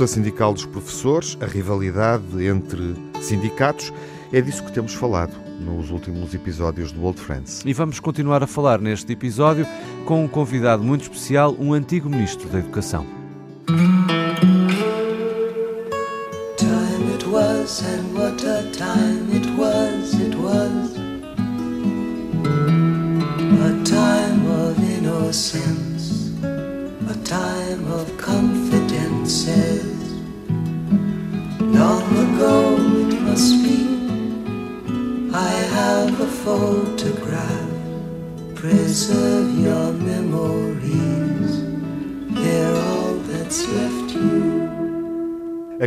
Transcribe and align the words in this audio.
luta 0.00 0.06
sindical 0.06 0.54
dos 0.54 0.64
professores, 0.64 1.36
a 1.42 1.46
rivalidade 1.46 2.46
entre 2.46 2.94
sindicatos, 3.20 3.92
é 4.32 4.40
disso 4.40 4.64
que 4.64 4.72
temos 4.72 4.94
falado 4.94 5.34
nos 5.60 5.90
últimos 5.90 6.32
episódios 6.32 6.90
do 6.90 7.04
Old 7.04 7.20
Friends. 7.20 7.62
E 7.66 7.74
vamos 7.74 8.00
continuar 8.00 8.42
a 8.42 8.46
falar 8.46 8.80
neste 8.80 9.12
episódio 9.12 9.66
com 10.06 10.24
um 10.24 10.28
convidado 10.28 10.82
muito 10.82 11.02
especial, 11.02 11.54
um 11.58 11.74
antigo 11.74 12.08
ministro 12.08 12.48
da 12.48 12.60
Educação. 12.60 13.06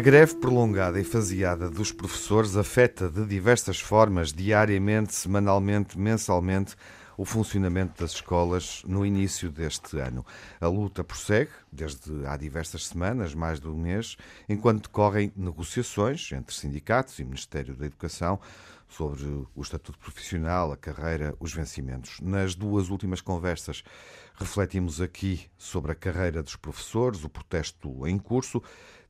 Greve 0.03 0.35
prolongada 0.35 0.99
e 0.99 1.03
faseada 1.05 1.69
dos 1.69 1.93
professores 1.93 2.57
afeta 2.57 3.09
de 3.09 3.25
diversas 3.25 3.79
formas, 3.79 4.33
diariamente, 4.33 5.15
semanalmente, 5.15 5.97
mensalmente, 5.97 6.75
o 7.15 7.23
funcionamento 7.23 8.01
das 8.01 8.11
escolas 8.11 8.81
no 8.85 9.05
início 9.05 9.49
deste 9.49 9.99
ano. 9.99 10.25
A 10.59 10.67
luta 10.67 11.05
prossegue 11.05 11.51
desde 11.71 12.25
há 12.25 12.35
diversas 12.35 12.87
semanas, 12.87 13.33
mais 13.33 13.61
de 13.61 13.69
um 13.69 13.77
mês, 13.77 14.17
enquanto 14.49 14.89
decorrem 14.89 15.31
negociações 15.37 16.33
entre 16.33 16.53
sindicatos 16.53 17.17
e 17.19 17.23
Ministério 17.23 17.73
da 17.73 17.85
Educação 17.85 18.41
sobre 18.89 19.23
o 19.55 19.61
estatuto 19.61 19.97
profissional, 19.97 20.71
a 20.73 20.77
carreira, 20.77 21.33
os 21.39 21.53
vencimentos. 21.53 22.19
Nas 22.19 22.55
duas 22.55 22.89
últimas 22.89 23.21
conversas, 23.21 23.83
refletimos 24.35 24.99
aqui 24.99 25.49
sobre 25.57 25.93
a 25.93 25.95
carreira 25.95 26.43
dos 26.43 26.55
professores, 26.55 27.23
o 27.23 27.29
protesto 27.29 28.05
em 28.05 28.19
curso. 28.19 28.61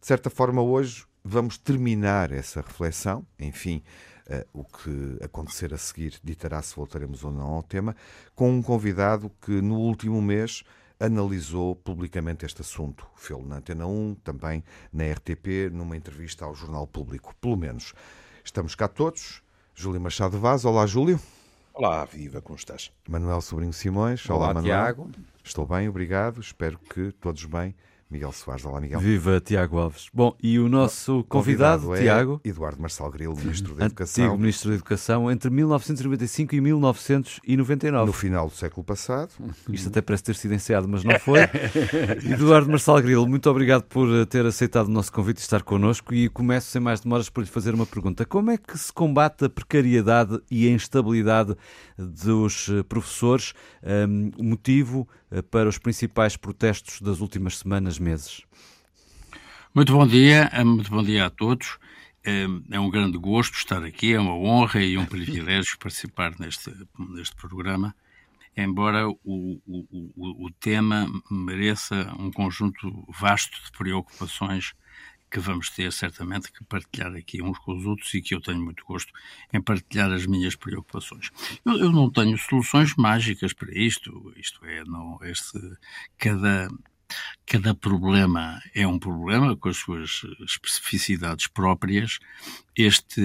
De 0.04 0.08
certa 0.08 0.30
forma, 0.30 0.62
hoje 0.62 1.06
vamos 1.24 1.58
terminar 1.58 2.30
essa 2.34 2.60
reflexão, 2.60 3.26
enfim. 3.40 3.82
Uh, 4.28 4.60
o 4.60 4.64
que 4.66 5.18
acontecer 5.24 5.74
a 5.74 5.78
seguir 5.78 6.20
ditará 6.22 6.62
se 6.62 6.76
voltaremos 6.76 7.24
ou 7.24 7.32
não 7.32 7.48
ao 7.54 7.64
tema, 7.64 7.96
com 8.36 8.52
um 8.52 8.62
convidado 8.62 9.32
que 9.40 9.62
no 9.62 9.80
último 9.80 10.22
mês 10.22 10.66
analisou 11.00 11.74
publicamente 11.74 12.46
este 12.46 12.60
assunto. 12.60 13.08
Fê-lo 13.16 13.48
na 13.48 13.58
Antena 13.60 13.88
1, 13.88 14.16
também 14.16 14.62
na 14.92 15.10
RTP, 15.10 15.72
numa 15.72 15.96
entrevista 15.96 16.44
ao 16.44 16.54
Jornal 16.54 16.86
Público, 16.86 17.34
pelo 17.40 17.56
menos. 17.56 17.94
Estamos 18.44 18.76
cá 18.76 18.90
todos, 18.90 19.42
Júlio 19.74 20.02
Machado 20.02 20.38
Vaz. 20.38 20.66
Olá, 20.66 20.86
Júlio. 20.86 21.18
Olá, 21.74 22.04
viva, 22.04 22.42
como 22.42 22.58
estás? 22.60 22.92
Manuel 23.08 23.40
Sobrinho 23.40 23.72
Simões. 23.72 24.30
Olá, 24.30 24.48
Olá 24.48 24.54
Manuel. 24.56 24.66
Tiago. 24.66 25.12
Estou 25.42 25.66
bem, 25.66 25.88
obrigado. 25.88 26.42
Espero 26.42 26.78
que 26.78 27.14
todos 27.14 27.46
bem. 27.46 27.74
Miguel 28.10 28.32
Soares. 28.32 28.66
Olá, 28.66 28.80
Miguel. 28.80 29.00
Viva 29.00 29.42
Tiago 29.42 29.78
Alves. 29.78 30.08
Bom, 30.14 30.36
e 30.42 30.60
o 30.60 30.70
nosso 30.70 31.24
convidado, 31.28 31.84
convidado 31.84 31.96
é 31.96 32.02
Tiago. 32.04 32.42
Eduardo 32.44 32.82
Marçal 32.82 33.10
Grilo, 33.12 33.36
Ministro 33.36 33.76
da 33.76 33.86
Educação. 33.86 34.26
Antigo 34.26 34.40
Ministro 34.40 34.70
da 34.70 34.76
Educação 34.76 35.32
entre 35.32 35.50
1995 35.50 36.56
e 36.56 36.62
1999. 36.62 38.06
No 38.06 38.14
final 38.14 38.48
do 38.48 38.54
século 38.56 38.84
passado. 38.84 39.32
Isto 39.70 39.90
até 39.90 40.02
parece 40.02 40.24
ter 40.24 40.36
sido 40.36 40.54
ensaiado, 40.54 40.88
mas 40.88 41.04
não 41.04 41.20
foi. 41.20 41.40
Eduardo 42.32 42.70
Marçal 42.70 43.02
Grilo, 43.02 43.28
muito 43.28 43.50
obrigado 43.50 43.84
por 43.84 44.08
eh, 44.14 44.26
ter 44.26 44.46
aceitado 44.46 44.88
o 44.88 44.92
nosso 44.92 45.12
convite 45.12 45.40
e 45.40 45.42
estar 45.42 45.64
connosco. 45.64 46.14
E 46.14 46.30
começo 46.30 46.68
sem 46.70 46.82
mais 46.82 47.00
demoras 47.00 47.30
por 47.30 47.42
lhe 47.42 47.50
fazer 47.50 47.74
uma 47.74 47.86
pergunta. 47.86 48.26
Como 48.26 48.52
é 48.52 48.58
que 48.58 48.78
se 48.78 48.92
combate 48.94 49.46
a 49.46 49.50
precariedade 49.50 50.40
e 50.52 50.68
a 50.68 50.72
instabilidade 50.72 51.56
dos 51.98 52.70
eh, 52.70 52.84
professores? 52.84 53.54
Um, 53.84 54.32
motivo 54.38 55.08
eh, 55.12 55.23
para 55.42 55.70
os 55.70 55.78
principais 55.78 56.38
protestos 56.38 57.02
das 57.02 57.20
últimas 57.20 57.58
semanas, 57.58 57.98
meses. 57.98 58.44
Muito 59.74 59.94
bom 59.94 60.06
dia, 60.06 60.50
eh, 60.54 60.64
muito 60.64 60.92
bom 60.92 61.02
dia 61.02 61.26
a 61.26 61.30
todos. 61.30 61.80
Eh, 62.24 62.46
é 62.72 62.80
um 62.80 62.90
grande 62.90 63.18
gosto 63.18 63.56
estar 63.56 63.84
aqui, 63.84 64.14
é 64.14 64.20
uma 64.20 64.36
honra 64.36 64.84
e 64.84 64.98
um 64.98 65.06
privilégio 65.06 65.78
participar 65.82 66.34
neste, 66.40 66.72
neste 67.00 67.36
programa, 67.36 67.96
embora 68.56 69.10
o, 69.10 69.18
o, 69.26 70.46
o 70.46 70.52
tema 70.60 71.08
mereça 71.32 72.14
um 72.20 72.32
conjunto 72.32 73.06
vasto 73.10 73.60
de 73.66 73.72
preocupações 73.72 74.74
que 75.34 75.40
vamos 75.40 75.72
ter 75.72 75.92
certamente 75.92 76.52
que 76.52 76.64
partilhar 76.64 77.16
aqui 77.16 77.42
uns 77.42 77.58
com 77.58 77.76
os 77.76 77.84
outros 77.88 78.14
e 78.14 78.22
que 78.22 78.36
eu 78.36 78.40
tenho 78.40 78.64
muito 78.64 78.86
gosto 78.86 79.12
em 79.52 79.60
partilhar 79.60 80.12
as 80.12 80.28
minhas 80.28 80.56
preocupações. 80.56 81.32
Eu, 81.66 81.76
eu 81.80 81.92
não 81.92 82.08
tenho 82.12 82.38
soluções 82.38 82.96
mágicas 82.96 83.52
para 83.52 83.76
isto, 83.76 84.32
isto 84.38 84.64
é, 84.64 84.84
não, 84.84 85.18
este, 85.24 85.58
cada, 86.20 86.70
cada 87.48 87.74
problema 87.74 88.62
é 88.76 88.86
um 88.86 89.00
problema 89.00 89.58
com 89.58 89.70
as 89.70 89.78
suas 89.78 90.22
especificidades 90.42 91.48
próprias. 91.48 92.20
Este, 92.76 93.22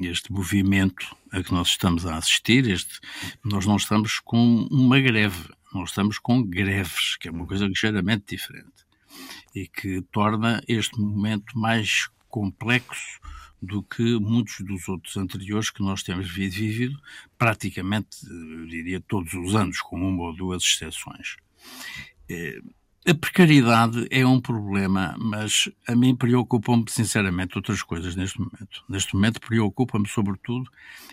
este 0.00 0.30
movimento 0.30 1.16
a 1.32 1.42
que 1.42 1.52
nós 1.52 1.70
estamos 1.70 2.06
a 2.06 2.14
assistir, 2.14 2.64
este, 2.68 3.00
nós 3.44 3.66
não 3.66 3.74
estamos 3.74 4.20
com 4.20 4.68
uma 4.70 5.00
greve, 5.00 5.52
nós 5.74 5.88
estamos 5.88 6.20
com 6.20 6.44
greves, 6.44 7.16
que 7.16 7.26
é 7.26 7.32
uma 7.32 7.44
coisa 7.44 7.66
ligeiramente 7.66 8.36
diferente 8.36 8.87
e 9.54 9.66
que 9.66 10.02
torna 10.12 10.62
este 10.68 11.00
momento 11.00 11.58
mais 11.58 12.08
complexo 12.28 13.20
do 13.60 13.82
que 13.82 14.18
muitos 14.20 14.60
dos 14.60 14.88
outros 14.88 15.16
anteriores 15.16 15.70
que 15.70 15.82
nós 15.82 16.02
temos 16.02 16.30
vivido, 16.30 16.96
praticamente, 17.36 18.18
diria, 18.68 19.00
todos 19.00 19.32
os 19.34 19.54
anos, 19.54 19.80
com 19.80 19.96
uma 19.96 20.24
ou 20.24 20.36
duas 20.36 20.62
exceções. 20.62 21.36
Eh, 22.28 22.60
a 23.08 23.14
precariedade 23.14 24.06
é 24.10 24.26
um 24.26 24.38
problema, 24.38 25.16
mas 25.18 25.70
a 25.86 25.96
mim 25.96 26.14
preocupam-me 26.14 26.84
sinceramente 26.88 27.56
outras 27.56 27.82
coisas 27.82 28.14
neste 28.14 28.38
momento. 28.38 28.84
Neste 28.86 29.14
momento 29.14 29.40
preocupa-me 29.40 30.06
sobretudo 30.06 30.70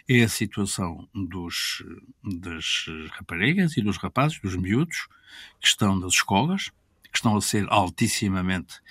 é 0.08 0.22
a 0.22 0.28
situação 0.28 1.08
dos, 1.14 1.82
das 2.22 2.86
raparigas 3.12 3.78
e 3.78 3.82
dos 3.82 3.96
rapazes, 3.96 4.40
dos 4.42 4.58
miúdos, 4.58 5.08
que 5.62 5.68
estão 5.68 5.98
nas 5.98 6.14
escolas, 6.14 6.70
que 7.16 7.20
estão 7.20 7.38
a 7.38 7.42
ser 7.42 7.66
altissimamente 7.70 8.82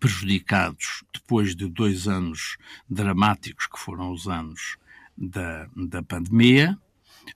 prejudicados 0.00 1.04
depois 1.14 1.54
de 1.54 1.68
dois 1.68 2.08
anos 2.08 2.56
dramáticos 2.88 3.68
que 3.68 3.78
foram 3.78 4.10
os 4.10 4.26
anos 4.26 4.76
da, 5.16 5.68
da 5.76 6.02
pandemia. 6.02 6.76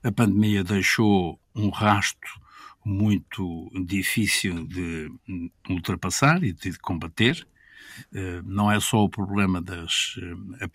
A 0.03 0.11
pandemia 0.11 0.65
deixou 0.65 1.39
um 1.55 1.69
rasto 1.69 2.29
muito 2.85 3.71
difícil 3.87 4.67
de 4.67 5.09
ultrapassar 5.71 6.43
e 6.43 6.53
de 6.53 6.77
combater. 6.81 7.47
Eh, 8.13 8.43
não 8.45 8.73
é 8.73 8.81
só 8.81 9.05
o 9.05 9.09
problema 9.09 9.63
das, 9.63 10.17
eh, 10.19 10.67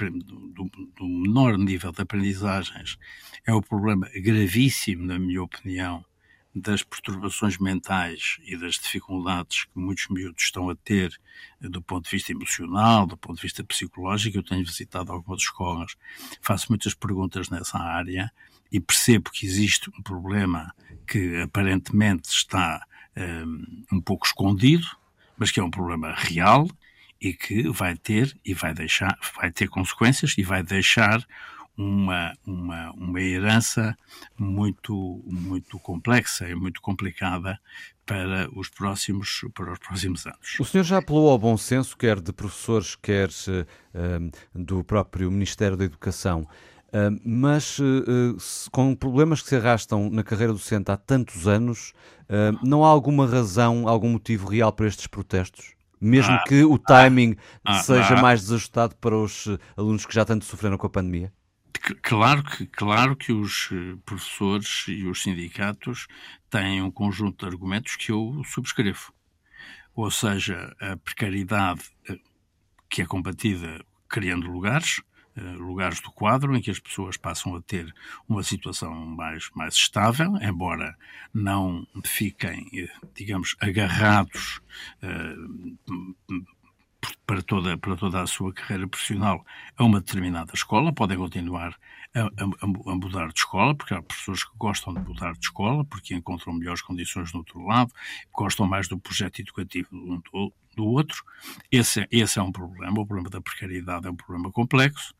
do, 0.53 0.71
do 0.95 1.05
menor 1.05 1.57
nível 1.57 1.91
de 1.91 2.01
aprendizagens, 2.01 2.97
é 3.45 3.53
o 3.53 3.61
problema 3.61 4.07
gravíssimo, 4.15 5.05
na 5.05 5.19
minha 5.19 5.43
opinião, 5.43 6.05
das 6.53 6.81
perturbações 6.83 7.57
mentais 7.57 8.37
e 8.43 8.57
das 8.57 8.75
dificuldades 8.75 9.65
que 9.65 9.79
muitos 9.79 10.07
miúdos 10.09 10.43
estão 10.43 10.69
a 10.69 10.75
ter 10.75 11.19
eh, 11.61 11.69
do 11.69 11.81
ponto 11.81 12.05
de 12.05 12.11
vista 12.11 12.31
emocional, 12.31 13.05
do 13.05 13.15
ponto 13.17 13.35
de 13.35 13.43
vista 13.43 13.63
psicológico. 13.63 14.37
Eu 14.37 14.43
tenho 14.43 14.65
visitado 14.65 15.11
algumas 15.11 15.41
escolas, 15.41 15.95
faço 16.41 16.67
muitas 16.69 16.93
perguntas 16.93 17.49
nessa 17.49 17.77
área 17.77 18.31
e 18.71 18.79
percebo 18.79 19.31
que 19.31 19.45
existe 19.45 19.89
um 19.91 20.01
problema 20.01 20.73
que 21.07 21.41
aparentemente 21.41 22.29
está 22.29 22.85
um, 23.15 23.21
ehm, 23.21 23.85
um 23.93 24.01
pouco 24.01 24.25
escondido, 24.25 24.85
mas 25.37 25.51
que 25.51 25.59
é 25.59 25.63
um 25.63 25.71
problema 25.71 26.13
real 26.13 26.67
e 27.21 27.33
que 27.33 27.67
vai 27.69 27.95
ter 27.95 28.37
e 28.45 28.53
vai 28.53 28.73
deixar, 28.73 29.17
vai 29.35 29.51
ter 29.51 29.67
consequências 29.67 30.35
e 30.37 30.43
vai 30.43 30.63
deixar 30.63 31.25
uma, 31.79 32.33
uma, 32.45 32.91
uma 32.91 33.21
herança 33.21 33.95
muito, 34.37 35.23
muito 35.25 35.79
complexa 35.79 36.49
e 36.49 36.53
muito 36.53 36.81
complicada 36.81 37.57
para 38.05 38.49
os 38.53 38.67
próximos 38.67 39.45
para 39.53 39.71
os 39.71 39.79
próximos 39.79 40.25
anos. 40.25 40.59
O 40.59 40.65
senhor 40.65 40.83
já 40.83 40.97
apelou 40.97 41.29
ao 41.29 41.37
bom 41.37 41.55
senso, 41.55 41.95
quer 41.95 42.19
de 42.19 42.33
professores, 42.33 42.97
quer 42.97 43.29
uh, 43.29 44.31
do 44.53 44.83
próprio 44.83 45.31
Ministério 45.31 45.77
da 45.77 45.85
Educação, 45.85 46.41
uh, 46.87 47.17
mas 47.23 47.79
uh, 47.79 48.35
com 48.71 48.93
problemas 48.93 49.41
que 49.41 49.47
se 49.47 49.55
arrastam 49.55 50.09
na 50.09 50.23
carreira 50.23 50.51
docente 50.51 50.91
há 50.91 50.97
tantos 50.97 51.47
anos, 51.47 51.93
não 52.61 52.85
há 52.85 52.89
alguma 52.89 53.25
razão, 53.25 53.87
algum 53.87 54.09
motivo 54.09 54.47
real 54.47 54.71
para 54.71 54.85
estes 54.85 55.07
protestos? 55.07 55.73
Mesmo 55.99 56.33
ah, 56.33 56.43
que 56.47 56.63
o 56.63 56.77
timing 56.77 57.35
ah, 57.65 57.79
seja 57.79 58.13
ah, 58.13 58.21
mais 58.21 58.41
desajustado 58.41 58.95
para 58.97 59.17
os 59.17 59.47
alunos 59.75 60.05
que 60.05 60.13
já 60.13 60.23
tanto 60.23 60.45
sofreram 60.45 60.77
com 60.77 60.85
a 60.85 60.89
pandemia? 60.89 61.33
Claro 62.01 62.43
que, 62.43 62.65
claro 62.67 63.15
que 63.15 63.31
os 63.31 63.69
eh, 63.71 63.95
professores 64.05 64.85
e 64.87 65.05
os 65.05 65.21
sindicatos 65.21 66.07
têm 66.49 66.81
um 66.81 66.91
conjunto 66.91 67.45
de 67.45 67.51
argumentos 67.51 67.95
que 67.95 68.11
eu 68.11 68.41
subscrevo. 68.45 69.13
ou 69.95 70.09
seja, 70.09 70.75
a 70.79 70.95
precariedade 70.97 71.81
eh, 72.07 72.19
que 72.89 73.01
é 73.01 73.05
combatida 73.05 73.83
criando 74.07 74.47
lugares, 74.49 75.01
eh, 75.35 75.41
lugares 75.41 75.99
do 76.01 76.11
quadro 76.11 76.55
em 76.55 76.61
que 76.61 76.71
as 76.71 76.79
pessoas 76.79 77.17
passam 77.17 77.55
a 77.55 77.61
ter 77.61 77.93
uma 78.27 78.43
situação 78.43 78.93
mais, 78.93 79.49
mais 79.55 79.75
estável, 79.75 80.35
embora 80.41 80.95
não 81.33 81.85
fiquem, 82.03 82.69
digamos, 83.13 83.55
agarrados 83.59 84.61
para 87.25 87.41
toda, 87.41 87.77
para 87.77 87.95
toda 87.95 88.21
a 88.21 88.27
sua 88.27 88.53
carreira 88.53 88.87
profissional 88.87 89.45
a 89.77 89.83
uma 89.83 89.99
determinada 89.99 90.51
escola, 90.53 90.91
podem 90.91 91.17
continuar 91.17 91.75
a, 92.15 92.21
a, 92.21 92.91
a, 92.91 92.95
mudar 92.95 93.27
de 93.27 93.39
escola, 93.39 93.75
porque 93.75 93.93
há 93.93 94.01
pessoas 94.01 94.43
que 94.43 94.51
gostam 94.57 94.93
de 94.93 95.01
mudar 95.01 95.33
de 95.33 95.39
escola, 95.39 95.85
porque 95.85 96.15
encontram 96.15 96.53
melhores 96.53 96.81
condições 96.81 97.31
no 97.31 97.39
outro 97.39 97.63
lado, 97.65 97.93
gostam 98.33 98.65
mais 98.67 98.87
do 98.87 98.99
projeto 98.99 99.39
educativo 99.39 99.89
do, 99.91 100.53
do 100.75 100.85
outro. 100.85 101.23
Esse, 101.71 102.07
esse 102.11 102.39
é 102.39 102.41
um 102.41 102.51
problema. 102.51 102.99
O 102.99 103.05
problema 103.05 103.29
da 103.29 103.41
precariedade 103.41 104.07
é 104.07 104.09
um 104.09 104.15
problema 104.15 104.51
complexo, 104.51 105.13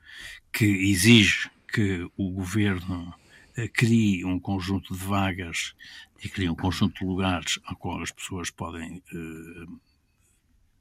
que 0.51 0.65
exige 0.65 1.49
que 1.71 2.09
o 2.17 2.31
governo 2.31 3.13
eh, 3.55 3.67
crie 3.67 4.25
um 4.25 4.39
conjunto 4.39 4.93
de 4.93 4.99
vagas 4.99 5.75
e 6.23 6.27
crie 6.27 6.49
um 6.49 6.55
conjunto 6.55 6.99
de 6.99 7.05
lugares 7.05 7.59
a 7.65 7.75
qual 7.75 8.01
as 8.01 8.11
pessoas 8.11 8.49
podem 8.49 9.03
eh, 9.13 9.88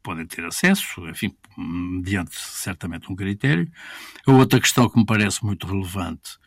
podem 0.03 0.27
ter 0.27 0.45
acesso, 0.45 1.09
enfim, 1.09 1.35
mediante 1.56 2.37
certamente 2.37 3.11
um 3.11 3.17
critério. 3.17 3.71
A 4.27 4.33
outra 4.33 4.61
questão 4.61 4.89
que 4.89 4.99
me 4.99 5.06
parece 5.06 5.45
muito 5.45 5.67
relevante 5.67 6.39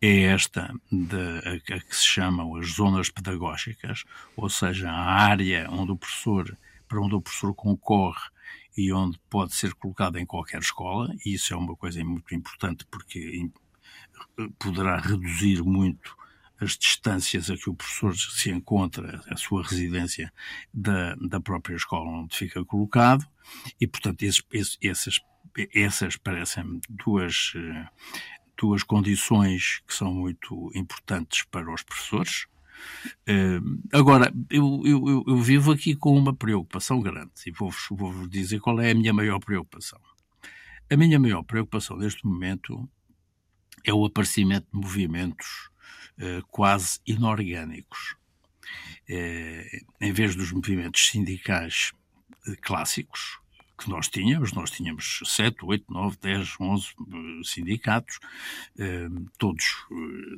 é 0.00 0.22
esta 0.22 0.72
de, 0.90 1.16
a, 1.16 1.76
a 1.76 1.80
que 1.80 1.96
se 1.96 2.04
chamam 2.04 2.56
as 2.56 2.68
zonas 2.72 3.10
pedagógicas, 3.10 4.04
ou 4.36 4.48
seja, 4.48 4.90
a 4.90 5.26
área 5.28 5.68
onde 5.70 5.92
o 5.92 5.96
professor, 5.96 6.56
para 6.86 7.00
onde 7.00 7.14
o 7.14 7.20
professor 7.20 7.54
concorre 7.54 8.28
e 8.76 8.92
onde 8.92 9.18
pode 9.28 9.54
ser 9.54 9.74
colocado 9.74 10.18
em 10.18 10.26
qualquer 10.26 10.60
escola, 10.60 11.12
e 11.26 11.34
isso 11.34 11.52
é 11.52 11.56
uma 11.56 11.74
coisa 11.74 12.02
muito 12.04 12.34
importante 12.34 12.86
porque 12.90 13.50
poderá 14.58 14.98
reduzir 14.98 15.62
muito 15.62 16.16
as 16.60 16.76
distâncias 16.76 17.50
a 17.50 17.56
que 17.56 17.70
o 17.70 17.74
professor 17.74 18.16
se 18.16 18.50
encontra, 18.50 19.22
a 19.28 19.36
sua 19.36 19.62
residência 19.62 20.32
da, 20.72 21.14
da 21.16 21.40
própria 21.40 21.76
escola 21.76 22.10
onde 22.10 22.36
fica 22.36 22.64
colocado, 22.64 23.26
e, 23.80 23.86
portanto, 23.86 24.22
esses, 24.22 24.42
esses, 24.80 25.20
essas 25.74 26.16
parecem 26.16 26.80
duas, 26.88 27.52
duas 28.56 28.82
condições 28.82 29.80
que 29.86 29.94
são 29.94 30.12
muito 30.12 30.70
importantes 30.74 31.44
para 31.44 31.72
os 31.72 31.82
professores. 31.82 32.46
Uh, 33.28 33.80
agora, 33.92 34.32
eu, 34.50 34.82
eu, 34.84 35.24
eu, 35.26 35.36
vivo 35.38 35.72
aqui 35.72 35.96
com 35.96 36.16
uma 36.16 36.34
preocupação 36.34 37.00
grande 37.00 37.32
e 37.46 37.50
vou-vos 37.50 37.86
vou 37.90 38.28
dizer 38.28 38.60
qual 38.60 38.80
é 38.80 38.92
a 38.92 38.94
minha 38.94 39.12
maior 39.12 39.40
preocupação. 39.40 40.00
A 40.90 40.96
minha 40.96 41.18
maior 41.18 41.42
preocupação 41.42 41.96
neste 41.96 42.24
momento 42.24 42.88
é 43.84 43.92
o 43.92 44.04
aparecimento 44.04 44.66
de 44.72 44.78
movimentos 44.78 45.46
eh, 45.46 45.77
quase 46.50 46.98
inorgânicos. 47.06 48.16
Eh, 49.08 49.80
em 50.00 50.12
vez 50.12 50.36
dos 50.36 50.52
movimentos 50.52 51.06
sindicais 51.06 51.92
eh, 52.46 52.56
clássicos 52.60 53.38
que 53.78 53.88
nós 53.88 54.08
tínhamos, 54.08 54.52
nós 54.52 54.70
tínhamos 54.70 55.20
7, 55.24 55.56
8, 55.62 55.84
9, 55.88 56.18
10, 56.20 56.56
11 56.60 56.86
sindicatos, 57.44 58.18
todos, 59.38 59.64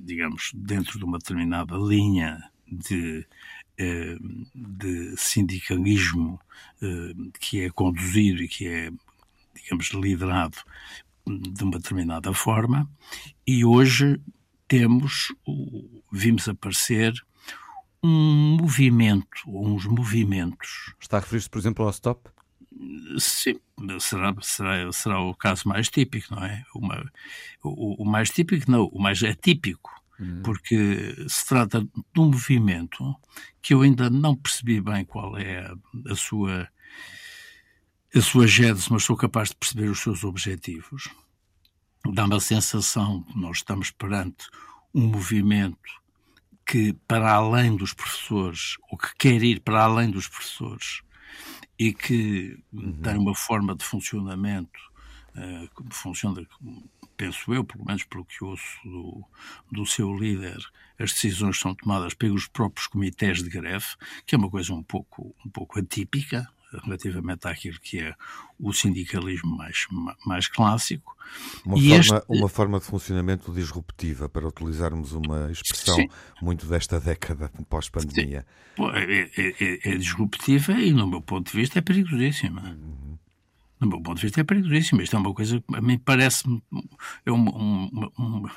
digamos, 0.04 0.50
dentro 0.54 0.98
de 0.98 1.04
uma 1.06 1.16
determinada 1.16 1.74
linha 1.74 2.38
de, 2.70 3.26
de 4.54 5.16
sindicalismo 5.16 6.38
que 7.40 7.62
é 7.62 7.70
conduzido 7.70 8.42
e 8.42 8.48
que 8.48 8.68
é, 8.68 8.90
digamos, 9.54 9.88
liderado 9.94 10.58
de 11.26 11.64
uma 11.64 11.78
determinada 11.78 12.34
forma, 12.34 12.86
e 13.46 13.64
hoje 13.64 14.20
temos, 14.70 15.34
vimos 16.12 16.48
aparecer 16.48 17.12
um 18.00 18.56
movimento, 18.56 19.42
ou 19.48 19.66
uns 19.66 19.84
movimentos. 19.84 20.94
Está 21.00 21.16
a 21.16 21.20
referir-se, 21.20 21.50
por 21.50 21.58
exemplo, 21.58 21.84
ao 21.84 21.90
stop? 21.90 22.30
Sim, 23.18 23.58
será, 23.98 24.32
será, 24.40 24.92
será 24.92 25.20
o 25.20 25.34
caso 25.34 25.68
mais 25.68 25.88
típico, 25.88 26.36
não 26.36 26.44
é? 26.44 26.64
Uma, 26.72 27.04
o, 27.64 28.04
o, 28.04 28.06
mais 28.06 28.30
típico, 28.30 28.70
não, 28.70 28.84
o 28.84 29.02
mais 29.02 29.20
atípico, 29.24 29.90
uhum. 30.20 30.40
porque 30.44 31.16
se 31.28 31.46
trata 31.46 31.80
de 31.80 32.20
um 32.20 32.26
movimento 32.26 33.16
que 33.60 33.74
eu 33.74 33.82
ainda 33.82 34.08
não 34.08 34.36
percebi 34.36 34.80
bem 34.80 35.04
qual 35.04 35.36
é 35.36 35.66
a, 35.66 35.74
a 36.12 36.14
sua 36.14 36.68
a 38.12 38.20
sua 38.20 38.44
gênese, 38.46 38.90
mas 38.90 39.04
sou 39.04 39.16
capaz 39.16 39.50
de 39.50 39.56
perceber 39.56 39.88
os 39.88 40.00
seus 40.00 40.24
objetivos 40.24 41.08
dá-me 42.12 42.36
a 42.36 42.40
sensação 42.40 43.22
que 43.22 43.38
nós 43.38 43.58
estamos 43.58 43.90
perante 43.90 44.48
um 44.94 45.06
movimento 45.06 46.00
que, 46.66 46.92
para 47.06 47.32
além 47.32 47.76
dos 47.76 47.92
professores, 47.92 48.76
ou 48.90 48.96
que 48.96 49.14
quer 49.16 49.42
ir 49.42 49.60
para 49.60 49.82
além 49.82 50.10
dos 50.10 50.28
professores, 50.28 51.02
e 51.78 51.92
que 51.92 52.62
uhum. 52.72 52.92
tem 53.00 53.16
uma 53.16 53.34
forma 53.34 53.74
de 53.74 53.84
funcionamento 53.84 54.78
uh, 55.34 55.82
que 55.88 55.96
funciona, 55.96 56.46
penso 57.16 57.52
eu, 57.54 57.64
pelo 57.64 57.84
menos 57.84 58.04
pelo 58.04 58.24
que 58.24 58.44
ouço 58.44 58.78
do, 58.84 59.24
do 59.72 59.86
seu 59.86 60.14
líder, 60.14 60.58
as 60.98 61.12
decisões 61.12 61.58
são 61.58 61.74
tomadas 61.74 62.14
pelos 62.14 62.46
próprios 62.46 62.86
comitês 62.86 63.42
de 63.42 63.48
greve, 63.48 63.86
que 64.26 64.34
é 64.34 64.38
uma 64.38 64.50
coisa 64.50 64.74
um 64.74 64.82
pouco, 64.82 65.34
um 65.44 65.50
pouco 65.50 65.78
atípica, 65.78 66.46
relativamente 66.84 67.46
àquilo 67.46 67.78
que 67.80 68.00
é 68.00 68.14
o 68.58 68.72
sindicalismo 68.72 69.56
mais, 69.56 69.86
mais 70.26 70.48
clássico. 70.48 71.16
Uma, 71.64 71.76
forma, 71.76 71.96
este... 71.96 72.22
uma 72.28 72.48
forma 72.48 72.78
de 72.80 72.84
funcionamento 72.84 73.52
disruptiva, 73.52 74.28
para 74.28 74.46
utilizarmos 74.46 75.12
uma 75.12 75.50
expressão 75.50 75.96
Sim. 75.96 76.08
muito 76.42 76.66
desta 76.66 77.00
década 77.00 77.50
pós-pandemia. 77.68 78.44
É, 78.78 79.30
é, 79.36 79.54
é, 79.60 79.92
é, 79.92 79.96
disruptiva 79.96 80.72
e, 80.72 80.92
no 80.92 81.06
meu 81.06 81.20
ponto 81.20 81.50
de 81.50 81.56
vista, 81.56 81.78
é 81.78 81.82
perigosíssima. 81.82 82.76
No 83.80 83.88
meu 83.88 84.02
ponto 84.02 84.16
de 84.16 84.22
vista, 84.22 84.40
é 84.40 84.44
perigosíssimo. 84.44 85.00
Isto 85.00 85.16
é 85.16 85.18
uma 85.18 85.32
coisa 85.32 85.60
que 85.60 85.74
a 85.74 85.80
mim 85.80 85.98
parece-me. 85.98 86.62
É 87.24 87.32
uma, 87.32 87.50
uma, 87.50 88.12
uma, 88.18 88.52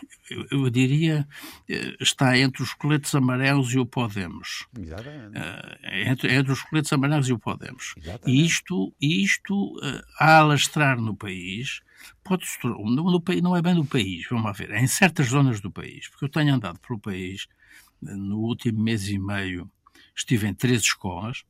eu 0.52 0.70
diria. 0.70 1.26
Eh, 1.70 1.96
está 2.02 2.38
entre 2.38 2.62
os 2.62 2.74
coletes 2.74 3.16
amarelos 3.16 3.74
e 3.74 3.80
o 3.80 3.86
Podemos. 3.86 4.68
Exatamente. 4.78 5.40
É 5.84 6.10
entre, 6.10 6.34
entre 6.34 6.52
os 6.52 6.62
coletes 6.64 6.92
amarelos 6.92 7.30
e 7.30 7.34
o 7.34 7.40
Podemos. 7.40 7.94
Exatamente. 7.98 8.38
E 8.38 8.46
isto, 8.46 8.94
isto 9.00 9.78
uh, 9.78 10.02
a 10.20 10.40
alastrar 10.40 11.00
no 11.00 11.16
país. 11.16 11.82
Pode 12.22 12.46
no, 12.64 12.86
no, 12.86 13.24
não 13.42 13.56
é 13.56 13.62
bem 13.62 13.76
no 13.76 13.86
país, 13.86 14.28
vamos 14.30 14.58
ver, 14.58 14.72
é 14.72 14.82
em 14.82 14.88
certas 14.88 15.28
zonas 15.28 15.62
do 15.62 15.72
país, 15.72 16.10
porque 16.10 16.26
eu 16.26 16.30
tenho 16.30 16.54
andado 16.54 16.78
pelo 16.80 17.00
país 17.00 17.48
no 18.02 18.40
último 18.40 18.82
mês 18.82 19.08
e 19.08 19.18
meio, 19.18 19.70
estive 20.16 20.48
em 20.48 20.54
três 20.54 20.82
escolas, 20.82 21.46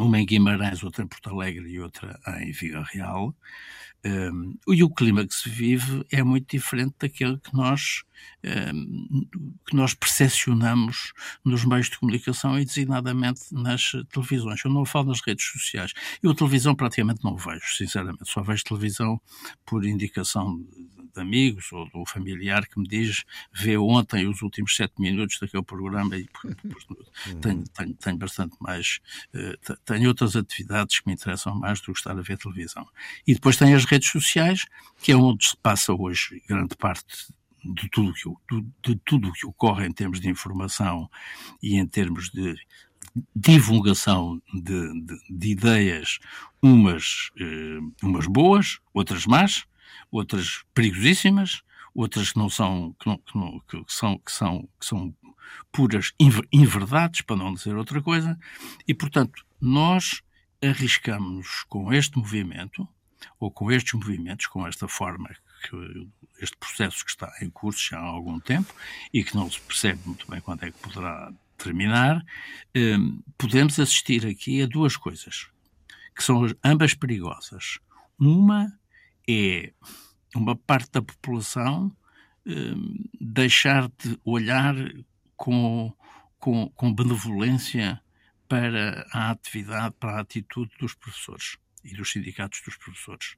uma 0.00 0.18
em 0.18 0.26
Guimarães, 0.26 0.82
outra 0.82 1.04
em 1.04 1.06
Porto 1.06 1.30
Alegre 1.30 1.68
e 1.68 1.80
outra 1.80 2.18
em 2.40 2.52
Viga 2.52 2.82
Real. 2.82 3.34
Um, 4.02 4.56
e 4.66 4.82
o 4.82 4.88
clima 4.88 5.26
que 5.26 5.34
se 5.34 5.50
vive 5.50 6.06
é 6.10 6.22
muito 6.22 6.50
diferente 6.50 6.94
daquele 6.98 7.36
que 7.38 7.54
nós, 7.54 8.02
um, 8.72 9.26
que 9.66 9.76
nós 9.76 9.92
percepcionamos 9.92 11.12
nos 11.44 11.66
meios 11.66 11.90
de 11.90 11.98
comunicação 11.98 12.58
e 12.58 12.64
designadamente 12.64 13.42
nas 13.52 13.92
televisões. 14.10 14.64
Eu 14.64 14.70
não 14.70 14.86
falo 14.86 15.08
nas 15.08 15.20
redes 15.20 15.44
sociais. 15.44 15.92
Eu 16.22 16.30
a 16.30 16.34
televisão 16.34 16.74
praticamente 16.74 17.22
não 17.22 17.36
vejo, 17.36 17.66
sinceramente. 17.76 18.30
Só 18.30 18.42
vejo 18.42 18.64
televisão 18.64 19.20
por 19.66 19.84
indicação 19.84 20.64
de 21.14 21.20
amigos 21.20 21.70
ou 21.72 21.88
do 21.90 22.04
familiar 22.06 22.66
que 22.66 22.78
me 22.78 22.86
diz 22.86 23.24
vê 23.52 23.76
ontem 23.76 24.26
os 24.26 24.42
últimos 24.42 24.74
sete 24.74 25.00
minutos 25.00 25.38
daquele 25.40 25.62
programa 25.62 26.16
e 26.16 26.28
uhum. 26.44 27.40
tenho, 27.40 27.64
tenho, 27.68 27.94
tenho, 27.94 28.16
bastante 28.16 28.56
mais, 28.60 29.00
uh, 29.34 29.76
tenho 29.84 30.08
outras 30.08 30.36
atividades 30.36 31.00
que 31.00 31.06
me 31.06 31.14
interessam 31.14 31.54
mais 31.54 31.80
do 31.80 31.92
que 31.92 31.98
estar 31.98 32.16
a 32.18 32.22
ver 32.22 32.38
televisão. 32.38 32.86
E 33.26 33.34
depois 33.34 33.56
tem 33.56 33.74
as 33.74 33.84
redes 33.84 34.10
sociais, 34.10 34.64
que 35.02 35.12
é 35.12 35.16
onde 35.16 35.48
se 35.48 35.56
passa 35.56 35.92
hoje 35.92 36.42
grande 36.48 36.76
parte 36.76 37.28
de 37.62 37.88
tudo 37.90 38.12
que, 38.14 38.62
de 38.82 38.96
tudo 39.04 39.32
que 39.32 39.46
ocorre 39.46 39.86
em 39.86 39.92
termos 39.92 40.20
de 40.20 40.28
informação 40.28 41.10
e 41.62 41.76
em 41.76 41.86
termos 41.86 42.30
de 42.30 42.54
divulgação 43.34 44.40
de, 44.52 45.00
de, 45.02 45.18
de 45.28 45.48
ideias, 45.50 46.18
umas, 46.62 47.30
eh, 47.38 47.78
umas 48.02 48.26
boas, 48.26 48.78
outras 48.94 49.26
más, 49.26 49.64
outras 50.10 50.64
perigosíssimas, 50.74 51.62
outras 51.94 52.32
que 52.32 52.38
não 52.38 52.48
são 52.48 52.94
que, 52.98 53.06
não, 53.08 53.18
que, 53.18 53.36
não, 53.36 53.60
que 53.60 53.84
são 53.88 54.18
que 54.18 54.32
são 54.32 54.68
que 54.78 54.86
são 54.86 55.14
puras 55.72 56.12
inverdades, 56.52 57.22
para 57.22 57.36
não 57.36 57.52
dizer 57.54 57.76
outra 57.76 58.00
coisa, 58.00 58.38
e 58.86 58.94
portanto 58.94 59.44
nós 59.60 60.22
arriscamos 60.62 61.64
com 61.68 61.92
este 61.92 62.16
movimento 62.18 62.86
ou 63.38 63.50
com 63.50 63.70
estes 63.70 63.94
movimentos, 63.94 64.46
com 64.46 64.66
esta 64.66 64.86
forma 64.88 65.28
que 65.68 66.08
este 66.40 66.56
processo 66.56 67.04
que 67.04 67.10
está 67.10 67.32
em 67.42 67.50
curso 67.50 67.90
já 67.90 67.98
há 67.98 68.04
algum 68.04 68.40
tempo 68.40 68.72
e 69.12 69.22
que 69.22 69.34
não 69.34 69.50
se 69.50 69.60
percebe 69.60 70.00
muito 70.06 70.30
bem 70.30 70.40
quando 70.40 70.64
é 70.64 70.70
que 70.70 70.78
poderá 70.78 71.32
terminar, 71.58 72.24
hum, 72.74 73.20
podemos 73.36 73.78
assistir 73.78 74.26
aqui 74.26 74.62
a 74.62 74.66
duas 74.66 74.96
coisas, 74.96 75.48
que 76.16 76.24
são 76.24 76.42
ambas 76.64 76.94
perigosas. 76.94 77.78
Uma 78.18 78.72
é 79.28 79.72
uma 80.34 80.56
parte 80.56 80.90
da 80.92 81.02
população 81.02 81.94
hum, 82.46 83.04
deixar 83.20 83.88
de 83.88 84.18
olhar 84.24 84.74
com, 85.36 85.92
com, 86.38 86.68
com 86.70 86.94
benevolência 86.94 88.00
para 88.48 89.06
a 89.12 89.30
atividade, 89.30 89.94
para 89.98 90.16
a 90.16 90.20
atitude 90.20 90.72
dos 90.78 90.94
professores 90.94 91.56
e 91.84 91.94
dos 91.94 92.10
sindicatos 92.10 92.60
dos 92.64 92.76
professores. 92.76 93.36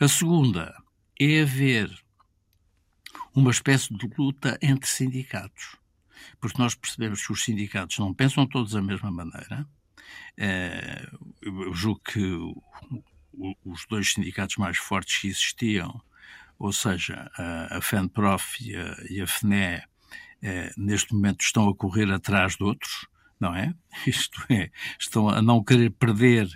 A 0.00 0.08
segunda 0.08 0.74
é 1.20 1.42
haver 1.42 1.90
uma 3.34 3.50
espécie 3.50 3.94
de 3.94 4.08
luta 4.18 4.58
entre 4.60 4.88
sindicatos, 4.88 5.76
porque 6.40 6.60
nós 6.60 6.74
percebemos 6.74 7.24
que 7.24 7.32
os 7.32 7.44
sindicatos 7.44 7.98
não 7.98 8.14
pensam 8.14 8.46
todos 8.46 8.72
da 8.72 8.82
mesma 8.82 9.10
maneira. 9.10 9.66
Eh, 10.36 11.06
eu 11.42 11.72
julgo 11.72 12.00
que 12.00 12.20
os 13.64 13.86
dois 13.88 14.12
sindicatos 14.12 14.56
mais 14.56 14.76
fortes 14.76 15.18
que 15.18 15.28
existiam, 15.28 16.00
ou 16.58 16.72
seja, 16.72 17.30
a 17.36 17.80
FENPROF 17.80 18.64
e 18.64 18.76
a, 18.76 18.96
e 19.10 19.20
a 19.20 19.26
FNE, 19.26 19.82
eh, 20.42 20.72
neste 20.76 21.14
momento 21.14 21.40
estão 21.40 21.68
a 21.68 21.74
correr 21.74 22.10
atrás 22.12 22.56
de 22.56 22.64
outros, 22.64 23.06
não 23.40 23.54
é? 23.54 23.74
Isto 24.06 24.44
é, 24.50 24.70
estão 24.98 25.28
a 25.28 25.42
não 25.42 25.62
querer 25.62 25.90
perder 25.90 26.48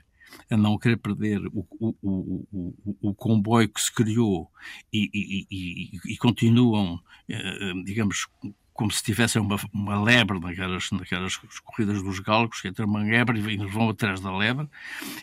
a 0.51 0.57
não 0.57 0.79
querer 0.79 0.97
perder 0.97 1.41
o, 1.53 1.67
o, 1.81 2.47
o, 2.53 2.99
o 3.03 3.15
comboio 3.15 3.69
que 3.69 3.81
se 3.81 3.93
criou 3.93 4.51
e, 4.93 5.11
e, 5.13 5.47
e, 5.51 6.13
e 6.13 6.17
continuam, 6.17 7.01
eh, 7.29 7.73
digamos, 7.85 8.27
como 8.73 8.91
se 8.93 9.03
tivessem 9.03 9.43
uma, 9.43 9.57
uma 9.75 10.01
lebre 10.01 10.39
naquelas, 10.39 10.91
naquelas 10.93 11.37
corridas 11.65 12.03
dos 12.03 12.21
galgos, 12.21 12.61
que 12.61 12.69
entra 12.69 12.87
uma 12.87 13.03
lebre 13.03 13.41
e 13.41 13.57
vão 13.67 13.91
atrás 13.91 14.21
da 14.21 14.35
lebre, 14.35 14.69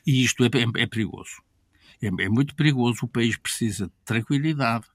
e 0.05 0.23
isto 0.23 0.43
é, 0.43 0.47
é, 0.47 0.83
é 0.83 0.85
perigoso. 0.85 1.41
É, 2.01 2.07
é 2.07 2.29
muito 2.29 2.55
perigoso, 2.55 3.05
o 3.05 3.07
país 3.07 3.37
precisa 3.37 3.87
de 3.87 3.93
tranquilidade, 4.03 4.85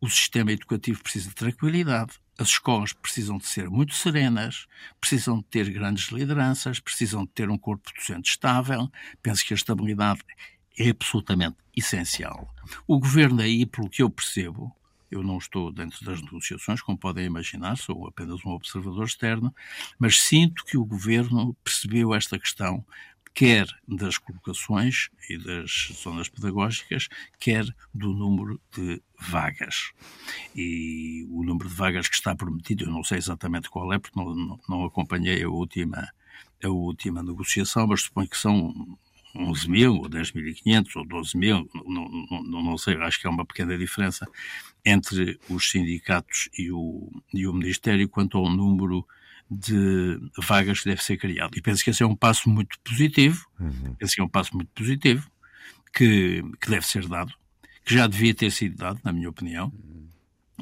o 0.00 0.08
sistema 0.08 0.52
educativo 0.52 1.02
precisa 1.02 1.28
de 1.28 1.34
tranquilidade, 1.34 2.12
as 2.38 2.48
escolas 2.48 2.92
precisam 2.92 3.38
de 3.38 3.46
ser 3.46 3.68
muito 3.68 3.94
serenas, 3.94 4.66
precisam 5.00 5.38
de 5.38 5.44
ter 5.44 5.70
grandes 5.70 6.10
lideranças, 6.10 6.80
precisam 6.80 7.24
de 7.24 7.30
ter 7.30 7.48
um 7.50 7.58
corpo 7.58 7.90
docente 7.94 8.30
estável. 8.30 8.90
Penso 9.22 9.44
que 9.44 9.52
a 9.52 9.56
estabilidade 9.56 10.20
é 10.78 10.90
absolutamente 10.90 11.56
essencial. 11.76 12.52
O 12.86 12.98
governo 12.98 13.42
aí, 13.42 13.66
pelo 13.66 13.88
que 13.88 14.02
eu 14.02 14.10
percebo, 14.10 14.74
eu 15.10 15.22
não 15.22 15.36
estou 15.36 15.70
dentro 15.70 16.02
das 16.06 16.22
negociações, 16.22 16.80
como 16.80 16.96
podem 16.96 17.26
imaginar, 17.26 17.76
sou 17.76 18.06
apenas 18.06 18.42
um 18.46 18.50
observador 18.50 19.04
externo, 19.04 19.54
mas 19.98 20.18
sinto 20.20 20.64
que 20.64 20.78
o 20.78 20.84
governo 20.86 21.54
percebeu 21.62 22.14
esta 22.14 22.38
questão 22.38 22.84
quer 23.34 23.66
das 23.88 24.18
colocações 24.18 25.08
e 25.28 25.38
das 25.38 25.90
zonas 26.02 26.28
pedagógicas, 26.28 27.08
quer 27.38 27.64
do 27.94 28.12
número 28.12 28.60
de 28.74 29.02
vagas. 29.18 29.92
E 30.54 31.26
o 31.30 31.42
número 31.42 31.68
de 31.68 31.74
vagas 31.74 32.08
que 32.08 32.14
está 32.14 32.34
prometido, 32.34 32.84
eu 32.84 32.90
não 32.90 33.02
sei 33.02 33.18
exatamente 33.18 33.70
qual 33.70 33.92
é, 33.92 33.98
porque 33.98 34.18
não, 34.18 34.34
não, 34.34 34.60
não 34.68 34.84
acompanhei 34.84 35.42
a 35.42 35.48
última, 35.48 36.08
a 36.62 36.68
última 36.68 37.22
negociação, 37.22 37.86
mas 37.86 38.02
suponho 38.02 38.28
que 38.28 38.38
são 38.38 38.98
11 39.34 39.70
mil, 39.70 39.94
ou 39.94 40.10
10.500, 40.10 40.96
ou 40.96 41.06
12 41.06 41.36
mil, 41.36 41.68
não, 41.86 42.08
não, 42.42 42.62
não, 42.62 42.78
sei, 42.78 42.96
acho 42.96 43.20
que 43.20 43.26
há 43.26 43.30
uma 43.30 43.46
pequena 43.46 43.78
diferença 43.78 44.28
entre 44.84 45.38
os 45.48 45.70
sindicatos 45.70 46.50
e 46.58 46.70
o, 46.70 47.10
e 47.32 47.46
o 47.46 47.52
Ministério 47.52 48.08
quanto 48.08 48.36
ao 48.36 48.50
número 48.50 49.06
de 49.50 50.18
vagas 50.38 50.80
que 50.80 50.88
deve 50.88 51.02
ser 51.02 51.16
criado. 51.16 51.56
E 51.56 51.62
penso 51.62 51.84
que 51.84 51.90
esse 51.90 52.02
é 52.02 52.06
um 52.06 52.16
passo 52.16 52.48
muito 52.48 52.78
positivo, 52.80 53.46
uhum. 53.60 53.96
esse 54.00 54.20
é 54.20 54.24
um 54.24 54.28
passo 54.28 54.54
muito 54.54 54.70
positivo, 54.74 55.30
que, 55.92 56.42
que 56.60 56.70
deve 56.70 56.86
ser 56.86 57.06
dado, 57.06 57.32
que 57.84 57.94
já 57.94 58.06
devia 58.06 58.34
ter 58.34 58.50
sido 58.50 58.76
dado, 58.76 59.00
na 59.04 59.12
minha 59.12 59.28
opinião, 59.28 59.72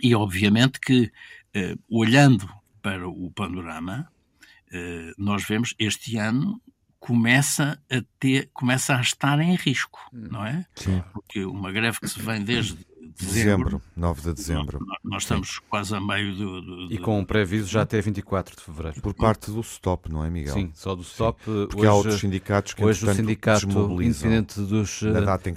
e 0.02 0.14
obviamente 0.14 0.80
que, 0.80 1.12
eh, 1.54 1.76
olhando 1.88 2.48
para 2.82 3.08
o 3.08 3.30
panorama, 3.30 4.10
eh, 4.72 5.12
nós 5.18 5.44
vemos 5.44 5.74
este 5.78 6.16
ano 6.16 6.60
começa 6.98 7.82
a 7.90 8.02
ter, 8.18 8.50
começa 8.52 8.96
a 8.96 9.00
estar 9.00 9.38
em 9.40 9.54
risco, 9.54 10.00
uhum. 10.12 10.28
não 10.30 10.46
é? 10.46 10.66
Sim. 10.74 11.02
Porque 11.12 11.44
uma 11.44 11.72
greve 11.72 11.98
que 11.98 12.08
se 12.08 12.20
vem 12.20 12.42
desde 12.42 12.76
Dezembro, 13.18 13.82
9 13.96 14.22
de 14.22 14.34
dezembro. 14.34 14.78
Nós, 14.84 14.98
nós 15.04 15.22
estamos 15.22 15.54
Sim. 15.54 15.60
quase 15.68 15.94
a 15.94 16.00
meio 16.00 16.34
do, 16.34 16.60
do, 16.60 16.88
do, 16.88 16.94
E 16.94 16.98
com 16.98 17.18
um 17.18 17.24
pré-aviso 17.24 17.66
já 17.68 17.82
até 17.82 18.00
24 18.00 18.56
de 18.56 18.62
fevereiro. 18.62 19.00
Por 19.00 19.14
parte 19.14 19.50
do 19.50 19.62
STOP, 19.62 20.10
não 20.10 20.24
é, 20.24 20.30
Miguel? 20.30 20.54
Sim, 20.54 20.70
só 20.74 20.94
do 20.94 21.02
STOP. 21.02 21.42
Sim, 21.44 21.66
porque 21.66 21.76
hoje, 21.76 21.86
há 21.86 21.94
outros 21.94 22.20
sindicatos 22.20 22.74
que 22.74 22.84
Hoje 22.84 23.06
o 23.06 23.14
sindicato 23.14 23.66
independente 24.02 24.60
dos 24.60 25.00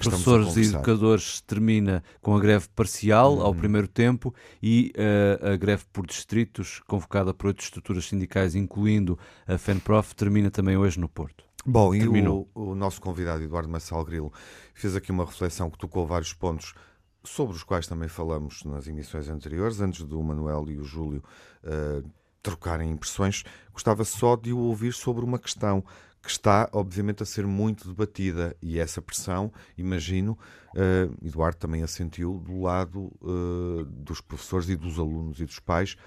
professores 0.01 0.55
e 0.57 0.61
educadores 0.61 1.41
termina 1.41 2.03
com 2.21 2.35
a 2.35 2.39
greve 2.39 2.67
parcial 2.75 3.41
ao 3.41 3.51
uhum. 3.51 3.57
primeiro 3.57 3.87
tempo 3.87 4.33
e 4.61 4.91
uh, 4.95 5.53
a 5.53 5.55
greve 5.55 5.83
por 5.91 6.05
distritos, 6.05 6.81
convocada 6.87 7.33
por 7.33 7.47
outras 7.47 7.65
estruturas 7.65 8.05
sindicais, 8.05 8.55
incluindo 8.55 9.17
a 9.47 9.57
FENPROF, 9.57 10.15
termina 10.15 10.49
também 10.49 10.77
hoje 10.77 10.99
no 10.99 11.09
Porto. 11.09 11.43
Bom, 11.65 11.95
e 11.95 12.05
o, 12.05 12.47
o, 12.53 12.75
nosso 12.75 12.99
convidado 12.99 13.41
Eduardo 13.41 13.69
Massal 13.69 14.03
Grilo 14.03 14.33
fez 14.73 14.97
aqui 14.97 15.11
uma 15.11 15.25
reflexão 15.25 15.69
que 15.69 15.77
tocou 15.77 16.05
vários 16.05 16.33
pontos 16.33 16.73
sobre 17.23 17.55
os 17.55 17.63
quais 17.63 17.87
também 17.87 18.09
falamos 18.09 18.63
nas 18.63 18.87
emissões 18.87 19.29
anteriores, 19.29 19.79
antes 19.79 20.03
do 20.03 20.21
Manuel 20.21 20.65
e 20.69 20.77
o 20.77 20.83
Júlio 20.83 21.23
uh, 21.63 22.07
trocarem 22.41 22.91
impressões, 22.91 23.43
gostava 23.71 24.03
só 24.03 24.35
de 24.35 24.51
o 24.51 24.57
ouvir 24.57 24.93
sobre 24.93 25.23
uma 25.23 25.39
questão 25.39 25.83
que 26.21 26.29
está, 26.29 26.69
obviamente, 26.71 27.21
a 27.21 27.25
ser 27.25 27.45
muito 27.45 27.87
debatida 27.87 28.55
e 28.61 28.79
essa 28.79 29.01
pressão, 29.01 29.51
imagino, 29.77 30.37
uh, 30.73 31.25
Eduardo 31.25 31.57
também 31.57 31.83
a 31.83 31.87
sentiu 31.87 32.39
do 32.39 32.61
lado 32.61 33.11
uh, 33.21 33.83
dos 33.85 34.21
professores 34.21 34.69
e 34.69 34.75
dos 34.75 34.97
alunos 34.97 35.41
e 35.41 35.45
dos 35.45 35.59
pais, 35.59 35.97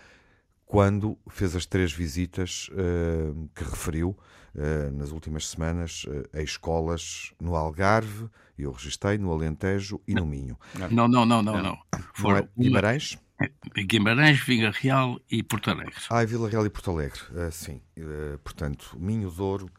quando 0.67 1.17
fez 1.29 1.55
as 1.55 1.65
três 1.65 1.93
visitas 1.93 2.69
uh, 2.73 3.49
que 3.55 3.63
referiu 3.63 4.19
uh, 4.55 4.91
nas 4.93 5.13
últimas 5.13 5.49
semanas 5.49 6.05
uh, 6.05 6.29
a 6.37 6.43
escolas 6.43 7.33
no 7.41 7.55
Algarve, 7.55 8.29
eu 8.59 8.73
registrei, 8.73 9.17
no 9.17 9.33
Alentejo 9.33 10.01
e 10.07 10.15
no 10.15 10.27
Minho. 10.27 10.59
Não, 10.91 11.07
não, 11.07 11.25
não, 11.25 11.41
não. 11.41 11.63
não. 11.63 11.79
Foram 12.15 12.39
é 12.39 12.49
Guimarães? 12.59 13.17
Guimarães, 13.87 14.41
Vila 14.41 14.71
Real 14.71 15.21
e 15.31 15.43
Porto 15.43 15.71
Alegre. 15.71 15.95
Ah, 16.11 16.25
Vila 16.25 16.49
Real 16.49 16.67
e 16.67 16.71
Porto 16.71 16.91
Alegre, 16.91 17.21
sim. 17.53 17.83
portanto, 18.43 18.97
Minho, 18.99 19.31
Douro, 19.31 19.71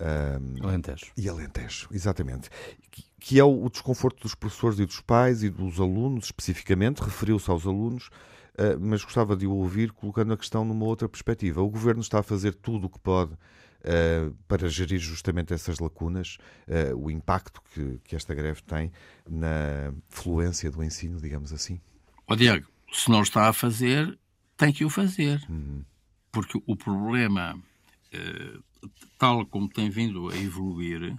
um, 0.00 0.66
Alentejo. 0.66 1.12
E 1.14 1.28
Alentejo, 1.28 1.86
exatamente. 1.92 2.48
Que, 2.90 3.04
que 3.20 3.38
é 3.38 3.44
o, 3.44 3.66
o, 3.66 3.68
desconforto 3.68 4.22
dos 4.22 4.34
professores 4.34 4.78
e 4.78 4.86
dos 4.86 5.02
pais 5.02 5.42
e 5.42 5.50
dos 5.50 5.78
alunos, 5.78 6.24
especificamente, 6.24 7.00
referiu-se 7.00 7.50
aos 7.50 7.66
alunos, 7.66 8.08
uh, 8.08 8.33
mas 8.80 9.02
gostava 9.02 9.36
de 9.36 9.46
o 9.46 9.52
ouvir 9.52 9.92
colocando 9.92 10.32
a 10.32 10.36
questão 10.36 10.64
numa 10.64 10.84
outra 10.84 11.08
perspectiva. 11.08 11.60
O 11.60 11.68
governo 11.68 12.00
está 12.00 12.20
a 12.20 12.22
fazer 12.22 12.54
tudo 12.54 12.86
o 12.86 12.90
que 12.90 12.98
pode 13.00 13.32
uh, 13.32 14.34
para 14.46 14.68
gerir 14.68 15.00
justamente 15.00 15.52
essas 15.52 15.78
lacunas, 15.78 16.38
uh, 16.68 16.96
o 16.96 17.10
impacto 17.10 17.60
que, 17.72 17.98
que 18.04 18.14
esta 18.14 18.34
greve 18.34 18.62
tem 18.62 18.92
na 19.28 19.92
fluência 20.08 20.70
do 20.70 20.84
ensino, 20.84 21.20
digamos 21.20 21.52
assim? 21.52 21.80
Ó 22.28 22.36
Diego, 22.36 22.68
se 22.92 23.10
não 23.10 23.22
está 23.22 23.48
a 23.48 23.52
fazer, 23.52 24.16
tem 24.56 24.72
que 24.72 24.84
o 24.84 24.90
fazer. 24.90 25.44
Uhum. 25.48 25.84
Porque 26.30 26.60
o 26.66 26.76
problema 26.76 27.56
tal 29.18 29.46
como 29.46 29.68
tem 29.68 29.90
vindo 29.90 30.28
a 30.28 30.36
evoluir, 30.36 31.16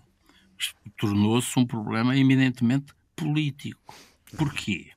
tornou-se 0.98 1.58
um 1.60 1.66
problema 1.66 2.16
eminentemente 2.16 2.94
político. 3.16 3.96
Porquê? 4.38 4.92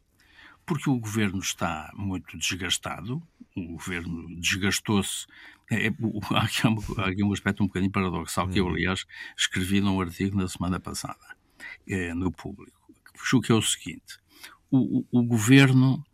Porque 0.69 0.91
o 0.91 1.01
governo 1.01 1.39
está 1.39 1.91
muito 1.97 2.37
desgastado, 2.37 3.23
o 3.57 3.73
governo 3.73 4.29
desgastou-se. 4.39 5.27
É, 5.71 5.87
é 5.87 5.91
há, 6.31 6.45
aqui 6.45 6.67
um, 6.69 7.29
um, 7.29 7.33
aspecto 7.33 7.63
um 7.63 7.67
bocadinho 7.67 7.91
paradoxal 7.91 8.47
que 8.47 8.61
eu, 8.61 8.67
uhum. 8.67 8.75
aliás, 8.75 9.07
escrevi 9.35 9.81
num 9.81 9.99
artigo 9.99 10.37
na 10.37 10.47
semana 10.47 10.79
passada, 10.79 11.37
é, 11.89 12.13
no 12.13 12.31
público, 12.31 12.79
que 13.43 13.51
é 13.51 13.55
o 13.55 13.63
seguinte: 13.63 14.19
o, 14.71 15.01
o, 15.11 15.21
o 15.21 15.23
governo, 15.25 16.05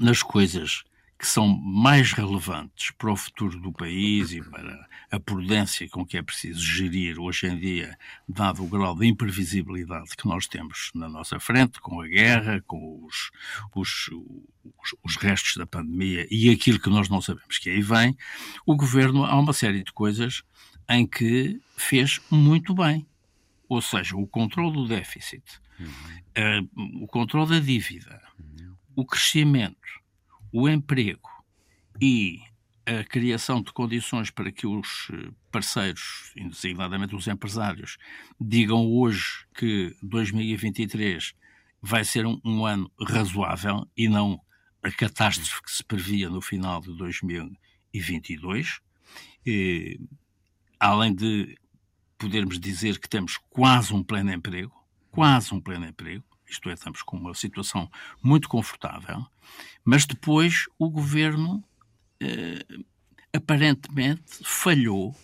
nas 0.00 0.22
coisas 0.22 0.82
que 1.18 1.26
são 1.26 1.48
mais 1.48 2.12
relevantes 2.12 2.90
para 2.90 3.10
o 3.10 3.16
futuro 3.16 3.58
do 3.58 3.72
país 3.72 4.32
e 4.32 4.42
para 4.42 4.86
a 5.10 5.18
prudência 5.18 5.88
com 5.88 6.04
que 6.04 6.18
é 6.18 6.22
preciso 6.22 6.60
gerir 6.60 7.18
hoje 7.18 7.46
em 7.46 7.58
dia, 7.58 7.96
dado 8.28 8.62
o 8.62 8.68
grau 8.68 8.94
de 8.94 9.06
imprevisibilidade 9.06 10.16
que 10.16 10.26
nós 10.26 10.46
temos 10.46 10.90
na 10.94 11.08
nossa 11.08 11.40
frente, 11.40 11.80
com 11.80 12.00
a 12.00 12.06
guerra, 12.06 12.62
com 12.66 13.02
os, 13.04 13.30
os, 13.74 14.10
os, 14.62 14.94
os 15.02 15.16
restos 15.16 15.56
da 15.56 15.66
pandemia 15.66 16.26
e 16.30 16.50
aquilo 16.50 16.78
que 16.78 16.90
nós 16.90 17.08
não 17.08 17.22
sabemos 17.22 17.58
que 17.58 17.70
aí 17.70 17.80
vem, 17.80 18.16
o 18.66 18.76
governo 18.76 19.24
há 19.24 19.38
uma 19.38 19.52
série 19.52 19.82
de 19.82 19.92
coisas 19.92 20.42
em 20.88 21.06
que 21.06 21.60
fez 21.76 22.20
muito 22.30 22.74
bem. 22.74 23.06
Ou 23.68 23.82
seja, 23.82 24.16
o 24.16 24.26
controle 24.26 24.72
do 24.72 24.86
déficit, 24.86 25.42
uhum. 25.80 25.86
uh, 25.88 27.02
o 27.02 27.06
controle 27.08 27.50
da 27.50 27.58
dívida, 27.58 28.22
uhum. 28.38 28.76
o 28.94 29.04
crescimento, 29.04 29.76
o 30.58 30.70
emprego 30.70 31.28
e 32.00 32.40
a 32.86 33.04
criação 33.04 33.60
de 33.60 33.70
condições 33.74 34.30
para 34.30 34.50
que 34.50 34.66
os 34.66 35.08
eh, 35.12 35.30
parceiros, 35.52 36.32
designadamente 36.34 37.14
os 37.14 37.26
empresários, 37.26 37.98
digam 38.40 38.86
hoje 38.90 39.44
que 39.54 39.94
2023 40.02 41.34
vai 41.82 42.06
ser 42.06 42.24
um, 42.24 42.40
um 42.42 42.64
ano 42.64 42.90
razoável 42.98 43.86
e 43.94 44.08
não 44.08 44.40
a 44.82 44.90
catástrofe 44.90 45.62
que 45.62 45.70
se 45.70 45.84
previa 45.84 46.30
no 46.30 46.40
final 46.40 46.80
de 46.80 46.96
2022. 46.96 48.80
E, 49.44 50.00
além 50.80 51.14
de 51.14 51.54
podermos 52.16 52.58
dizer 52.58 52.98
que 52.98 53.10
temos 53.10 53.36
quase 53.50 53.92
um 53.92 54.02
pleno 54.02 54.32
emprego, 54.32 54.72
quase 55.10 55.52
um 55.52 55.60
pleno 55.60 55.84
emprego, 55.84 56.24
isto 56.48 56.70
é, 56.70 56.74
estamos 56.74 57.02
com 57.02 57.16
uma 57.16 57.34
situação 57.34 57.90
muito 58.22 58.48
confortável, 58.48 59.26
mas 59.84 60.04
depois 60.04 60.66
o 60.78 60.88
governo 60.88 61.62
eh, 62.20 62.64
aparentemente 63.32 64.22
falhou 64.42 65.14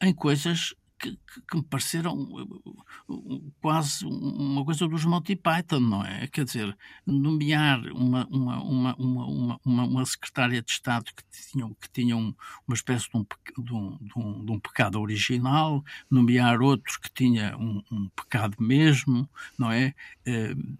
em 0.00 0.12
coisas 0.12 0.74
que, 0.98 1.18
que, 1.48 1.56
me 1.56 1.62
pareceram 1.62 2.14
uh, 2.14 3.52
quase 3.60 4.04
uma 4.04 4.64
coisa 4.64 4.88
dos 4.88 5.04
Monty 5.04 5.36
Python, 5.36 5.80
não 5.80 6.04
é? 6.04 6.26
Quer 6.26 6.44
dizer, 6.44 6.76
nomear 7.06 7.80
uma, 7.92 8.26
uma, 8.26 8.62
uma, 8.62 8.96
uma, 8.96 9.60
uma, 9.64 9.84
uma 9.84 10.06
secretária 10.06 10.60
de 10.60 10.70
Estado 10.70 11.10
que 11.14 11.22
tinha, 11.30 11.68
que 11.80 11.90
tinha 11.90 12.16
uma 12.16 12.34
espécie 12.72 13.08
de 13.10 13.16
um, 13.16 13.26
de, 13.58 13.72
um, 13.72 13.98
de, 14.00 14.18
um, 14.18 14.52
um 14.54 14.60
pecado 14.60 15.00
original, 15.00 15.84
nomear 16.10 16.60
outros 16.60 16.96
que 16.96 17.10
tinha 17.12 17.56
um, 17.56 17.82
um 17.90 18.08
pecado 18.08 18.56
mesmo, 18.58 19.28
não 19.56 19.70
é? 19.70 19.94
Uh, 20.26 20.78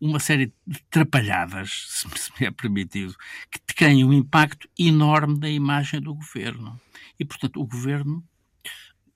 uma 0.00 0.18
série 0.18 0.52
de 0.66 0.82
trapalhadas, 0.90 2.04
se 2.16 2.32
me 2.40 2.46
é 2.46 2.50
permitido, 2.50 3.14
que 3.50 3.74
têm 3.74 4.04
um 4.04 4.12
impacto 4.12 4.68
enorme 4.78 5.38
na 5.38 5.48
imagem 5.48 6.00
do 6.00 6.14
governo. 6.14 6.80
E, 7.18 7.24
portanto, 7.24 7.60
o 7.60 7.66
governo 7.66 8.24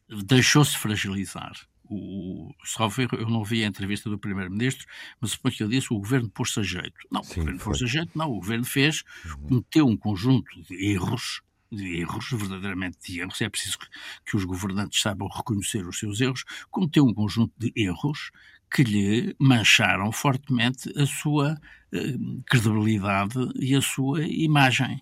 deixou-se 0.08 0.76
fragilizar. 0.76 1.52
O, 1.88 2.52
salvo 2.64 3.02
eu 3.02 3.28
não 3.28 3.44
vi 3.44 3.62
a 3.62 3.66
entrevista 3.66 4.10
do 4.10 4.18
Primeiro-Ministro, 4.18 4.86
mas 5.20 5.32
suponho 5.32 5.54
que 5.54 5.62
ele 5.62 5.76
disse 5.76 5.92
o 5.92 5.98
governo 5.98 6.28
pôs-se 6.28 6.58
a 6.58 6.62
jeito. 6.62 6.96
Não, 7.10 7.22
Sim, 7.22 7.32
o 7.32 7.36
governo 7.36 7.60
pôs-se 7.60 7.84
a 7.84 7.86
jeito, 7.86 8.10
não. 8.18 8.30
O 8.30 8.40
governo 8.40 8.64
fez, 8.64 9.04
uhum. 9.24 9.48
cometeu 9.48 9.86
um 9.86 9.96
conjunto 9.96 10.50
de 10.62 10.74
erros, 10.92 11.42
de 11.70 12.00
erros, 12.00 12.28
verdadeiramente 12.30 12.98
de 13.00 13.20
erros. 13.20 13.40
É 13.40 13.48
preciso 13.48 13.78
que, 13.78 13.86
que 14.26 14.36
os 14.36 14.44
governantes 14.44 15.00
saibam 15.00 15.28
reconhecer 15.28 15.86
os 15.86 15.98
seus 15.98 16.20
erros. 16.20 16.44
Cometeu 16.70 17.04
um 17.04 17.14
conjunto 17.14 17.52
de 17.56 17.72
erros 17.76 18.30
que 18.70 18.82
lhe 18.82 19.36
mancharam 19.38 20.10
fortemente 20.10 20.92
a 20.98 21.06
sua 21.06 21.56
eh, 21.92 22.16
credibilidade 22.46 23.38
e 23.56 23.74
a 23.74 23.80
sua 23.80 24.26
imagem. 24.26 25.00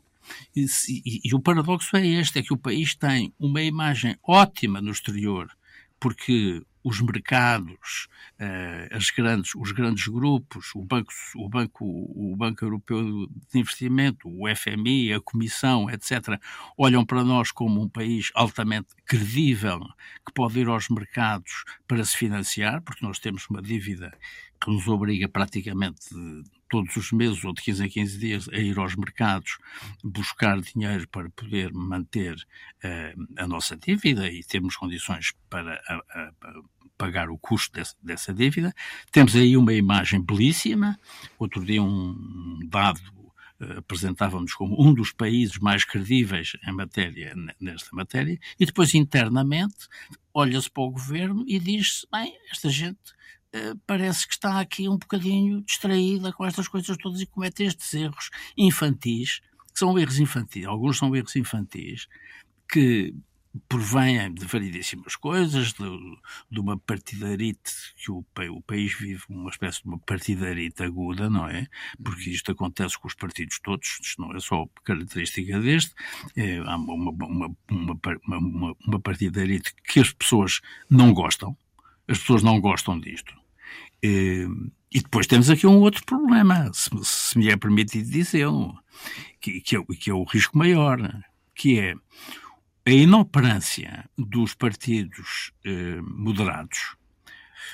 E, 0.55 0.67
e, 0.89 1.21
e, 1.25 1.35
o 1.35 1.41
paradoxo 1.41 1.97
é 1.97 2.07
este: 2.07 2.39
é 2.39 2.43
que 2.43 2.53
o 2.53 2.59
país 2.59 2.95
tem 2.95 3.33
uma 3.39 3.63
imagem 3.63 4.17
ótima 4.23 4.81
no 4.81 4.91
exterior, 4.91 5.49
porque 5.99 6.63
os 6.85 7.01
mercados, 7.01 8.09
uh, 8.39 8.95
as 8.95 9.09
grandes, 9.09 9.55
os 9.55 9.73
grandes 9.73 10.07
grupos, 10.07 10.71
o 10.75 10.85
Banco, 10.85 11.11
o, 11.35 11.49
Banco, 11.49 11.85
o 11.85 12.37
Banco 12.37 12.63
Europeu 12.63 13.27
de 13.51 13.59
Investimento, 13.59 14.29
o 14.29 14.45
FMI, 14.55 15.15
a 15.15 15.21
Comissão, 15.21 15.89
etc., 15.89 16.39
olham 16.77 17.07
para 17.07 17.25
nós 17.25 17.51
como 17.51 17.81
um 17.81 17.89
país 17.89 18.31
altamente 18.35 18.89
credível, 19.07 19.81
que 20.27 20.33
pode 20.35 20.61
ir 20.61 20.69
aos 20.69 20.91
mercados 20.91 21.65
para 21.89 22.05
se 22.05 22.19
financiar, 22.19 22.83
porque 22.83 23.05
nós 23.05 23.19
temos 23.19 23.49
uma 23.49 23.63
dívida 23.63 24.13
que 24.63 24.71
nos 24.71 24.87
obriga 24.87 25.27
praticamente 25.27 26.15
todos 26.75 26.97
os 26.97 27.13
meses 27.13 27.45
ou 27.45 27.55
de 27.55 27.63
15 27.63 27.85
a 27.85 27.89
15 27.89 28.19
dias 28.19 28.49
a 28.49 28.57
ir 28.57 28.77
aos 28.81 28.97
mercados 28.97 29.59
buscar 30.03 30.61
dinheiro 30.61 31.09
para 31.09 31.31
poder 31.31 31.73
manter 31.73 32.35
uh, 32.35 33.27
a 33.37 33.47
nossa 33.47 33.77
dívida 33.77 34.29
e 34.29 34.43
termos 34.43 34.75
condições 34.75 35.33
para 35.49 35.81
pagar 36.99 37.31
o 37.31 37.39
custo 37.39 37.75
dessa, 37.75 37.95
dessa, 38.03 38.35
dívida. 38.35 38.75
Temos 39.13 39.37
aí 39.37 39.57
uma 39.57 39.73
imagem 39.73 40.21
belíssima. 40.21 40.99
Outro 41.39 41.65
dia 41.65 41.81
um 41.81 42.59
dado 42.67 43.01
uh, 43.61 43.79
apresentávamos 43.79 44.53
como 44.55 44.75
um 44.85 44.93
dos 44.93 45.13
países 45.13 45.59
mais 45.61 45.85
credíveis 45.85 46.57
em 46.67 46.73
matéria, 46.73 47.37
nesta 47.61 47.95
matéria, 47.95 48.37
e 48.59 48.67
depois 48.67 48.95
internamente 48.95 49.87
olha-se 50.35 50.69
para 50.69 50.83
o 50.83 50.91
governo 50.91 51.45
e 51.47 51.61
diz-se, 51.61 52.05
bem, 52.11 52.37
esta 52.51 52.69
gente 52.69 52.99
eh, 53.13 53.24
parece 53.87 54.27
que 54.27 54.35
está 54.35 54.61
aqui 54.61 54.89
um 54.89 54.99
bocadinho 54.99 55.63
distraída 55.63 56.33
com 56.33 56.45
estas 56.45 56.69
coisas 56.69 56.97
todas 56.97 57.21
e 57.21 57.27
comete 57.27 57.65
estes 57.65 57.93
erros 57.95 58.31
infantis, 58.57 59.41
que 59.73 59.79
são 59.79 59.99
erros 59.99 60.19
infantis, 60.19 60.67
alguns 60.67 60.99
são 60.99 61.15
erros 61.15 61.37
infantis, 61.37 62.09
que 62.69 63.15
provêm 63.69 64.33
de 64.35 64.45
variedíssimas 64.45 65.15
coisas, 65.15 65.73
de, 65.73 65.85
de 66.51 66.61
uma 66.61 66.77
partidarite 66.77 67.73
que 67.97 68.11
o, 68.11 68.25
o, 68.51 68.63
país 68.63 68.95
vive, 68.95 69.23
uma 69.29 69.51
espécie 69.51 69.83
de 69.83 69.89
uma 69.89 69.99
partidarite 69.99 70.83
aguda, 70.83 71.31
não 71.31 71.49
é? 71.49 71.69
Porque 72.03 72.31
isto 72.31 72.51
acontece 72.51 72.99
com 72.99 73.07
os 73.07 73.15
partidos 73.15 73.61
todos, 73.61 73.99
isto 74.03 74.21
não 74.21 74.35
é 74.35 74.41
só 74.41 74.67
característica 74.83 75.61
deste, 75.61 75.95
é, 76.37 76.59
há 76.59 76.77
uma, 76.77 77.11
uma, 77.11 77.57
uma, 77.71 78.77
uma 78.87 79.01
partidarite 79.01 79.73
que 79.85 80.01
as 80.01 80.13
pessoas 80.13 80.61
não 80.91 81.13
gostam, 81.13 81.57
as 82.09 82.19
pessoas 82.19 82.43
não 82.43 82.61
gostam 82.61 82.99
disto. 82.99 83.44
E, 84.05 84.47
e 84.93 85.01
depois 85.01 85.27
temos 85.27 85.49
aqui 85.49 85.67
um 85.67 85.79
outro 85.81 86.05
problema, 86.05 86.71
se, 86.75 86.91
se 87.03 87.39
me 87.39 87.49
é 87.49 87.57
permitido 87.57 88.11
dizê-lo, 88.11 88.79
que, 89.41 89.63
que, 89.63 89.77
é, 89.77 89.83
que 89.99 90.11
é 90.11 90.15
o 90.15 90.25
risco 90.25 90.59
maior, 90.59 90.99
que 91.55 91.81
é 91.81 91.95
a 92.87 92.91
inoperância 92.91 94.05
dos 94.19 94.55
partidos 94.55 95.53
eh, 95.65 96.03
moderados, 96.03 96.97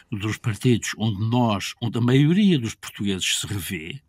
dos 0.08 0.38
partidos 0.38 0.92
onde 0.96 1.20
nós, 1.28 1.74
onde 1.82 1.98
a 1.98 2.00
maioria 2.00 2.60
dos 2.60 2.76
portugueses 2.76 3.40
se 3.40 3.46
revê, 3.48 4.00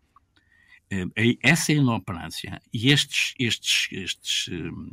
eh, 0.92 1.36
essa 1.42 1.72
inoperância 1.72 2.62
e 2.72 2.92
estes, 2.92 3.34
estes, 3.36 3.88
estes, 3.90 4.48
eh, 4.52 4.92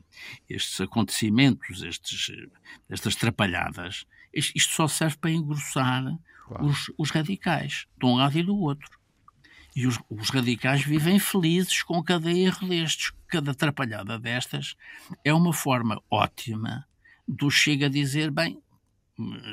estes 0.50 0.82
acontecimentos, 0.82 1.84
estes, 1.84 2.32
estas 2.90 3.16
trapalhadas, 3.16 4.08
isto 4.34 4.74
só 4.74 4.88
serve 4.88 5.18
para 5.18 5.32
engrossar 5.32 6.18
claro. 6.50 6.66
os, 6.66 6.92
os, 6.98 7.12
radicais, 7.12 7.86
de 7.98 8.06
um 8.06 8.16
lado 8.16 8.38
e 8.38 8.44
do 8.44 8.58
outro. 8.58 8.90
E 9.76 9.86
os, 9.86 10.00
os, 10.10 10.30
radicais 10.30 10.84
vivem 10.84 11.20
felizes 11.20 11.84
com 11.84 12.04
cada 12.04 12.32
erro 12.32 12.68
destes, 12.68 13.14
cada 13.28 13.52
atrapalhada 13.52 14.18
destas. 14.20 14.76
É 15.24 15.34
uma 15.34 15.54
forma 15.54 16.02
ótima 16.10 16.86
do 17.28 17.50
Chega 17.52 17.90
dizer: 17.90 18.32
bem, 18.32 18.60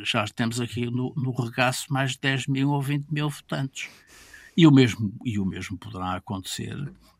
já 0.04 0.24
temos 0.26 0.60
aqui 0.60 0.86
no, 0.86 1.12
no 1.14 1.30
regaço 1.32 1.92
mais 1.92 2.12
de 2.12 2.20
10 2.20 2.46
mil 2.46 2.70
ou 2.70 2.80
20 2.80 3.08
mil 3.10 3.28
votantes. 3.28 3.90
E 4.56 4.66
o 4.66 4.72
mesmo, 4.72 5.12
e 5.24 5.38
o 5.38 5.44
mesmo 5.44 5.76
poderá 5.76 6.16
acontecer 6.16 6.74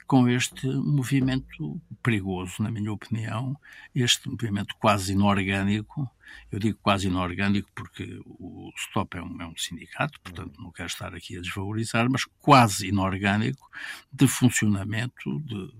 com 0.07 0.29
este 0.29 0.67
movimento 0.67 1.81
perigoso, 2.03 2.63
na 2.63 2.71
minha 2.71 2.93
opinião, 2.93 3.59
este 3.95 4.29
movimento 4.29 4.75
quase 4.79 5.13
inorgânico. 5.13 6.09
Eu 6.51 6.59
digo 6.59 6.79
quase 6.81 7.09
inorgânico 7.09 7.69
porque 7.75 8.21
o 8.25 8.71
STOP 8.77 9.17
é 9.17 9.23
um, 9.23 9.43
é 9.43 9.47
um 9.47 9.57
sindicato, 9.57 10.21
portanto 10.21 10.61
não 10.61 10.71
quero 10.71 10.89
estar 10.89 11.15
aqui 11.15 11.37
a 11.37 11.41
desvalorizar, 11.41 12.09
mas 12.11 12.25
quase 12.39 12.89
inorgânico 12.89 13.69
de 14.13 14.29
funcionamento, 14.29 15.41
de, 15.41 15.73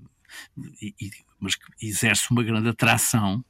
de, 0.57 0.95
de, 0.99 1.25
mas 1.39 1.55
que 1.55 1.87
exerce 1.87 2.31
uma 2.31 2.43
grande 2.43 2.69
atração 2.69 3.45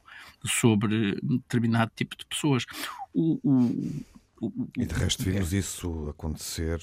sobre 0.45 1.19
determinado 1.21 1.91
tipo 1.95 2.15
de 2.15 2.25
pessoas. 2.25 2.65
O, 3.13 3.39
o, 3.43 4.05
o, 4.41 4.69
e 4.77 4.85
de 4.85 4.93
resto 4.93 5.23
vimos 5.23 5.53
isso 5.53 6.09
acontecer 6.09 6.79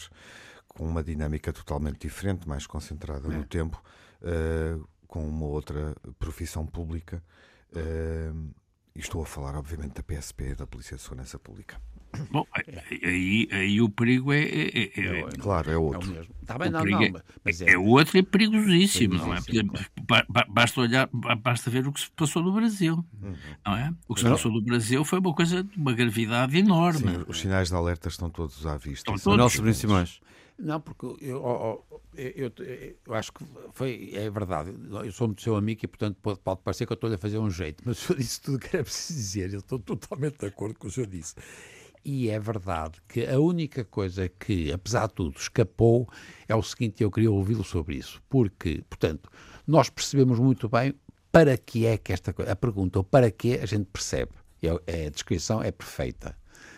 com 0.75 0.87
uma 0.87 1.03
dinâmica 1.03 1.53
totalmente 1.53 2.01
diferente, 2.01 2.49
mais 2.49 2.67
concentrada 2.67 3.33
é. 3.33 3.37
no 3.37 3.45
tempo, 3.45 3.83
uh, 4.21 4.87
com 5.07 5.27
uma 5.27 5.47
outra 5.47 5.95
profissão 6.19 6.67
pública. 6.67 7.23
Uh, 7.73 8.53
e 8.95 9.01
estou 9.01 9.23
a 9.23 9.27
falar, 9.27 9.57
obviamente, 9.57 9.95
da 9.95 10.03
PSP, 10.03 10.55
da 10.55 10.67
Polícia 10.67 10.97
de 10.97 11.03
Segurança 11.03 11.39
Pública. 11.39 11.81
Bom, 12.31 12.47
aí, 13.03 13.49
aí 13.51 13.81
o 13.81 13.89
perigo 13.89 14.33
é, 14.33 14.43
é, 14.43 14.69
é, 14.69 14.91
é, 14.97 15.21
é 15.21 15.31
Claro, 15.39 15.71
é 15.71 15.77
outro. 15.77 16.09
É 16.09 16.13
o 16.13 16.17
mesmo. 16.17 16.35
Tá 16.47 16.59
bem, 16.59 16.71
não, 16.71 16.85
não, 16.85 17.21
mas 17.45 17.61
é, 17.61 17.73
é 17.73 17.79
outro 17.79 18.19
e 18.19 18.23
perigosíssimo, 18.23 19.15
não 19.15 19.35
é? 19.35 19.41
Basta 20.49 20.81
olhar, 20.81 21.09
basta 21.43 21.71
ver 21.71 21.89
o 21.89 21.93
que 21.93 22.03
se 22.03 22.11
passou 22.13 22.43
no 22.43 22.53
Brasil, 22.53 23.05
uhum. 23.21 23.35
não 23.67 23.77
é? 23.77 23.93
O 24.07 24.15
que 24.15 24.21
se 24.21 24.29
passou 24.29 24.53
no 24.53 24.63
Brasil 24.63 25.05
foi 25.05 25.19
uma 25.19 25.35
coisa 25.35 25.65
de 25.65 25.77
uma 25.77 25.93
gravidade 25.93 26.57
enorme. 26.57 27.01
Sim, 27.01 27.25
os 27.27 27.41
sinais 27.41 27.69
de 27.69 27.75
alerta 27.75 28.09
estão 28.09 28.31
todos 28.31 28.65
à 28.67 28.77
vista. 28.77 29.11
Estão 29.13 29.17
todos. 29.19 29.59
Nelson 29.59 29.73
Simões. 29.73 30.21
Não, 30.59 30.81
porque 30.81 31.05
eu, 31.05 31.17
eu, 31.21 31.85
eu, 32.15 32.53
eu, 33.07 33.15
acho 33.15 33.33
que 33.33 33.45
foi, 33.73 34.13
é 34.15 34.31
verdade. 34.31 34.73
Eu 35.05 35.11
sou 35.11 35.27
muito 35.27 35.43
seu 35.43 35.57
amigo 35.57 35.81
e, 35.83 35.89
portanto, 35.89 36.17
pode, 36.23 36.39
pode 36.41 36.61
parecer 36.63 36.87
que 36.87 36.93
eu 36.93 36.95
estou-lhe 36.95 37.17
a 37.17 37.19
fazer 37.19 37.39
um 37.39 37.51
jeito, 37.51 37.83
mas 37.85 37.99
o 37.99 38.01
senhor 38.07 38.19
disse 38.19 38.41
tudo 38.41 38.57
o 38.57 38.61
que 38.61 38.77
era 38.77 38.85
preciso 38.85 39.19
dizer. 39.19 39.53
Eu 39.53 39.59
estou 39.59 39.79
totalmente 39.81 40.39
de 40.39 40.47
acordo 40.47 40.79
com 40.79 40.87
o 40.87 40.91
senhor 40.91 41.09
disse. 41.09 41.35
E 42.05 42.29
é 42.29 42.39
verdade 42.39 43.01
que 43.09 43.27
a 43.27 43.41
única 43.41 43.85
coisa 43.85 44.29
que, 44.29 44.71
apesar 44.71 45.09
de 45.09 45.15
tudo, 45.15 45.39
escapou 45.39 46.09
é 46.47 46.55
o 46.55 46.63
seguinte: 46.63 47.03
eu 47.03 47.11
queria 47.11 47.33
ouvi-lo 47.33 47.65
sobre 47.65 47.97
isso. 47.97 48.23
Porque, 48.29 48.85
portanto, 48.89 49.31
nós 49.67 49.91
percebemos 49.91 50.39
muito 50.39 50.69
bem 50.69 50.95
para 51.33 51.57
que 51.57 51.85
é 51.85 51.99
que 51.99 52.13
esta 52.13 52.33
coisa, 52.33 52.53
a 52.53 52.57
pergunta, 52.57 53.01
ou 53.01 53.05
para 53.05 53.31
que 53.31 53.55
a 53.55 53.67
gente 53.67 53.87
percebe. 53.87 54.33
É, 54.87 55.09
a 55.09 55.11
descrição 55.11 55.63
é 55.63 55.71
perfeita 55.71 56.35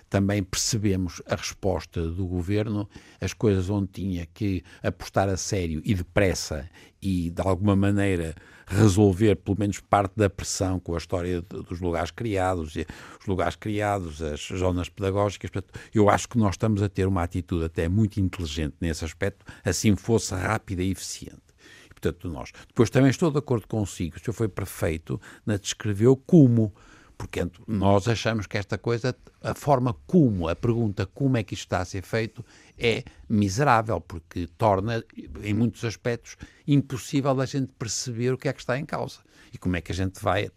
também 0.09 0.43
percebemos 0.43 1.21
a 1.27 1.35
resposta 1.35 2.07
do 2.07 2.27
governo, 2.27 2.89
as 3.21 3.33
coisas 3.33 3.69
onde 3.69 3.89
tinha 3.89 4.27
que 4.27 4.63
apostar 4.83 5.29
a 5.29 5.37
sério 5.37 5.83
e 5.85 5.95
depressa 5.95 6.69
e 7.03 7.31
de 7.31 7.43
alguma 7.43 7.77
maneira 7.77 8.35
resolver 8.67 9.37
pelo 9.37 9.59
menos 9.59 9.79
parte 9.81 10.15
da 10.17 10.29
pressão 10.29 10.81
com 10.81 10.95
a 10.95 10.99
história 10.99 11.41
dos 11.43 11.81
lugares 11.81 12.11
criados, 12.11 12.75
os 12.75 13.27
lugares 13.27 13.55
criados, 13.55 14.21
as 14.21 14.41
zonas 14.41 14.89
pedagógicas. 14.89 15.51
Eu 15.95 16.11
acho 16.11 16.29
que 16.29 16.39
nós 16.39 16.55
estamos 16.55 16.83
a 16.83 16.89
ter 16.89 17.07
uma 17.07 17.23
atitude 17.23 17.65
até 17.65 17.89
muito 17.89 18.19
inteligente 18.19 18.75
nesse 18.81 19.05
aspecto, 19.05 19.45
assim 19.65 19.95
fosse 19.95 20.35
rápida 20.35 20.83
e 20.83 20.91
eficiente. 20.91 21.43
portanto, 21.91 22.29
nós. 22.29 22.53
Depois 22.67 22.91
também 22.91 23.11
estou 23.11 23.31
de 23.31 23.39
acordo 23.39 23.69
consigo, 23.69 24.17
o 24.17 24.21
senhor 24.21 24.35
foi 24.35 24.49
perfeito 24.49 25.21
na 25.45 25.57
descreveu 25.57 26.17
como 26.17 26.75
porque 27.17 27.47
nós 27.67 28.09
achamos 28.09 28.47
que 28.47 28.59
esta 28.59 28.77
coisa, 28.77 29.17
a 29.43 29.55
forma 29.55 29.95
como, 30.07 30.49
a 30.49 30.57
pergunta 30.57 31.07
como 31.07 31.37
é 31.37 31.43
que 31.43 31.55
isto 31.55 31.65
está 31.65 31.81
a 31.81 31.85
ser 31.85 32.03
feito, 32.03 32.45
é 32.79 33.05
miserável, 33.29 34.01
porque 34.01 34.47
torna, 34.59 35.03
em 35.43 35.55
muitos 35.55 35.85
aspectos, 35.85 36.37
impossível 36.67 37.41
a 37.41 37.47
gente 37.47 37.73
perceber 37.79 38.33
o 38.33 38.39
que 38.39 38.49
é 38.49 38.53
que 38.53 38.61
está 38.61 38.79
em 38.79 38.85
causa 38.85 39.21
e 39.53 39.59
como 39.59 39.77
é 39.77 39.81
que 39.81 39.93
a 39.93 39.95
gente 39.95 40.23
vai. 40.23 40.51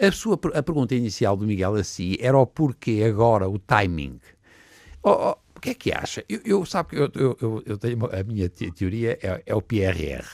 A, 0.00 0.12
sua, 0.12 0.38
a 0.54 0.62
pergunta 0.62 0.94
inicial 0.94 1.36
do 1.36 1.46
Miguel 1.46 1.74
Assi 1.74 2.16
era 2.20 2.38
o 2.38 2.46
porquê 2.46 3.04
agora, 3.06 3.48
o 3.48 3.58
timing. 3.58 4.18
Oh, 5.02 5.10
oh, 5.10 5.36
o 5.56 5.60
que 5.60 5.70
é 5.70 5.74
que 5.74 5.92
acha? 5.92 6.24
Eu, 6.28 6.40
eu 6.44 6.66
sabe 6.66 6.90
que 6.90 6.96
eu, 6.96 7.10
eu, 7.14 7.62
eu, 7.64 7.78
tenho 7.78 7.98
a 8.06 8.22
minha 8.22 8.48
teoria 8.48 9.18
é, 9.22 9.42
é 9.46 9.54
o 9.54 9.62
PRR 9.62 10.26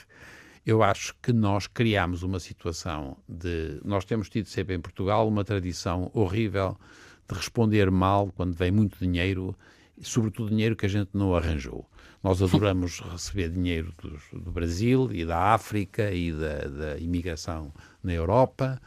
eu 0.64 0.82
acho 0.82 1.14
que 1.20 1.32
nós 1.32 1.66
criamos 1.66 2.22
uma 2.22 2.38
situação 2.38 3.16
de. 3.28 3.80
Nós 3.84 4.04
temos 4.04 4.28
tido 4.28 4.46
sempre 4.46 4.74
em 4.74 4.80
Portugal 4.80 5.26
uma 5.26 5.44
tradição 5.44 6.10
horrível 6.14 6.78
de 7.28 7.34
responder 7.34 7.90
mal 7.90 8.32
quando 8.36 8.54
vem 8.54 8.70
muito 8.70 8.98
dinheiro, 8.98 9.56
sobretudo 10.00 10.50
dinheiro 10.50 10.76
que 10.76 10.86
a 10.86 10.88
gente 10.88 11.10
não 11.12 11.34
arranjou. 11.34 11.88
Nós 12.22 12.40
adoramos 12.40 13.00
receber 13.10 13.50
dinheiro 13.50 13.92
do, 14.00 14.40
do 14.40 14.52
Brasil 14.52 15.10
e 15.12 15.24
da 15.24 15.52
África 15.52 16.12
e 16.12 16.32
da, 16.32 16.58
da 16.68 16.98
imigração 16.98 17.72
na 18.02 18.12
Europa 18.12 18.80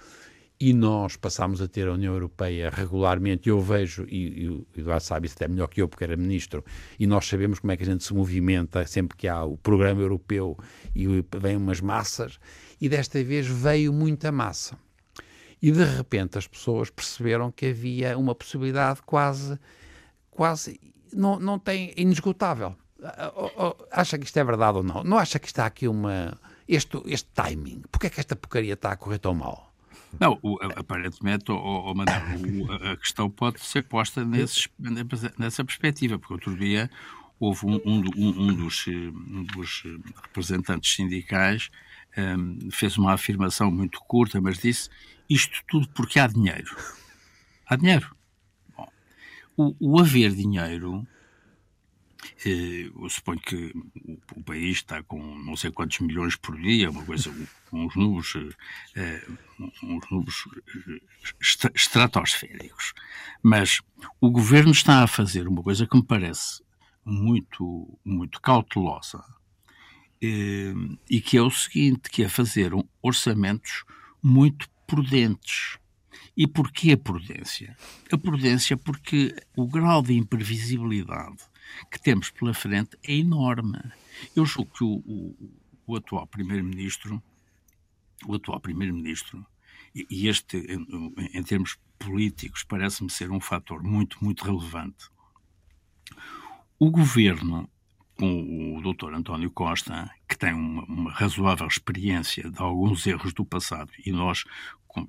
e 0.59 0.73
nós 0.73 1.17
passámos 1.17 1.61
a 1.61 1.67
ter 1.67 1.87
a 1.87 1.93
União 1.93 2.13
Europeia 2.13 2.69
regularmente, 2.69 3.49
eu 3.49 3.59
vejo, 3.59 4.05
e, 4.07 4.43
e 4.43 4.49
o 4.49 4.65
Eduardo 4.75 5.03
sabe 5.03 5.27
isso 5.27 5.35
até 5.35 5.47
melhor 5.47 5.67
que 5.67 5.81
eu, 5.81 5.87
porque 5.87 6.03
era 6.03 6.15
ministro, 6.15 6.63
e 6.97 7.05
nós 7.05 7.27
sabemos 7.27 7.59
como 7.59 7.73
é 7.73 7.77
que 7.77 7.83
a 7.83 7.85
gente 7.85 8.03
se 8.03 8.13
movimenta 8.13 8.85
sempre 8.87 9.17
que 9.17 9.27
há 9.27 9.43
o 9.43 9.57
programa 9.57 10.01
europeu 10.01 10.57
e 10.95 11.05
vem 11.37 11.57
umas 11.57 11.81
massas, 11.81 12.39
e 12.79 12.87
desta 12.87 13.21
vez 13.23 13.45
veio 13.45 13.91
muita 13.91 14.31
massa. 14.31 14.77
E 15.61 15.71
de 15.71 15.83
repente 15.83 16.37
as 16.37 16.47
pessoas 16.47 16.89
perceberam 16.89 17.51
que 17.51 17.67
havia 17.67 18.17
uma 18.17 18.33
possibilidade 18.33 19.01
quase, 19.05 19.59
quase, 20.31 20.79
não, 21.11 21.39
não 21.39 21.59
tem, 21.59 21.93
inesgotável. 21.97 22.75
Acha 23.91 24.17
que 24.17 24.25
isto 24.25 24.37
é 24.37 24.43
verdade 24.43 24.77
ou 24.77 24.83
não? 24.83 25.03
Não 25.03 25.17
acha 25.17 25.37
que 25.37 25.47
está 25.47 25.65
aqui 25.65 25.87
uma, 25.87 26.37
este, 26.67 27.01
este 27.07 27.29
timing? 27.33 27.81
Porquê 27.91 28.07
é 28.07 28.09
que 28.09 28.19
esta 28.19 28.35
porcaria 28.35 28.73
está 28.73 28.91
a 28.91 28.95
correr 28.95 29.19
tão 29.19 29.33
mal? 29.33 29.74
Não, 30.19 30.39
o, 30.41 30.57
aparentemente, 30.75 31.51
oh, 31.51 31.55
oh, 31.55 31.93
Manuel, 31.93 32.91
a 32.91 32.97
questão 32.97 33.29
pode 33.29 33.59
ser 33.59 33.83
posta 33.83 34.23
nesses, 34.23 34.67
nessa 35.37 35.63
perspectiva, 35.63 36.17
porque 36.17 36.33
outro 36.33 36.55
dia 36.55 36.89
houve 37.39 37.65
um, 37.65 37.81
um, 37.85 38.01
um, 38.15 38.53
dos, 38.53 38.87
um 38.87 39.43
dos, 39.43 39.83
representantes 40.23 40.95
sindicais 40.95 41.69
um, 42.17 42.71
fez 42.71 42.97
uma 42.97 43.13
afirmação 43.13 43.69
muito 43.69 43.99
curta, 44.01 44.39
mas 44.39 44.57
disse 44.57 44.89
isto 45.29 45.61
tudo 45.67 45.87
porque 45.89 46.19
há 46.19 46.27
dinheiro. 46.27 46.75
Há 47.67 47.75
dinheiro. 47.75 48.15
Bom, 48.77 48.87
o, 49.57 49.75
o 49.79 49.99
haver 49.99 50.33
dinheiro 50.33 51.05
eu 52.45 53.09
suponho 53.09 53.39
que 53.39 53.73
o, 54.35 54.43
país 54.43 54.77
está 54.77 55.01
com 55.03 55.19
não 55.39 55.55
sei 55.55 55.71
quantos 55.71 55.99
milhões 55.99 56.35
por 56.35 56.59
dia, 56.59 56.89
uma 56.89 57.03
coisa, 57.03 57.33
uns 57.71 57.95
números, 57.95 58.33
eh, 58.95 59.27
uns 59.83 60.09
números 60.09 60.43
eh, 60.87 61.69
estratosféricos. 61.73 62.93
Mas 63.41 63.81
o 64.21 64.29
governo 64.29 64.71
está 64.71 65.03
a 65.03 65.07
fazer 65.07 65.47
uma 65.47 65.63
coisa 65.63 65.87
que 65.87 65.97
me 65.97 66.05
parece 66.05 66.63
muito, 67.03 67.99
muito 68.03 68.41
cautelosa 68.41 69.23
e 70.21 71.21
que 71.21 71.37
é 71.37 71.41
o 71.41 71.51
seguinte, 71.51 72.09
que 72.09 72.23
é 72.23 72.29
fazer 72.29 72.71
orçamentos 73.01 73.83
muito 74.21 74.67
prudentes. 74.87 75.77
E 76.37 76.47
porquê 76.47 76.93
a 76.93 76.97
prudência? 76.97 77.77
A 78.11 78.17
prudência 78.17 78.75
porque 78.75 79.35
o 79.55 79.67
grau 79.67 80.01
de 80.01 80.13
imprevisibilidade 80.13 81.43
que 81.91 82.01
temos 82.01 82.29
pela 82.29 82.53
frente 82.53 82.97
é 83.03 83.13
enorme. 83.13 83.79
Eu 84.35 84.45
julgo 84.45 84.71
que 84.71 84.83
o, 84.83 85.03
o, 85.05 85.35
o 85.87 85.95
atual 85.95 86.27
primeiro-ministro, 86.27 87.21
o 88.25 88.35
atual 88.35 88.59
primeiro-ministro, 88.59 89.45
e, 89.93 90.27
este, 90.27 90.57
em, 90.57 91.13
em 91.33 91.43
termos 91.43 91.77
políticos, 91.97 92.63
parece-me 92.63 93.09
ser 93.09 93.31
um 93.31 93.39
fator 93.39 93.81
muito, 93.81 94.17
muito 94.21 94.43
relevante. 94.43 95.09
O 96.77 96.91
governo, 96.91 97.69
com 98.17 98.77
o 98.77 98.93
Dr. 98.93 99.13
António 99.13 99.49
Costa, 99.49 100.09
que 100.27 100.37
tem 100.37 100.53
uma, 100.53 100.83
uma, 100.83 101.11
razoável 101.11 101.67
experiência 101.67 102.49
de 102.49 102.61
alguns 102.61 103.07
erros 103.07 103.33
do 103.33 103.45
passado, 103.45 103.89
e 104.05 104.11
nós, 104.11 104.43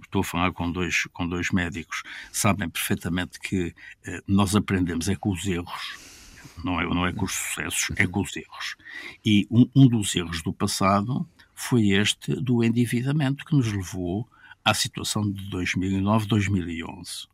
estou 0.03 0.21
a 0.21 0.25
falar 0.25 0.53
com 0.53 0.71
dois, 0.71 1.05
com 1.13 1.29
dois 1.29 1.51
médicos, 1.51 2.03
sabem 2.31 2.69
perfeitamente 2.69 3.41
que 3.41 3.75
eh, 4.05 4.23
nós 4.27 4.55
aprendemos 4.55 5.09
é 5.09 5.17
com 5.17 5.31
os 5.31 5.47
erros 5.47 6.16
não 6.65 6.81
é, 6.81 6.85
não 6.85 7.07
é 7.07 7.13
com 7.13 7.25
os 7.25 7.33
sucessos, 7.33 7.95
é 7.97 8.07
com 8.07 8.21
os 8.21 8.37
erros. 8.37 8.77
E 9.25 9.47
um, 9.51 9.69
um 9.75 9.89
dos 9.89 10.15
erros 10.15 10.43
do 10.43 10.53
passado 10.53 11.29
foi 11.55 11.91
este 11.91 12.35
do 12.35 12.63
endividamento 12.63 13.45
que 13.45 13.55
nos 13.55 13.73
levou 13.73 14.29
à 14.65 14.75
situação 14.75 15.31
de 15.31 15.43
2009-2011. 15.51 17.29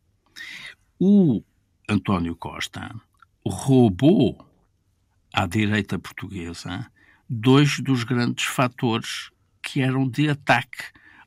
O 0.98 1.42
António 1.88 2.36
Costa 2.36 2.94
roubou 3.44 4.46
à 5.32 5.46
direita 5.46 5.98
portuguesa 5.98 6.90
dois 7.28 7.80
dos 7.80 8.04
grandes 8.04 8.44
fatores 8.44 9.30
que 9.62 9.80
eram 9.80 10.08
de 10.08 10.28
ataque 10.28 10.84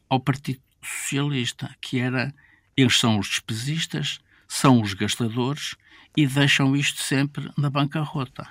ao 0.08 0.20
Partido 0.20 0.62
Socialista, 0.82 1.76
que 1.82 2.00
era 2.00 2.34
eles 2.78 3.00
são 3.00 3.18
os 3.18 3.28
despesistas, 3.28 4.20
são 4.48 4.82
os 4.82 4.94
gastadores 4.94 5.76
e 6.16 6.26
deixam 6.26 6.76
isto 6.76 7.02
sempre 7.02 7.50
na 7.58 7.70
bancarrota. 7.70 8.48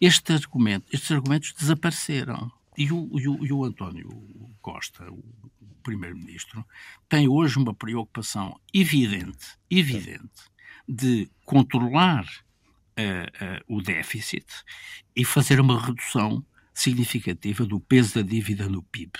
Este 0.00 0.32
argumento, 0.32 0.86
estes 0.92 1.10
argumentos 1.10 1.52
desapareceram. 1.52 2.50
E 2.76 2.90
o, 2.90 3.10
e 3.18 3.28
o, 3.28 3.46
e 3.46 3.52
o 3.52 3.64
António 3.64 4.10
Costa, 4.60 5.08
o 5.10 5.22
primeiro-ministro, 5.82 6.64
tem 7.08 7.28
hoje 7.28 7.58
uma 7.58 7.72
preocupação 7.72 8.58
evidente, 8.72 9.56
evidente, 9.70 10.50
de 10.88 11.30
controlar 11.44 12.24
uh, 12.24 13.72
uh, 13.72 13.76
o 13.76 13.80
déficit 13.80 14.46
e 15.14 15.24
fazer 15.24 15.60
uma 15.60 15.80
redução 15.80 16.44
significativa 16.72 17.64
do 17.64 17.78
peso 17.78 18.16
da 18.16 18.22
dívida 18.22 18.68
no 18.68 18.82
PIB 18.82 19.12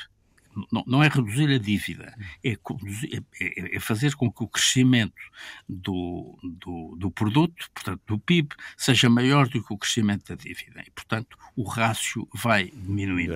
não, 0.70 0.84
não 0.86 1.02
é 1.02 1.08
reduzir 1.08 1.52
a 1.52 1.58
dívida, 1.58 2.14
é, 2.42 2.50
é, 2.52 2.56
é, 3.40 3.76
é, 3.76 3.80
fazer 3.80 4.14
com 4.14 4.30
que 4.30 4.42
o 4.42 4.48
crescimento 4.48 5.22
do, 5.68 6.38
do, 6.42 6.96
do, 6.96 7.10
produto, 7.10 7.70
portanto 7.74 8.00
do 8.06 8.18
PIB, 8.18 8.54
seja 8.76 9.08
maior 9.08 9.48
do 9.48 9.62
que 9.62 9.72
o 9.72 9.78
crescimento 9.78 10.28
da 10.28 10.34
dívida. 10.34 10.82
E, 10.86 10.90
portanto, 10.90 11.36
o 11.56 11.64
rácio 11.64 12.28
vai 12.34 12.70
diminuindo. 12.70 13.34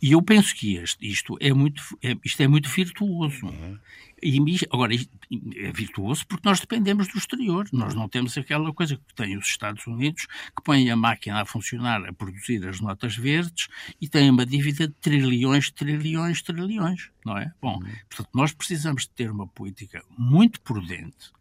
E 0.00 0.12
eu 0.12 0.22
penso 0.22 0.54
que 0.54 0.76
este, 0.76 1.06
isto, 1.06 1.36
é 1.40 1.52
muito, 1.52 1.82
é, 2.02 2.16
isto 2.24 2.40
é 2.40 2.46
muito 2.46 2.68
virtuoso. 2.68 3.46
Uhum. 3.46 3.78
E, 4.22 4.38
agora, 4.70 4.94
é 4.94 5.72
virtuoso 5.72 6.26
porque 6.26 6.48
nós 6.48 6.60
dependemos 6.60 7.08
do 7.08 7.18
exterior. 7.18 7.68
Nós 7.72 7.94
não 7.94 8.08
temos 8.08 8.36
aquela 8.36 8.72
coisa 8.72 8.96
que 8.96 9.14
têm 9.14 9.36
os 9.36 9.46
Estados 9.46 9.86
Unidos, 9.86 10.26
que 10.26 10.62
põem 10.64 10.90
a 10.90 10.96
máquina 10.96 11.42
a 11.42 11.44
funcionar, 11.44 12.04
a 12.04 12.12
produzir 12.12 12.66
as 12.66 12.80
notas 12.80 13.16
verdes 13.16 13.68
e 14.00 14.08
têm 14.08 14.30
uma 14.30 14.44
dívida 14.44 14.88
de 14.88 14.94
trilhões, 14.94 15.70
trilhões, 15.70 16.42
trilhões, 16.42 17.10
não 17.24 17.36
é? 17.36 17.52
Bom, 17.60 17.76
uhum. 17.76 17.92
portanto, 18.08 18.30
nós 18.34 18.52
precisamos 18.52 19.02
de 19.02 19.10
ter 19.10 19.30
uma 19.30 19.46
política 19.46 20.02
muito 20.16 20.60
prudente 20.60 21.32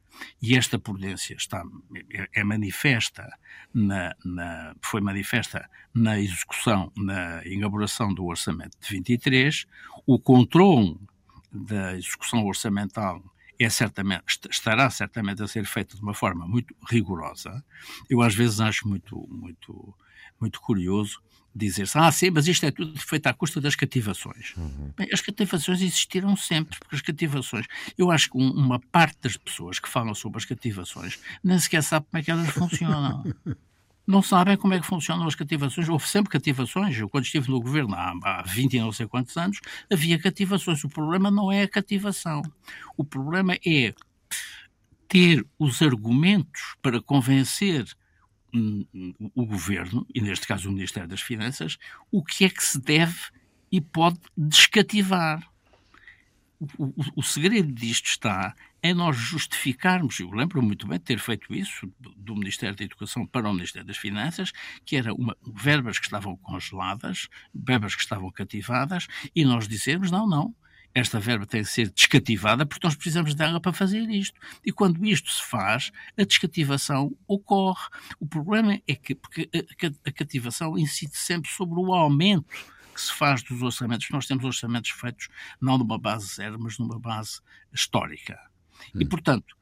e 0.42 0.58
esta 0.58 0.80
prudência 0.80 1.36
está, 1.36 1.64
é, 2.12 2.28
é 2.34 2.44
manifesta 2.44 3.28
na, 3.74 4.16
na, 4.24 4.76
foi 4.82 5.02
manifesta 5.02 5.70
na 5.94 6.20
execução, 6.20 6.92
na 6.96 7.46
elaboração 7.46 8.14
do 8.14 8.26
orçamento 8.26 8.78
de 8.80 8.90
23, 8.90 9.66
o 10.06 10.20
controle 10.20 10.98
da 11.52 11.96
execução 11.96 12.46
orçamental 12.46 13.24
é 13.60 13.70
certamente, 13.70 14.24
estará 14.50 14.90
certamente 14.90 15.42
a 15.42 15.48
ser 15.48 15.66
feito 15.66 15.96
de 15.96 16.04
uma 16.04 16.14
forma 16.14 16.48
muito 16.48 16.76
rigorosa. 16.90 17.64
Eu 18.10 18.22
às 18.22 18.36
vezes 18.36 18.60
acho 18.60 18.88
muito, 18.88 19.28
muito, 19.30 19.96
muito 20.40 20.62
curioso 20.62 21.22
dizer-se, 21.58 21.98
ah, 21.98 22.12
sim, 22.12 22.30
mas 22.30 22.48
isto 22.48 22.66
é 22.66 22.72
tudo 22.72 22.98
feito 23.00 23.26
à 23.26 23.34
custa 23.34 23.60
das 23.60 23.76
cativações. 23.76 24.56
Uhum. 24.56 24.94
Bem, 24.96 25.08
as 25.12 25.22
cativações 25.22 25.82
existiram 25.82 26.36
sempre, 26.36 26.78
porque 26.78 26.96
as 26.96 27.02
cativações, 27.02 27.66
eu 27.98 28.12
acho 28.12 28.30
que 28.30 28.38
uma 28.38 28.80
parte 28.80 29.18
das 29.22 29.36
pessoas 29.36 29.80
que 29.80 29.90
falam 29.90 30.14
sobre 30.14 30.38
as 30.38 30.46
cativações 30.46 31.20
nem 31.44 31.58
sequer 31.58 31.82
sabe 31.82 32.06
como 32.12 32.22
é 32.22 32.24
que 32.24 32.30
elas 32.30 32.50
funcionam. 32.50 33.24
não 34.08 34.22
sabem 34.22 34.56
como 34.56 34.74
é 34.74 34.80
que 34.80 34.86
funcionam 34.86 35.28
as 35.28 35.36
cativações. 35.36 35.90
Houve 35.90 36.08
sempre 36.08 36.32
cativações. 36.32 36.98
Eu, 36.98 37.10
quando 37.10 37.26
estive 37.26 37.50
no 37.50 37.60
governo 37.60 37.94
há, 37.94 38.14
há 38.24 38.42
20 38.44 38.74
e 38.74 38.80
não 38.80 38.92
sei 38.92 39.06
quantos 39.06 39.36
anos, 39.36 39.60
havia 39.92 40.18
cativações. 40.18 40.82
O 40.86 40.90
problema 40.90 41.30
não 41.30 41.52
é 41.52 41.64
a 41.64 41.68
cativação. 41.68 42.42
O 42.96 43.04
problema 43.04 43.56
é 43.66 43.94
ter 45.10 45.46
os 45.60 45.82
argumentos 45.82 46.76
para 46.82 47.02
convencer 47.02 47.86
o 49.36 49.46
governo, 49.46 50.08
e 50.16 50.22
neste 50.22 50.48
caso 50.48 50.70
o 50.70 50.72
Ministério 50.72 51.08
das 51.08 51.22
Finanças, 51.22 51.78
o 52.10 52.24
que 52.24 52.46
é 52.46 52.50
que 52.50 52.64
se 52.64 52.80
deve 52.80 53.20
e 53.72 53.82
pode 53.82 54.18
descativar. 54.36 55.46
O, 56.78 56.94
o, 57.18 57.24
segredo 57.24 57.72
disto 57.72 58.08
está 58.08 58.56
em 58.82 58.92
nós 58.92 59.16
justificarmos, 59.16 60.20
eu 60.20 60.32
lembro 60.32 60.60
muito 60.60 60.88
bem 60.88 60.98
de 60.98 61.06
ter 61.06 61.20
feito 61.20 61.54
isso 61.54 61.88
do 62.00 62.36
Ministério 62.36 62.76
da 62.76 62.84
Educação 62.84 63.28
para 63.28 63.48
o 63.48 63.54
Ministério 63.54 63.88
das 63.88 63.98
Finanças, 63.98 64.52
que 64.84 64.96
era 64.96 65.12
verbas 65.54 66.00
que 66.00 66.06
estavam 66.06 66.36
congeladas, 66.38 67.30
verbas 67.54 67.94
que 67.94 68.02
estavam 68.02 68.32
cativadas, 68.32 69.08
e 69.36 69.46
nós 69.46 69.68
dizemos, 69.68 70.10
não, 70.10 70.28
não, 70.28 70.56
esta 70.96 71.20
verba 71.20 71.46
tem 71.46 71.62
de 71.62 71.70
ser 71.70 71.92
descativada 71.92 72.66
porque 72.66 72.86
nós 72.86 72.96
precisamos 72.96 73.36
dela 73.36 73.62
para 73.62 73.72
fazer 73.72 74.10
isto. 74.10 74.40
E 74.66 74.72
quando 74.72 75.06
isto 75.06 75.30
se 75.32 75.44
faz, 75.44 75.92
a 76.18 76.24
descativação 76.24 77.16
ocorre. 77.28 77.88
O 78.20 78.26
problema 78.26 78.82
é 78.88 78.96
que 78.96 79.14
porque 79.14 79.48
a, 80.04 80.12
cativação 80.12 80.76
incide 80.76 81.16
sempre 81.16 81.52
sobre 81.52 81.80
o 81.80 81.94
aumento 81.94 82.48
que 82.98 83.04
se 83.04 83.14
faz 83.14 83.44
dos 83.44 83.62
orçamentos. 83.62 84.10
Nós 84.10 84.26
temos 84.26 84.44
orçamentos 84.44 84.90
feitos 84.90 85.30
não 85.62 85.78
numa 85.78 86.00
base 86.00 86.36
zero, 86.36 86.58
mas 86.60 86.80
numa 86.80 87.00
base 87.00 87.40
histórica. 87.72 88.40
Hum. 88.96 89.02
E, 89.02 89.06
portanto, 89.06 89.56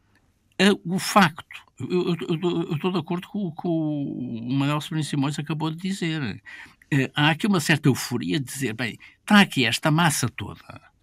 o 0.85 0.97
facto, 0.97 1.45
eu, 1.79 2.13
estou 2.73 2.91
de 2.91 2.97
acordo 2.97 3.27
com 3.27 3.39
o 3.39 3.51
que 3.51 3.67
o 3.67 4.53
Manuel 4.53 4.79
Sobrinho 4.79 5.03
Simões 5.03 5.37
acabou 5.37 5.69
de 5.69 5.77
dizer. 5.77 6.41
Eh, 6.89 7.11
há 7.13 7.31
aqui 7.31 7.45
uma 7.45 7.59
certa 7.59 7.89
euforia 7.89 8.39
de 8.39 8.45
dizer, 8.45 8.73
bem, 8.73 8.97
está 9.19 9.41
aqui 9.41 9.65
esta 9.65 9.91
massa 9.91 10.29
toda 10.29 10.95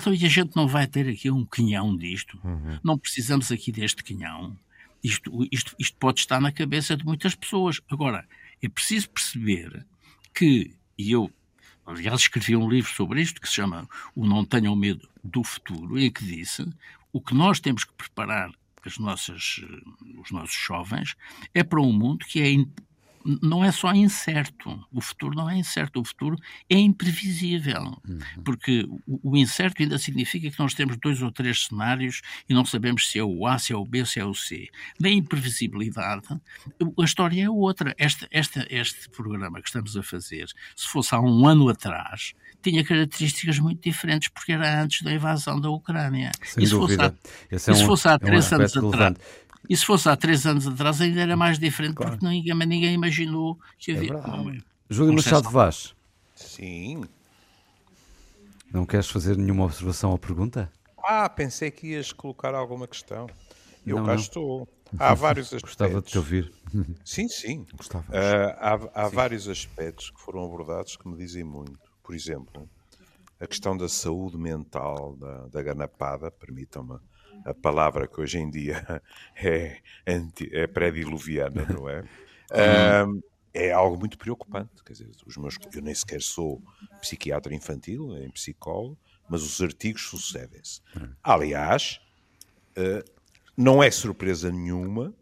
então, 0.00 0.14
e 0.14 0.24
a 0.24 0.28
gente 0.28 0.56
não 0.56 0.66
vai 0.66 0.86
ter 0.86 1.06
aqui 1.08 1.30
um 1.30 1.44
quinhão 1.44 1.94
disto? 1.94 2.40
Uhum. 2.42 2.78
Não 2.82 2.98
precisamos 2.98 3.52
aqui 3.52 3.70
deste 3.70 4.02
quinhão. 4.02 4.56
Isto, 5.04 5.46
isto, 5.52 5.74
isto 5.78 5.96
pode 5.98 6.20
estar 6.20 6.40
na 6.40 6.50
cabeça 6.50 6.96
de 6.96 7.04
muitas 7.04 7.34
pessoas. 7.34 7.80
Agora, 7.90 8.26
é 8.62 8.68
preciso 8.68 9.10
perceber 9.10 9.86
que, 10.34 10.74
e 10.96 11.12
eu, 11.12 11.30
aliás, 11.90 12.20
escrevi 12.22 12.56
um 12.56 12.68
livro 12.68 12.90
sobre 12.90 13.20
isto 13.20 13.40
que 13.40 13.48
se 13.48 13.54
chama 13.54 13.88
O 14.14 14.26
Não 14.26 14.44
Tenham 14.44 14.74
Medo 14.76 15.08
do 15.22 15.42
Futuro, 15.42 15.98
em 15.98 16.10
que 16.10 16.24
disse 16.24 16.66
o 17.12 17.20
que 17.20 17.34
nós 17.34 17.60
temos 17.60 17.84
que 17.84 17.92
preparar 17.92 18.50
as 18.84 18.98
nossas, 18.98 19.60
os 20.22 20.30
nossos 20.30 20.56
jovens 20.56 21.14
é 21.52 21.62
para 21.62 21.80
um 21.80 21.92
mundo 21.92 22.24
que 22.24 22.40
é 22.40 22.64
não 23.24 23.64
é 23.64 23.70
só 23.70 23.92
incerto. 23.92 24.78
O 24.92 25.00
futuro 25.00 25.34
não 25.34 25.48
é 25.48 25.56
incerto, 25.56 26.00
o 26.00 26.04
futuro 26.04 26.36
é 26.68 26.78
imprevisível. 26.78 28.00
Uhum. 28.08 28.18
Porque 28.44 28.86
o, 29.06 29.30
o, 29.32 29.36
incerto 29.36 29.82
ainda 29.82 29.98
significa 29.98 30.50
que 30.50 30.58
nós 30.58 30.74
temos 30.74 30.96
dois 30.96 31.20
ou 31.22 31.30
três 31.30 31.66
cenários 31.66 32.22
e 32.48 32.54
não 32.54 32.64
sabemos 32.64 33.10
se 33.10 33.18
é 33.18 33.24
o 33.24 33.46
A, 33.46 33.58
se 33.58 33.72
é 33.72 33.76
o 33.76 33.84
B, 33.84 34.04
se 34.04 34.20
é 34.20 34.24
o 34.24 34.34
C. 34.34 34.68
Na 34.98 35.10
imprevisibilidade, 35.10 36.28
a 36.98 37.04
história 37.04 37.44
é 37.44 37.50
outra. 37.50 37.94
Este, 37.98 38.26
este, 38.30 38.66
este 38.70 39.08
programa 39.10 39.60
que 39.60 39.68
estamos 39.68 39.96
a 39.96 40.02
fazer, 40.02 40.48
se 40.74 40.88
fosse 40.88 41.14
há 41.14 41.20
um 41.20 41.46
ano 41.46 41.68
atrás, 41.68 42.34
tinha 42.62 42.84
características 42.84 43.58
muito 43.58 43.82
diferentes 43.82 44.28
porque 44.28 44.52
era 44.52 44.82
antes 44.82 45.02
da 45.02 45.12
invasão 45.12 45.60
da 45.60 45.70
Ucrânia. 45.70 46.30
Sem 46.42 46.64
e 46.64 46.66
se 46.66 46.72
dúvida. 46.72 47.14
Fosse 47.48 47.68
há, 47.68 47.70
é 47.70 47.72
um, 47.72 47.74
se 47.74 47.86
fosse 47.86 48.08
há 48.08 48.18
três 48.18 48.52
é 48.52 48.56
um 48.56 48.58
anos 48.58 48.76
atrás. 48.76 49.16
E 49.70 49.76
se 49.76 49.86
fosse 49.86 50.08
há 50.08 50.16
três 50.16 50.44
anos 50.46 50.66
atrás 50.66 51.00
ainda 51.00 51.20
era 51.20 51.36
mais 51.36 51.56
diferente, 51.56 51.94
claro. 51.94 52.18
porque 52.18 52.26
ninguém, 52.26 52.54
ninguém 52.66 52.92
imaginou 52.92 53.56
que 53.78 53.92
havia. 53.92 54.14
É 54.14 54.58
Júlio 54.92 55.14
Machado 55.14 55.48
Vaz. 55.48 55.94
Sim. 56.34 57.04
Não 58.72 58.84
queres 58.84 59.08
fazer 59.08 59.36
nenhuma 59.36 59.64
observação 59.64 60.10
ou 60.10 60.18
pergunta? 60.18 60.68
Ah, 60.98 61.28
pensei 61.28 61.70
que 61.70 61.86
ias 61.86 62.12
colocar 62.12 62.52
alguma 62.52 62.88
questão. 62.88 63.28
Eu 63.86 63.98
não, 63.98 64.06
cá 64.06 64.14
não. 64.14 64.20
estou. 64.20 64.68
Há 64.98 65.14
vários 65.14 65.46
aspectos. 65.46 65.76
Gostava 65.76 66.02
de 66.02 66.08
te 66.08 66.18
ouvir. 66.18 66.52
Sim, 67.04 67.28
sim. 67.28 67.64
Gostava. 67.76 68.04
Uh, 68.08 68.56
há, 68.58 69.04
há 69.04 69.08
sim. 69.08 69.14
vários 69.14 69.48
aspectos 69.48 70.10
que 70.10 70.20
foram 70.20 70.44
abordados 70.44 70.96
que 70.96 71.06
me 71.06 71.16
dizem 71.16 71.44
muito. 71.44 71.78
Por 72.02 72.12
exemplo, 72.12 72.68
a 73.38 73.46
questão 73.46 73.76
da 73.76 73.88
saúde 73.88 74.36
mental 74.36 75.14
da, 75.14 75.46
da 75.46 75.62
ganapada, 75.62 76.28
permitam-me 76.28 76.98
a 77.44 77.54
palavra 77.54 78.06
que 78.06 78.20
hoje 78.20 78.38
em 78.38 78.50
dia 78.50 79.02
é, 79.36 79.78
é 80.06 80.66
pré-diluviana, 80.66 81.66
não 81.66 81.88
é? 81.88 82.04
um, 83.06 83.20
é 83.52 83.72
algo 83.72 83.98
muito 83.98 84.16
preocupante. 84.18 84.82
Quer 84.84 84.92
dizer, 84.92 85.10
os 85.26 85.36
meus, 85.36 85.56
eu 85.72 85.82
nem 85.82 85.94
sequer 85.94 86.22
sou 86.22 86.62
psiquiatra 87.00 87.54
infantil, 87.54 88.08
nem 88.08 88.30
psicólogo, 88.30 88.98
mas 89.28 89.42
os 89.42 89.60
artigos 89.60 90.02
sucedem-se. 90.02 90.80
Aliás, 91.22 92.00
uh, 92.76 93.04
não 93.56 93.82
é 93.82 93.90
surpresa 93.90 94.50
nenhuma, 94.50 95.14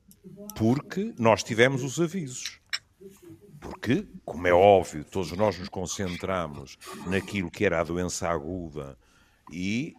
porque 0.56 1.14
nós 1.18 1.42
tivemos 1.42 1.82
os 1.82 2.00
avisos. 2.00 2.60
Porque, 3.60 4.06
como 4.24 4.46
é 4.46 4.52
óbvio, 4.52 5.04
todos 5.04 5.32
nós 5.32 5.58
nos 5.58 5.68
concentramos 5.68 6.78
naquilo 7.06 7.50
que 7.50 7.64
era 7.64 7.80
a 7.80 7.84
doença 7.84 8.28
aguda 8.28 8.96
e 9.50 9.94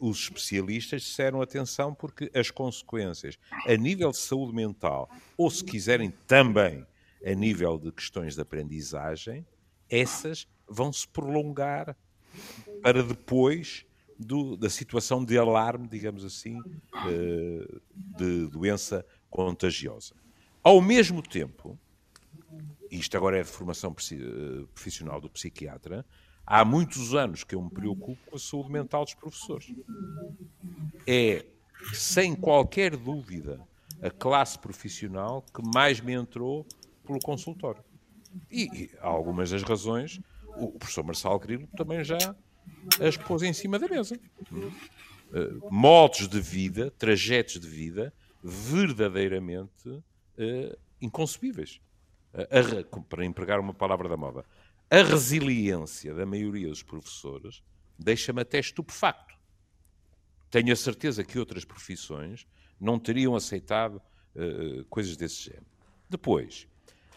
uh, 0.00 0.08
os 0.08 0.18
especialistas 0.18 1.02
disseram 1.02 1.40
atenção 1.40 1.94
porque 1.94 2.30
as 2.34 2.50
consequências 2.50 3.38
a 3.66 3.74
nível 3.76 4.10
de 4.10 4.18
saúde 4.18 4.54
mental, 4.54 5.10
ou 5.36 5.50
se 5.50 5.64
quiserem 5.64 6.10
também 6.26 6.86
a 7.24 7.34
nível 7.34 7.78
de 7.78 7.92
questões 7.92 8.34
de 8.34 8.40
aprendizagem, 8.40 9.46
essas 9.88 10.46
vão 10.68 10.92
se 10.92 11.06
prolongar 11.08 11.96
para 12.82 13.02
depois 13.02 13.84
do, 14.18 14.56
da 14.56 14.68
situação 14.68 15.24
de 15.24 15.36
alarme, 15.38 15.88
digamos 15.88 16.24
assim, 16.24 16.58
uh, 16.60 17.80
de 17.96 18.46
doença 18.48 19.04
contagiosa. 19.30 20.14
Ao 20.62 20.80
mesmo 20.80 21.22
tempo, 21.22 21.78
isto 22.90 23.16
agora 23.16 23.38
é 23.38 23.42
de 23.42 23.48
formação 23.48 23.94
eh, 24.12 24.64
profissional 24.74 25.20
do 25.20 25.30
psiquiatra, 25.30 26.04
há 26.50 26.64
muitos 26.64 27.14
anos 27.14 27.44
que 27.44 27.54
eu 27.54 27.62
me 27.62 27.70
preocupo 27.70 28.18
com 28.28 28.34
a 28.34 28.38
saúde 28.38 28.72
mental 28.72 29.04
dos 29.04 29.14
professores. 29.14 29.72
É, 31.06 31.46
sem 31.94 32.34
qualquer 32.34 32.96
dúvida, 32.96 33.60
a 34.02 34.10
classe 34.10 34.58
profissional 34.58 35.44
que 35.54 35.62
mais 35.62 36.00
me 36.00 36.12
entrou 36.12 36.66
pelo 37.06 37.20
consultório. 37.20 37.82
E, 38.50 38.64
e 38.64 38.90
algumas 39.00 39.50
das 39.50 39.62
razões, 39.62 40.20
o 40.56 40.72
professor 40.72 41.04
Marçal 41.04 41.38
Grilo 41.38 41.68
também 41.76 42.02
já 42.02 42.18
as 43.00 43.16
pôs 43.16 43.42
em 43.44 43.52
cima 43.52 43.78
da 43.78 43.86
mesa. 43.86 44.18
Uh, 44.50 45.70
modos 45.70 46.26
de 46.26 46.40
vida, 46.40 46.90
trajetos 46.98 47.60
de 47.60 47.68
vida 47.68 48.12
verdadeiramente 48.42 49.88
uh, 49.88 50.76
inconcebíveis. 51.00 51.80
Uh, 52.34 53.02
para 53.04 53.24
empregar 53.24 53.60
uma 53.60 53.74
palavra 53.74 54.08
da 54.08 54.16
moda, 54.16 54.44
a 54.90 55.02
resiliência 55.02 56.12
da 56.12 56.26
maioria 56.26 56.68
dos 56.68 56.82
professores 56.82 57.62
deixa-me 57.96 58.42
até 58.42 58.58
estupefacto. 58.58 59.38
Tenho 60.50 60.72
a 60.72 60.76
certeza 60.76 61.22
que 61.22 61.38
outras 61.38 61.64
profissões 61.64 62.44
não 62.80 62.98
teriam 62.98 63.36
aceitado 63.36 64.02
uh, 64.34 64.84
coisas 64.86 65.16
desse 65.16 65.44
género. 65.44 65.66
Depois, 66.08 66.66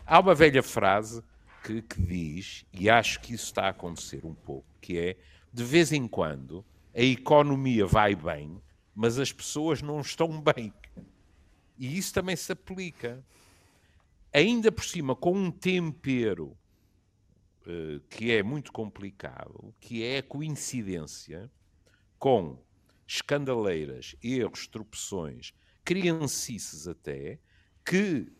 há 0.06 0.20
uma 0.20 0.36
velha 0.36 0.62
frase 0.62 1.24
que, 1.64 1.82
que, 1.82 2.00
diz, 2.00 2.64
e 2.72 2.90
acho 2.92 3.20
que 3.22 3.34
isso 3.34 3.46
está 3.46 3.64
a 3.64 3.70
acontecer 3.70 4.24
um 4.24 4.36
pouco, 4.36 4.68
que 4.80 5.00
é, 5.00 5.18
de 5.52 5.64
vez 5.64 5.92
em 5.92 6.08
quando, 6.08 6.64
a 6.94 7.02
economia 7.02 7.88
vai 7.88 8.14
bem, 8.14 8.62
mas 8.94 9.18
as 9.18 9.32
pessoas 9.32 9.82
não 9.82 10.00
estão 10.00 10.40
bem. 10.40 10.72
E 11.80 11.98
isso 11.98 12.14
também 12.14 12.36
se 12.36 12.52
aplica. 12.52 13.26
Ainda 14.32 14.72
por 14.72 14.84
cima, 14.84 15.16
com 15.16 15.34
um 15.34 15.50
tempero 15.50 16.56
que 18.10 18.32
é 18.32 18.44
muito 18.44 18.72
complicado, 18.72 19.74
que 19.80 20.04
é 20.04 20.18
a 20.18 20.24
coincidência 20.24 21.50
com 22.20 22.58
escandaleiras, 23.08 24.16
erros, 24.22 24.68
tropeções, 24.68 25.54
criancices 25.84 26.88
até, 26.88 27.40
que 27.86 28.32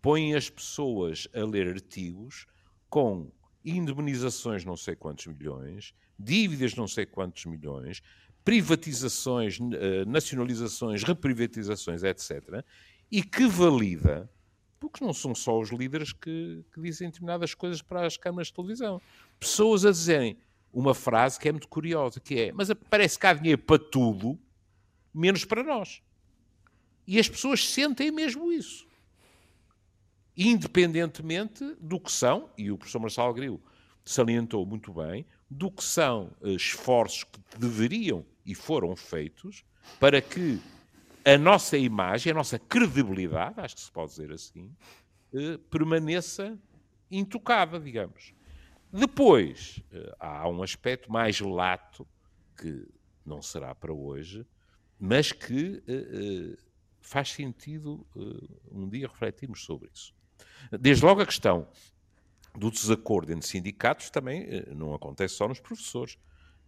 põem 0.00 0.34
as 0.34 0.48
pessoas 0.48 1.26
a 1.34 1.44
ler 1.44 1.68
artigos 1.68 2.46
com 2.88 3.30
indemnizações 3.64 4.64
não 4.64 4.76
sei 4.76 4.94
quantos 4.94 5.26
milhões, 5.26 5.94
dívidas 6.18 6.74
não 6.74 6.86
sei 6.86 7.06
quantos 7.06 7.44
milhões, 7.46 8.02
privatizações, 8.44 9.58
eh, 9.58 10.04
nacionalizações, 10.04 11.02
reprivatizações, 11.02 12.02
etc., 12.02 12.62
e 13.10 13.22
que 13.22 13.46
valida 13.46 14.30
porque 14.88 15.04
não 15.04 15.12
são 15.12 15.34
só 15.34 15.58
os 15.58 15.70
líderes 15.70 16.12
que, 16.12 16.64
que 16.72 16.80
dizem 16.80 17.08
determinadas 17.08 17.54
coisas 17.54 17.82
para 17.82 18.06
as 18.06 18.16
câmaras 18.16 18.48
de 18.48 18.54
televisão. 18.54 19.00
Pessoas 19.38 19.84
a 19.84 19.90
dizerem 19.90 20.36
uma 20.72 20.94
frase 20.94 21.38
que 21.38 21.48
é 21.48 21.52
muito 21.52 21.68
curiosa, 21.68 22.20
que 22.20 22.38
é, 22.38 22.52
mas 22.52 22.68
parece 22.90 23.18
que 23.18 23.26
há 23.26 23.32
dinheiro 23.32 23.62
para 23.62 23.78
tudo, 23.78 24.38
menos 25.12 25.44
para 25.44 25.62
nós. 25.62 26.02
E 27.06 27.18
as 27.18 27.28
pessoas 27.28 27.66
sentem 27.68 28.10
mesmo 28.10 28.50
isso. 28.50 28.86
Independentemente 30.36 31.76
do 31.80 32.00
que 32.00 32.10
são, 32.10 32.50
e 32.58 32.70
o 32.70 32.76
professor 32.76 32.98
Marcelo 32.98 33.34
Grilo 33.34 33.62
salientou 34.04 34.66
muito 34.66 34.92
bem, 34.92 35.24
do 35.48 35.70
que 35.70 35.84
são 35.84 36.30
eh, 36.42 36.50
esforços 36.50 37.24
que 37.24 37.40
deveriam 37.58 38.26
e 38.44 38.54
foram 38.54 38.96
feitos 38.96 39.64
para 40.00 40.20
que 40.20 40.60
a 41.24 41.38
nossa 41.38 41.78
imagem, 41.78 42.32
a 42.32 42.34
nossa 42.34 42.58
credibilidade, 42.58 43.60
acho 43.60 43.74
que 43.74 43.80
se 43.80 43.90
pode 43.90 44.10
dizer 44.10 44.30
assim, 44.32 44.70
eh, 45.32 45.58
permaneça 45.70 46.58
intocada, 47.10 47.80
digamos. 47.80 48.34
Depois, 48.92 49.82
eh, 49.90 50.14
há 50.20 50.48
um 50.48 50.62
aspecto 50.62 51.10
mais 51.10 51.40
lato, 51.40 52.06
que 52.56 52.86
não 53.24 53.40
será 53.40 53.74
para 53.74 53.92
hoje, 53.92 54.46
mas 55.00 55.32
que 55.32 55.82
faz 57.00 57.30
sentido 57.30 58.06
um 58.70 58.88
dia 58.88 59.08
refletirmos 59.08 59.64
sobre 59.64 59.90
isso. 59.92 60.14
Desde 60.78 61.04
logo 61.04 61.20
a 61.20 61.26
questão 61.26 61.66
do 62.54 62.70
desacordo 62.70 63.32
entre 63.32 63.46
sindicatos 63.46 64.08
também 64.08 64.46
não 64.74 64.94
acontece 64.94 65.34
só 65.34 65.48
nos 65.48 65.58
professores. 65.58 66.16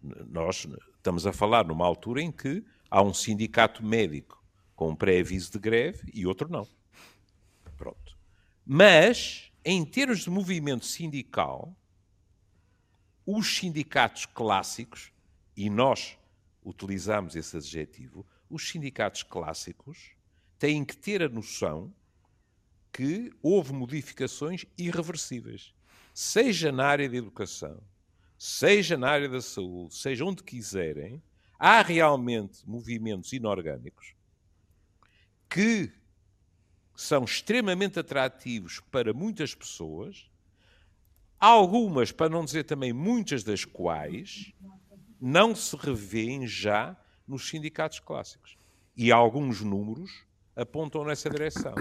Nós 0.02 0.66
estamos 0.96 1.26
a 1.26 1.32
falar 1.32 1.64
numa 1.66 1.86
altura 1.86 2.20
em 2.20 2.32
que 2.32 2.64
há 2.90 3.00
um 3.00 3.14
sindicato 3.14 3.84
médico 3.84 4.42
com 4.76 4.94
pré-aviso 4.94 5.50
de 5.50 5.58
greve 5.58 6.08
e 6.14 6.26
outro 6.26 6.48
não. 6.48 6.68
Pronto. 7.76 8.16
Mas, 8.64 9.50
em 9.64 9.84
termos 9.84 10.20
de 10.20 10.30
movimento 10.30 10.84
sindical, 10.84 11.74
os 13.24 13.56
sindicatos 13.56 14.26
clássicos, 14.26 15.10
e 15.56 15.70
nós 15.70 16.18
utilizamos 16.64 17.34
esse 17.34 17.56
adjetivo, 17.56 18.24
os 18.50 18.68
sindicatos 18.68 19.22
clássicos 19.22 20.10
têm 20.58 20.84
que 20.84 20.96
ter 20.96 21.22
a 21.22 21.28
noção 21.28 21.92
que 22.92 23.32
houve 23.42 23.72
modificações 23.72 24.64
irreversíveis, 24.76 25.74
seja 26.12 26.70
na 26.70 26.86
área 26.86 27.08
da 27.08 27.16
educação, 27.16 27.82
seja 28.38 28.96
na 28.96 29.08
área 29.08 29.28
da 29.28 29.40
saúde, 29.40 29.94
seja 29.94 30.24
onde 30.24 30.42
quiserem, 30.42 31.22
há 31.58 31.82
realmente 31.82 32.68
movimentos 32.68 33.32
inorgânicos 33.32 34.15
que 35.48 35.92
são 36.94 37.24
extremamente 37.24 37.98
atrativos 37.98 38.80
para 38.90 39.12
muitas 39.12 39.54
pessoas, 39.54 40.28
algumas, 41.38 42.10
para 42.10 42.30
não 42.30 42.44
dizer 42.44 42.64
também 42.64 42.92
muitas 42.92 43.44
das 43.44 43.64
quais, 43.64 44.52
não 45.20 45.54
se 45.54 45.76
revêem 45.76 46.46
já 46.46 46.96
nos 47.28 47.48
sindicatos 47.48 48.00
clássicos. 48.00 48.56
E 48.96 49.12
alguns 49.12 49.60
números 49.60 50.24
apontam 50.54 51.04
nessa 51.04 51.28
direção. 51.28 51.74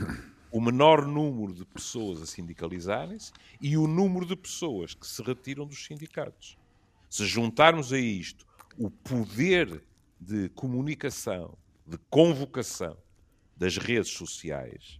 O 0.52 0.60
menor 0.60 1.06
número 1.06 1.54
de 1.54 1.66
pessoas 1.66 2.22
a 2.22 2.26
sindicalizarem-se 2.26 3.32
e 3.62 3.78
o 3.78 3.88
número 3.88 4.26
de 4.26 4.36
pessoas 4.36 4.94
que 4.94 5.08
se 5.08 5.22
retiram 5.22 5.66
dos 5.66 5.86
sindicatos. 5.86 6.58
Se 7.10 7.26
juntarmos 7.26 7.94
a 7.94 7.98
isto 7.98 8.46
o 8.78 8.90
poder 8.90 9.84
de 10.20 10.50
comunicação, 10.50 11.58
de 11.86 11.98
convocação 12.10 12.98
das 13.56 13.78
redes 13.78 14.12
sociais 14.12 15.00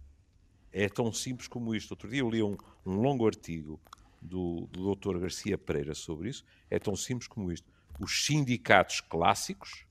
é 0.72 0.88
tão 0.88 1.12
simples 1.12 1.48
como 1.48 1.74
isto. 1.74 1.92
Outro 1.92 2.08
dia 2.08 2.20
eu 2.20 2.30
li 2.30 2.42
um, 2.42 2.56
um 2.84 2.96
longo 2.96 3.26
artigo 3.26 3.80
do, 4.20 4.66
do 4.70 4.94
Dr. 4.94 5.18
Garcia 5.18 5.56
Pereira 5.56 5.94
sobre 5.94 6.28
isso. 6.28 6.44
É 6.70 6.78
tão 6.78 6.94
simples 6.94 7.28
como 7.28 7.50
isto. 7.50 7.66
Os 7.98 8.26
sindicatos 8.26 9.00
clássicos 9.00 9.86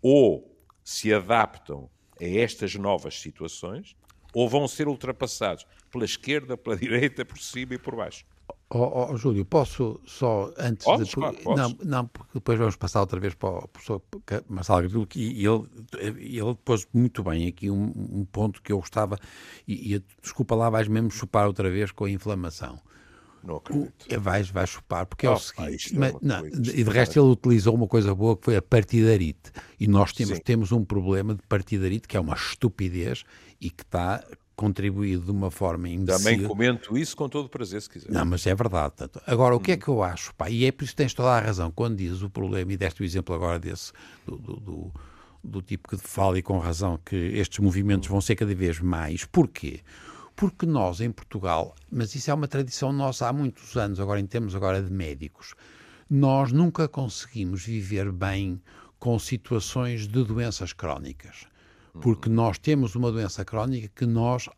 ou 0.00 0.56
se 0.82 1.12
adaptam 1.12 1.90
a 2.20 2.24
estas 2.24 2.74
novas 2.74 3.20
situações 3.20 3.96
ou 4.32 4.48
vão 4.48 4.66
ser 4.66 4.88
ultrapassados 4.88 5.66
pela 5.90 6.04
esquerda, 6.04 6.56
pela 6.56 6.76
direita, 6.76 7.24
por 7.24 7.38
cima 7.38 7.74
e 7.74 7.78
por 7.78 7.96
baixo. 7.96 8.24
Oh, 8.70 9.12
oh, 9.12 9.16
Júlio, 9.16 9.44
posso 9.44 10.00
só 10.04 10.52
antes 10.58 10.84
podes, 10.84 11.08
de. 11.08 11.14
Claro, 11.14 11.36
não, 11.44 11.76
não, 11.84 12.06
porque 12.08 12.32
depois 12.34 12.58
vamos 12.58 12.74
passar 12.74 13.00
outra 13.00 13.20
vez 13.20 13.32
para 13.34 13.50
o 13.50 13.68
professor 13.68 14.02
Marcelo 14.48 14.78
Agrilho, 14.80 15.06
e 15.14 15.46
ele, 15.46 15.64
ele 16.18 16.58
pôs 16.64 16.84
muito 16.92 17.22
bem 17.22 17.46
aqui 17.46 17.70
um, 17.70 17.92
um 17.94 18.24
ponto 18.24 18.60
que 18.60 18.72
eu 18.72 18.78
gostava, 18.78 19.16
e, 19.68 19.94
e, 19.94 20.04
desculpa 20.20 20.56
lá, 20.56 20.68
vais 20.70 20.88
mesmo 20.88 21.08
chupar 21.10 21.46
outra 21.46 21.70
vez 21.70 21.92
com 21.92 22.04
a 22.04 22.10
inflamação. 22.10 22.80
Não 23.44 23.56
acredito. 23.56 23.92
O, 24.12 24.20
vais, 24.20 24.50
vais 24.50 24.70
chupar, 24.70 25.06
porque 25.06 25.28
oh, 25.28 25.32
é 25.32 25.34
o 25.34 25.38
seguinte. 25.38 25.94
É 25.94 25.98
mas, 25.98 26.14
não, 26.20 26.44
e 26.46 26.50
de 26.50 26.90
resto, 26.90 27.20
ele 27.20 27.28
utilizou 27.28 27.74
uma 27.74 27.86
coisa 27.86 28.12
boa 28.12 28.36
que 28.36 28.44
foi 28.44 28.56
a 28.56 28.62
partidarite. 28.62 29.52
E 29.78 29.86
nós 29.86 30.12
temos, 30.12 30.40
temos 30.40 30.72
um 30.72 30.84
problema 30.84 31.34
de 31.34 31.42
partidarite 31.42 32.08
que 32.08 32.16
é 32.16 32.20
uma 32.20 32.34
estupidez 32.34 33.24
e 33.60 33.70
que 33.70 33.82
está 33.84 34.24
contribuído 34.56 35.24
de 35.24 35.30
uma 35.30 35.50
forma 35.50 35.88
imbecil. 35.88 36.22
Também 36.22 36.46
comento 36.46 36.96
isso 36.96 37.16
com 37.16 37.28
todo 37.28 37.46
o 37.46 37.48
prazer, 37.48 37.82
se 37.82 37.90
quiser. 37.90 38.10
Não, 38.10 38.24
mas 38.24 38.46
é 38.46 38.54
verdade. 38.54 38.94
Tanto. 38.96 39.20
Agora, 39.26 39.54
o 39.54 39.60
que 39.60 39.72
é 39.72 39.76
que 39.76 39.88
eu 39.88 40.02
acho? 40.02 40.34
Pá, 40.34 40.48
e 40.48 40.64
é 40.64 40.72
por 40.72 40.84
isso 40.84 40.92
que 40.92 40.96
tens 40.96 41.14
toda 41.14 41.30
a 41.30 41.40
razão 41.40 41.70
quando 41.70 41.96
dizes 41.96 42.22
o 42.22 42.30
problema, 42.30 42.72
e 42.72 42.76
deste 42.76 43.02
o 43.02 43.04
exemplo 43.04 43.34
agora 43.34 43.58
desse, 43.58 43.92
do, 44.26 44.36
do, 44.36 44.56
do, 44.60 44.92
do 45.42 45.62
tipo 45.62 45.88
que 45.88 45.96
fala 45.96 46.38
e 46.38 46.42
com 46.42 46.58
razão 46.58 46.98
que 47.04 47.16
estes 47.16 47.58
movimentos 47.58 48.08
vão 48.08 48.20
ser 48.20 48.36
cada 48.36 48.54
vez 48.54 48.80
mais. 48.80 49.24
Porquê? 49.24 49.80
Porque 50.36 50.66
nós, 50.66 51.00
em 51.00 51.10
Portugal, 51.10 51.74
mas 51.90 52.14
isso 52.14 52.30
é 52.30 52.34
uma 52.34 52.48
tradição 52.48 52.92
nossa 52.92 53.28
há 53.28 53.32
muitos 53.32 53.76
anos, 53.76 54.00
agora 54.00 54.20
em 54.20 54.26
termos 54.26 54.54
agora 54.54 54.82
de 54.82 54.92
médicos, 54.92 55.54
nós 56.10 56.52
nunca 56.52 56.88
conseguimos 56.88 57.64
viver 57.64 58.10
bem 58.10 58.60
com 58.98 59.18
situações 59.18 60.08
de 60.08 60.24
doenças 60.24 60.72
crónicas 60.72 61.46
porque 62.00 62.28
nós 62.28 62.58
temos 62.58 62.94
uma 62.94 63.10
doença 63.10 63.44
crónica 63.44 63.88
que 63.94 64.06
nós, 64.06 64.48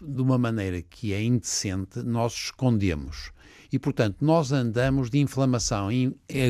de 0.00 0.20
uma 0.20 0.36
maneira 0.36 0.82
que 0.82 1.12
é 1.12 1.22
indecente, 1.22 2.02
nós 2.02 2.32
escondemos. 2.34 3.30
E, 3.72 3.78
portanto, 3.78 4.18
nós 4.20 4.52
andamos 4.52 5.08
de 5.08 5.18
inflamação 5.18 5.88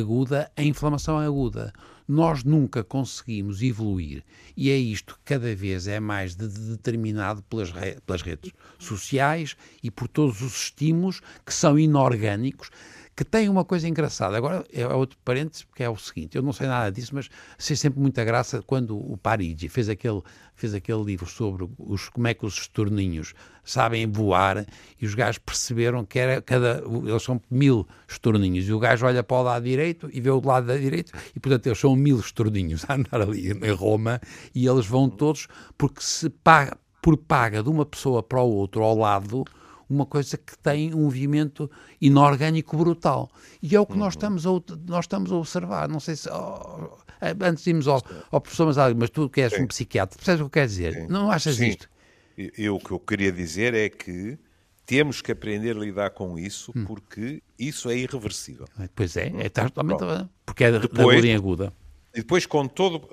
aguda 0.01 0.51
a 0.57 0.63
inflamação 0.63 1.19
aguda. 1.19 1.73
Nós 2.09 2.43
nunca 2.43 2.83
conseguimos 2.83 3.63
evoluir. 3.63 4.25
E 4.57 4.71
é 4.71 4.77
isto 4.77 5.15
que 5.15 5.21
cada 5.25 5.55
vez 5.55 5.87
é 5.87 6.01
mais 6.01 6.35
de 6.35 6.49
determinado 6.49 7.43
pelas, 7.43 7.71
re 7.71 8.01
pelas 8.05 8.23
redes 8.23 8.53
sociais 8.79 9.57
e 9.83 9.91
por 9.91 10.09
todos 10.09 10.43
os 10.43 10.65
estímulos 10.65 11.21
que 11.47 11.55
são 11.55 11.79
inorgânicos 11.79 12.71
que 13.15 13.25
tem 13.25 13.49
uma 13.49 13.65
coisa 13.65 13.87
engraçada. 13.87 14.37
Agora, 14.37 14.65
é 14.73 14.87
outro 14.87 15.19
parênteses, 15.25 15.65
porque 15.65 15.83
é 15.83 15.89
o 15.89 15.97
seguinte: 15.97 16.37
eu 16.37 16.43
não 16.43 16.53
sei 16.53 16.67
nada 16.67 16.91
disso, 16.91 17.15
mas 17.15 17.29
sei 17.59 17.77
sempre 17.77 18.01
muita 18.01 18.25
graça 18.25 18.63
quando 18.63 18.97
o 18.97 19.17
Parigi 19.17 19.69
fez 19.69 19.89
aquele, 19.89 20.23
fez 20.55 20.75
aquele 20.75 21.03
livro 21.03 21.27
sobre 21.27 21.69
os, 21.79 22.09
como 22.09 22.27
é 22.27 22.35
que 22.35 22.47
os 22.47 22.55
estorninhos 22.55 23.35
sabem 23.63 24.11
voar 24.11 24.67
e 25.01 25.07
os 25.07 25.15
gajos 25.15 25.39
perceberam 25.39 26.05
que 26.05 26.19
era 26.19 26.41
cada. 26.41 26.83
Eles 27.07 27.23
são 27.23 27.41
mil 27.51 27.87
estorninhos 28.09 28.67
e 28.67 28.73
o 28.73 28.79
gajo 28.79 29.07
olha 29.07 29.23
para 29.23 29.37
o 29.37 29.43
lado 29.43 29.65
direito 29.65 30.09
e 30.13 30.21
vê 30.21 30.31
o 30.31 30.41
lado 30.41 30.67
da 30.67 30.77
direito 30.77 31.13
e, 31.37 31.41
portanto, 31.41 31.67
eles 31.67 31.79
são 31.79 31.95
mil 31.95 32.19
estorninhos 32.19 32.85
a 32.89 32.95
andar 32.95 33.21
ali 33.21 33.51
em 33.51 33.73
Roma 33.73 34.21
e 34.55 34.67
eles 34.67 34.87
vão 34.87 35.09
todos 35.11 35.49
porque 35.77 36.03
se 36.03 36.31
paga, 36.31 36.79
por 37.03 37.17
paga 37.19 37.63
de 37.63 37.69
uma 37.69 37.85
pessoa 37.85 38.23
para 38.23 38.41
o 38.41 38.51
outro 38.51 38.83
ao 38.83 38.97
lado 38.97 39.45
uma 39.93 40.07
coisa 40.07 40.37
que 40.37 40.57
tem 40.59 40.95
um 40.95 41.03
movimento 41.03 41.71
inorgânico 42.01 42.77
brutal. 42.77 43.31
E 43.63 43.77
é 43.77 43.81
o 43.81 43.87
que 43.87 43.93
uhum. 43.93 43.99
nós, 43.99 44.15
estamos 44.15 44.47
a, 44.47 44.51
nós 44.87 45.05
estamos 45.05 45.31
a 45.31 45.37
observar. 45.37 45.89
Não 45.89 46.01
sei 46.01 46.17
se. 46.17 46.29
Oh, 46.31 46.97
antes 47.41 47.65
de 47.65 47.71
irmos 47.71 47.87
ao, 47.87 48.03
ao 48.31 48.41
professor 48.41 48.67
Masalho, 48.67 48.97
mas 48.99 49.11
tu 49.11 49.29
que 49.29 49.41
és 49.41 49.53
Sim. 49.53 49.63
um 49.63 49.67
psiquiatra, 49.67 50.17
percebes 50.17 50.41
o 50.41 50.45
que 50.47 50.59
quer 50.59 50.67
dizer? 50.67 50.95
Sim. 50.95 51.07
Não 51.09 51.31
achas 51.31 51.57
Sim. 51.57 51.69
isto? 51.69 51.89
Eu, 52.37 52.77
o 52.77 52.79
que 52.81 52.91
eu 52.91 52.99
queria 52.99 53.31
dizer 53.31 53.75
é 53.75 53.89
que 53.89 54.39
temos 54.87 55.21
que 55.21 55.31
aprender 55.31 55.77
a 55.77 55.81
lidar 55.81 56.11
com 56.11 56.39
isso 56.39 56.73
hum. 56.75 56.85
porque 56.85 57.43
isso 57.59 57.91
é 57.91 57.97
irreversível. 57.97 58.67
Pois 58.95 59.17
é, 59.17 59.33
é 59.39 59.49
totalmente. 59.49 60.01
Porque 60.45 60.65
é 60.65 60.73
depois, 60.73 60.93
de 60.93 61.01
aguda 61.03 61.27
em 61.27 61.35
aguda. 61.35 61.73
E 62.15 62.19
depois, 62.19 62.47
com 62.47 62.67
todo. 62.67 63.09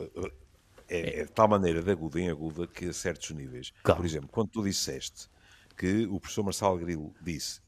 É, 0.88 1.20
é, 1.20 1.24
de 1.26 1.32
tal 1.32 1.48
maneira 1.48 1.84
de 1.84 1.92
aguda 1.92 2.20
em 2.20 2.30
aguda 2.30 2.66
que 2.66 2.86
a 2.86 2.94
certos 2.94 3.30
níveis. 3.30 3.72
Claro. 3.84 4.02
Por 4.02 4.08
exemplo, 4.08 4.30
quando 4.32 4.50
tu 4.50 4.64
disseste 4.64 5.30
que 5.80 6.06
o 6.08 6.20
professor 6.20 6.44
Marcelo 6.44 6.78
Grilo 6.78 7.16
disse, 7.22 7.62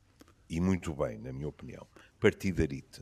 e 0.50 0.60
muito 0.60 0.94
bem, 0.94 1.18
na 1.18 1.32
minha 1.32 1.48
opinião, 1.48 1.88
partidarite. 2.20 3.02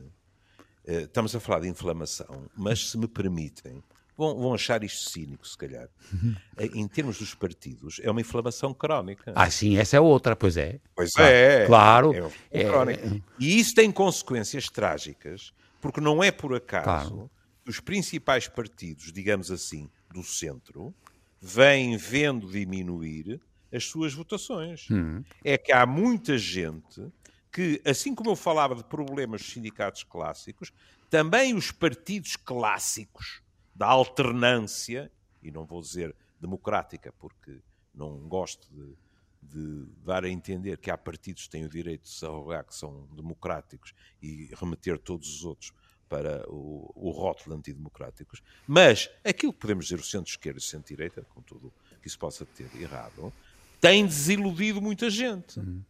Uh, 0.86 1.00
estamos 1.00 1.34
a 1.34 1.40
falar 1.40 1.60
de 1.60 1.68
inflamação, 1.68 2.48
mas 2.56 2.90
se 2.90 2.96
me 2.96 3.08
permitem, 3.08 3.82
vão, 4.16 4.38
vão 4.38 4.54
achar 4.54 4.84
isto 4.84 5.10
cínico, 5.10 5.46
se 5.48 5.58
calhar. 5.58 5.88
Uh, 6.14 6.38
em 6.78 6.86
termos 6.86 7.18
dos 7.18 7.34
partidos, 7.34 8.00
é 8.04 8.08
uma 8.08 8.20
inflamação 8.20 8.72
crónica. 8.72 9.32
Ah, 9.34 9.50
sim, 9.50 9.76
essa 9.78 9.96
é 9.96 10.00
outra, 10.00 10.36
pois 10.36 10.56
é. 10.56 10.78
Pois 10.94 11.10
claro. 11.10 11.34
é. 11.34 11.66
Claro. 11.66 12.14
É, 12.52 12.62
é, 12.62 13.22
E 13.36 13.58
isso 13.58 13.74
tem 13.74 13.90
consequências 13.90 14.68
trágicas, 14.68 15.52
porque 15.80 16.00
não 16.00 16.22
é 16.22 16.30
por 16.30 16.54
acaso 16.54 16.84
claro. 16.84 17.30
que 17.64 17.70
os 17.70 17.80
principais 17.80 18.46
partidos, 18.46 19.12
digamos 19.12 19.50
assim, 19.50 19.90
do 20.08 20.22
centro, 20.22 20.94
vêm 21.42 21.96
vendo 21.96 22.48
diminuir 22.48 23.40
as 23.72 23.84
suas 23.84 24.12
votações. 24.12 24.88
Hum. 24.90 25.22
É 25.44 25.56
que 25.56 25.72
há 25.72 25.86
muita 25.86 26.36
gente 26.36 27.10
que, 27.52 27.80
assim 27.84 28.14
como 28.14 28.30
eu 28.30 28.36
falava 28.36 28.74
de 28.74 28.84
problemas 28.84 29.42
dos 29.42 29.52
sindicatos 29.52 30.02
clássicos, 30.04 30.72
também 31.08 31.54
os 31.54 31.72
partidos 31.72 32.36
clássicos 32.36 33.42
da 33.74 33.86
alternância, 33.86 35.10
e 35.42 35.50
não 35.50 35.64
vou 35.64 35.80
dizer 35.80 36.14
democrática, 36.40 37.12
porque 37.18 37.60
não 37.94 38.28
gosto 38.28 38.68
de, 38.70 38.96
de 39.42 39.86
dar 40.04 40.24
a 40.24 40.28
entender 40.28 40.78
que 40.78 40.90
há 40.90 40.96
partidos 40.96 41.44
que 41.44 41.50
têm 41.50 41.64
o 41.64 41.68
direito 41.68 42.02
de 42.02 42.10
se 42.10 42.24
arrogar 42.24 42.64
que 42.64 42.74
são 42.74 43.08
democráticos 43.14 43.92
e 44.22 44.50
remeter 44.54 44.98
todos 44.98 45.28
os 45.28 45.44
outros 45.44 45.72
para 46.08 46.44
o, 46.48 46.90
o 46.94 47.10
rótulo 47.10 47.56
antidemocráticos, 47.56 48.42
mas 48.66 49.08
aquilo 49.24 49.52
que 49.52 49.60
podemos 49.60 49.86
dizer 49.86 50.00
o 50.00 50.04
centro-esquerda 50.04 50.58
e 50.58 50.62
o 50.62 50.62
centro-direita, 50.62 51.22
com 51.22 51.40
tudo 51.40 51.72
que 52.02 52.08
isso 52.08 52.18
possa 52.18 52.44
ter 52.44 52.68
errado, 52.80 53.32
tem 53.80 54.06
desiludido 54.06 54.80
muita 54.80 55.08
gente. 55.08 55.58
Uhum. 55.58 55.82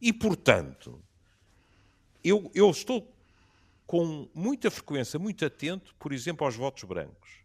E, 0.00 0.12
portanto, 0.12 1.02
eu, 2.24 2.50
eu 2.54 2.70
estou 2.70 3.08
com 3.86 4.28
muita 4.34 4.70
frequência, 4.70 5.18
muito 5.18 5.44
atento, 5.44 5.94
por 5.98 6.12
exemplo, 6.12 6.44
aos 6.44 6.56
votos 6.56 6.82
brancos. 6.84 7.42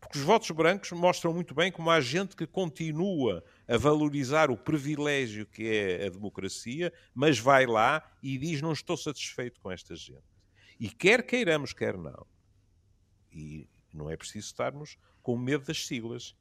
Porque 0.00 0.18
os 0.18 0.24
votos 0.24 0.50
brancos 0.50 0.90
mostram 0.92 1.32
muito 1.32 1.54
bem 1.54 1.70
como 1.70 1.90
há 1.90 2.00
gente 2.00 2.34
que 2.34 2.46
continua 2.46 3.42
a 3.68 3.76
valorizar 3.76 4.50
o 4.50 4.56
privilégio 4.56 5.46
que 5.46 5.66
é 5.66 6.06
a 6.06 6.10
democracia, 6.10 6.92
mas 7.14 7.38
vai 7.38 7.66
lá 7.66 8.02
e 8.22 8.36
diz: 8.36 8.60
Não 8.60 8.72
estou 8.72 8.96
satisfeito 8.96 9.60
com 9.60 9.70
esta 9.70 9.94
gente. 9.94 10.24
E 10.78 10.90
quer 10.90 11.24
queiramos, 11.24 11.72
quer 11.72 11.96
não. 11.96 12.26
E 13.32 13.68
não 13.94 14.10
é 14.10 14.16
preciso 14.16 14.46
estarmos 14.46 14.98
com 15.22 15.36
medo 15.36 15.64
das 15.64 15.86
siglas. 15.86 16.34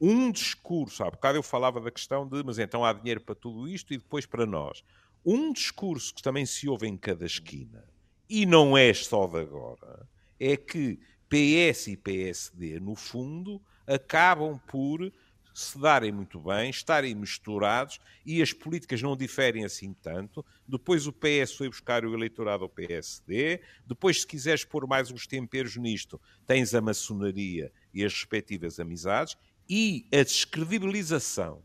Um 0.00 0.30
discurso, 0.30 1.02
há 1.04 1.10
bocado 1.10 1.38
eu 1.38 1.42
falava 1.42 1.80
da 1.80 1.90
questão 1.90 2.28
de, 2.28 2.42
mas 2.44 2.58
então 2.58 2.84
há 2.84 2.92
dinheiro 2.92 3.20
para 3.20 3.34
tudo 3.34 3.68
isto 3.68 3.94
e 3.94 3.98
depois 3.98 4.26
para 4.26 4.44
nós. 4.44 4.84
Um 5.24 5.52
discurso 5.52 6.14
que 6.14 6.22
também 6.22 6.44
se 6.44 6.68
ouve 6.68 6.86
em 6.86 6.96
cada 6.96 7.24
esquina, 7.24 7.84
e 8.28 8.44
não 8.44 8.76
é 8.76 8.92
só 8.92 9.26
de 9.26 9.38
agora, 9.38 10.08
é 10.38 10.56
que 10.56 10.98
PS 11.28 11.88
e 11.88 11.96
PSD, 11.96 12.78
no 12.78 12.94
fundo, 12.94 13.60
acabam 13.86 14.60
por 14.68 15.10
se 15.56 15.78
darem 15.78 16.12
muito 16.12 16.38
bem, 16.38 16.68
estarem 16.68 17.14
misturados 17.14 17.98
e 18.26 18.42
as 18.42 18.52
políticas 18.52 19.00
não 19.00 19.16
diferem 19.16 19.64
assim 19.64 19.94
tanto. 19.94 20.44
Depois 20.68 21.06
o 21.06 21.12
PS 21.12 21.54
foi 21.56 21.70
buscar 21.70 22.04
o 22.04 22.12
eleitorado 22.12 22.64
ao 22.64 22.68
PSD. 22.68 23.62
Depois, 23.86 24.20
se 24.20 24.26
quiseres 24.26 24.66
pôr 24.66 24.86
mais 24.86 25.10
uns 25.10 25.26
temperos 25.26 25.74
nisto, 25.78 26.20
tens 26.46 26.74
a 26.74 26.82
maçonaria 26.82 27.72
e 27.94 28.04
as 28.04 28.12
respectivas 28.12 28.78
amizades. 28.78 29.34
E 29.68 30.06
a 30.12 30.22
descredibilização 30.22 31.62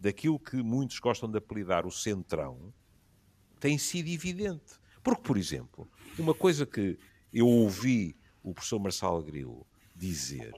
daquilo 0.00 0.38
que 0.38 0.56
muitos 0.56 0.98
gostam 0.98 1.30
de 1.30 1.38
apelidar 1.38 1.86
o 1.86 1.90
centrão 1.90 2.72
tem 3.60 3.78
sido 3.78 4.08
evidente. 4.08 4.74
Porque, 5.02 5.22
por 5.22 5.36
exemplo, 5.36 5.88
uma 6.18 6.34
coisa 6.34 6.66
que 6.66 6.98
eu 7.32 7.46
ouvi 7.46 8.16
o 8.42 8.52
professor 8.52 8.78
Marçal 8.78 9.22
Grilo 9.22 9.66
dizer 9.94 10.52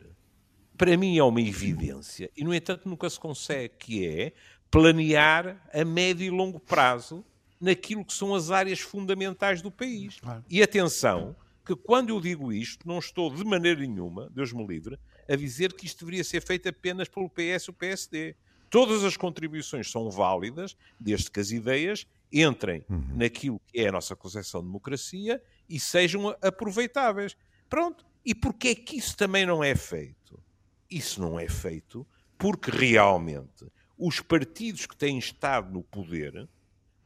para 0.77 0.97
mim 0.97 1.17
é 1.17 1.25
uma 1.25 1.41
evidência 1.41 2.31
e, 2.37 2.45
no 2.45 2.55
entanto, 2.55 2.89
nunca 2.89 3.09
se 3.09 3.19
consegue, 3.19 3.75
que 3.79 4.07
é 4.07 4.33
planear 4.71 5.61
a 5.73 5.85
médio 5.85 6.27
e 6.27 6.31
longo 6.31 6.61
prazo 6.61 7.25
naquilo 7.61 8.05
que 8.05 8.13
são 8.13 8.35
as 8.35 8.51
áreas 8.51 8.81
fundamentais 8.81 9.63
do 9.63 9.71
país. 9.71 10.21
Claro. 10.21 10.45
E 10.49 10.63
atenção, 10.63 11.35
que 11.65 11.75
quando 11.75 12.11
eu 12.11 12.21
digo 12.21 12.53
isto, 12.53 12.87
não 12.87 12.99
estou 12.99 13.35
de 13.35 13.43
maneira 13.45 13.81
nenhuma, 13.81 14.31
Deus 14.31 14.53
me 14.53 14.67
livre, 14.67 14.99
a 15.29 15.37
dizer 15.37 15.73
que 15.73 15.87
isto 15.87 16.05
deveria 16.05 16.25
ser 16.25 16.43
feito 16.43 16.69
apenas 16.69 17.09
pelo 17.09 17.29
PS 17.29 17.65
e 17.65 17.71
o 17.71 17.73
PSD. 17.73 18.37
Todas 18.71 19.05
as 19.05 19.17
contribuições 19.17 19.91
são 19.91 20.11
válidas, 20.11 20.77
desde 20.99 21.31
que 21.31 21.41
as 21.41 21.51
ideias 21.51 22.07
entrem 22.33 22.85
uhum. 22.89 23.17
naquilo 23.17 23.61
que 23.67 23.81
é 23.81 23.89
a 23.89 23.93
nossa 23.93 24.17
concepção 24.17 24.61
de 24.61 24.67
democracia 24.67 25.43
e 25.69 25.79
sejam 25.79 26.35
aproveitáveis. 26.43 27.37
Pronto. 27.69 28.05
E 28.25 28.35
porquê 28.35 28.69
é 28.69 28.75
que 28.75 28.97
isso 28.97 29.17
também 29.17 29.47
não 29.47 29.63
é 29.63 29.75
feito? 29.77 30.43
Isso 30.91 31.21
não 31.21 31.39
é 31.39 31.49
feito 31.49 32.07
porque 32.37 32.71
realmente 32.71 33.67
os 33.97 34.21
partidos 34.21 34.85
que 34.85 34.97
têm 34.97 35.19
estado 35.19 35.73
no 35.73 35.83
poder, 35.83 36.49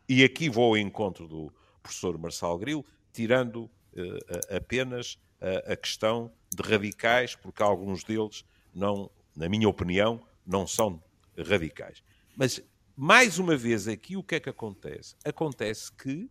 e 0.09 0.25
aqui 0.25 0.49
vou 0.49 0.71
ao 0.71 0.77
encontro 0.77 1.29
do 1.29 1.53
professor 1.83 2.19
Marçal 2.19 2.59
Grilo, 2.59 2.85
tirando 3.13 3.65
uh, 3.65 4.57
apenas 4.57 5.19
a 5.67 5.75
questão 5.75 6.31
de 6.53 6.63
radicais, 6.63 7.35
porque 7.35 7.63
alguns 7.63 8.05
deles 8.05 8.45
não, 8.75 9.11
na 9.35 9.49
minha 9.49 9.69
opinião, 9.69 10.21
não 10.47 10.67
são 10.67 11.03
radicais. 11.37 12.03
Mas, 12.37 12.63
mais 12.97 13.39
uma 13.39 13.57
vez 13.57 13.87
aqui, 13.89 14.17
o 14.17 14.23
que 14.23 14.37
é 14.37 14.41
que 14.41 14.49
acontece? 14.49 15.15
Acontece 15.25 15.93
que 15.93 16.31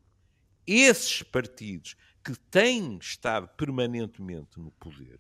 esses 0.68 1.24
partidos 1.24 1.96
que 2.24 2.38
têm 2.52 2.98
estado 2.98 3.48
permanentemente 3.50 4.60
no 4.60 4.72
poder 4.72 5.20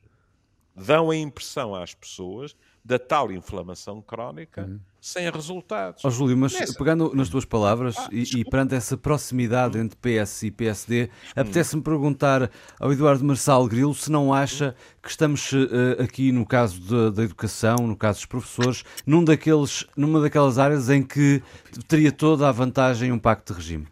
dão 0.75 1.09
a 1.09 1.15
impressão 1.15 1.73
às 1.73 1.93
pessoas 1.93 2.55
da 2.83 2.99
tal 2.99 3.31
inflamação 3.31 4.01
crónica 4.01 4.65
uhum. 4.65 4.79
Sem 5.01 5.29
resultados. 5.29 6.03
Oh, 6.03 6.09
Júlio, 6.09 6.37
mas 6.37 6.53
Nessa... 6.53 6.73
pegando 6.77 7.13
nas 7.15 7.29
tuas 7.29 7.45
palavras 7.45 7.95
ah, 7.97 8.09
e, 8.11 8.23
e, 8.39 8.45
perante 8.45 8.75
essa 8.75 8.97
proximidade 8.97 9.77
entre 9.77 9.97
PS 9.97 10.43
e 10.43 10.51
PSD, 10.51 11.09
apetece-me 11.35 11.81
perguntar 11.81 12.49
ao 12.79 12.91
Eduardo 12.91 13.23
Marçal 13.23 13.65
Grilo 13.67 13.93
se 13.93 14.11
não 14.11 14.33
acha 14.33 14.75
que 15.01 15.09
estamos 15.09 15.51
uh, 15.51 16.01
aqui 16.03 16.31
no 16.31 16.45
caso 16.45 16.79
de, 16.79 17.11
da 17.11 17.23
educação, 17.23 17.75
no 17.87 17.95
caso 17.95 18.19
dos 18.19 18.25
professores, 18.25 18.83
num 19.05 19.23
daqueles, 19.23 19.85
numa 19.95 20.19
daquelas 20.19 20.57
áreas 20.57 20.89
em 20.89 21.01
que 21.01 21.41
teria 21.87 22.11
toda 22.11 22.47
a 22.47 22.51
vantagem 22.51 23.11
um 23.11 23.19
pacto 23.19 23.53
de 23.53 23.59
regime. 23.59 23.87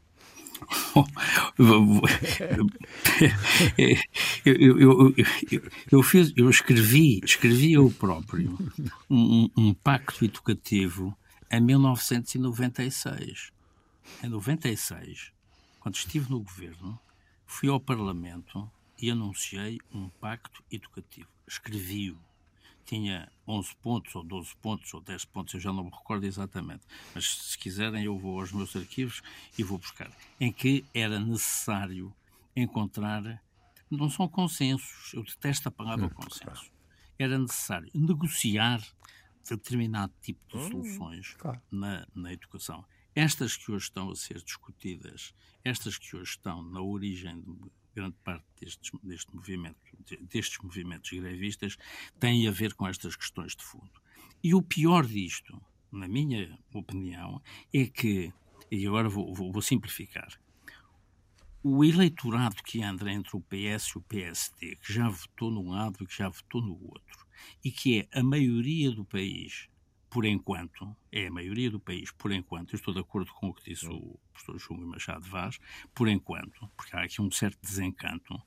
eu, 4.45 4.55
eu, 4.55 4.80
eu, 4.80 5.14
eu, 5.91 6.03
fiz, 6.03 6.32
eu 6.36 6.49
escrevi, 6.49 7.20
escrevi 7.24 7.74
eu 7.74 7.91
próprio 7.91 8.58
um, 9.10 9.49
um 9.58 9.74
pacto 9.74 10.26
educativo 10.26 11.18
em 11.49 11.62
1996. 11.62 13.51
Em 14.24 14.30
96, 14.30 15.32
quando 15.80 15.95
estive 15.95 16.30
no 16.30 16.39
governo, 16.39 16.99
fui 17.45 17.70
ao 17.70 17.80
Parlamento 17.80 18.70
e 18.99 19.12
anunciei 19.12 19.80
um 19.93 20.10
pacto 20.10 20.64
educativo. 20.72 21.28
Escrevi-o 21.47 22.18
tinha 22.88 23.29
11 23.45 23.75
pontos, 23.75 24.15
ou 24.15 24.23
12 24.23 24.55
pontos, 24.55 24.93
ou 24.93 25.01
10 25.01 25.25
pontos, 25.25 25.53
eu 25.53 25.59
já 25.59 25.73
não 25.73 25.83
me 25.83 25.91
recordo 25.91 26.25
exatamente, 26.25 26.88
mas 27.13 27.27
se 27.29 27.57
quiserem 27.57 28.05
eu 28.05 28.17
vou 28.17 28.39
aos 28.39 28.51
meus 28.51 28.75
arquivos 28.75 29.21
e 29.57 29.63
vou 29.63 29.77
buscar, 29.77 30.09
em 30.39 30.51
que 30.51 30.85
era 30.93 31.19
necessário 31.19 32.15
encontrar, 32.55 33.43
não 33.91 34.09
são 34.09 34.27
consensos, 34.27 35.13
eu 35.13 35.23
detesto 35.23 35.67
a 35.67 35.71
palavra 35.71 36.05
hum, 36.05 36.09
consenso, 36.09 36.71
era 37.19 37.38
necessário 37.38 37.91
negociar 37.93 38.81
determinado 39.47 40.13
tipo 40.21 40.39
de 40.47 40.57
hum, 40.57 40.69
soluções 40.69 41.33
claro. 41.35 41.61
na, 41.69 42.07
na 42.15 42.33
educação. 42.33 42.85
Estas 43.13 43.57
que 43.57 43.71
hoje 43.71 43.85
estão 43.85 44.11
a 44.11 44.15
ser 44.15 44.41
discutidas, 44.43 45.33
estas 45.63 45.97
que 45.97 46.15
hoje 46.15 46.31
estão 46.31 46.61
na 46.61 46.81
origem 46.81 47.41
de 47.41 47.71
grande 47.97 48.15
parte 48.23 48.45
destes, 48.59 48.91
deste 49.01 49.35
movimento, 49.35 49.77
destes 50.21 50.59
movimentos 50.61 51.09
grevistas 51.09 51.77
tem 52.19 52.47
a 52.47 52.51
ver 52.51 52.75
com 52.75 52.87
estas 52.87 53.15
questões 53.15 53.55
de 53.55 53.63
fundo. 53.63 53.91
E 54.43 54.53
o 54.53 54.61
pior 54.61 55.05
disto, 55.05 55.59
na 55.91 56.07
minha 56.07 56.57
opinião, 56.73 57.41
é 57.73 57.87
que, 57.87 58.31
e 58.71 58.85
agora 58.85 59.09
vou, 59.09 59.33
vou, 59.33 59.51
vou 59.51 59.61
simplificar, 59.61 60.29
o 61.63 61.83
eleitorado 61.83 62.63
que 62.63 62.83
anda 62.83 63.11
entre 63.11 63.35
o 63.35 63.41
PS 63.41 63.87
e 63.87 63.97
o 63.97 64.01
PSD, 64.01 64.75
que 64.75 64.93
já 64.93 65.09
votou 65.09 65.49
num 65.49 65.71
lado 65.71 66.03
e 66.03 66.05
que 66.05 66.17
já 66.17 66.29
votou 66.29 66.61
no 66.61 66.79
outro, 66.85 67.25
e 67.65 67.71
que 67.71 67.99
é 67.99 68.19
a 68.19 68.23
maioria 68.23 68.91
do 68.91 69.03
país 69.03 69.67
por 70.10 70.26
enquanto, 70.26 70.95
é 71.12 71.28
a 71.28 71.32
maioria 71.32 71.70
do 71.70 71.80
país, 71.80 72.12
por 72.12 72.32
enquanto, 72.32 72.74
eu 72.74 72.78
estou 72.78 72.93
de 72.93 72.99
acordo 72.99 73.32
com 73.34 73.49
o 73.49 73.53
que 73.53 73.70
disse 73.70 73.88
o 73.88 74.18
professor 74.32 74.58
Júlio 74.58 74.88
Machado 74.88 75.28
Vaz, 75.28 75.60
por 75.93 76.08
enquanto, 76.08 76.70
porque 76.76 76.95
há 76.95 77.03
aqui 77.03 77.22
um 77.22 77.30
certo 77.30 77.60
desencanto, 77.62 78.41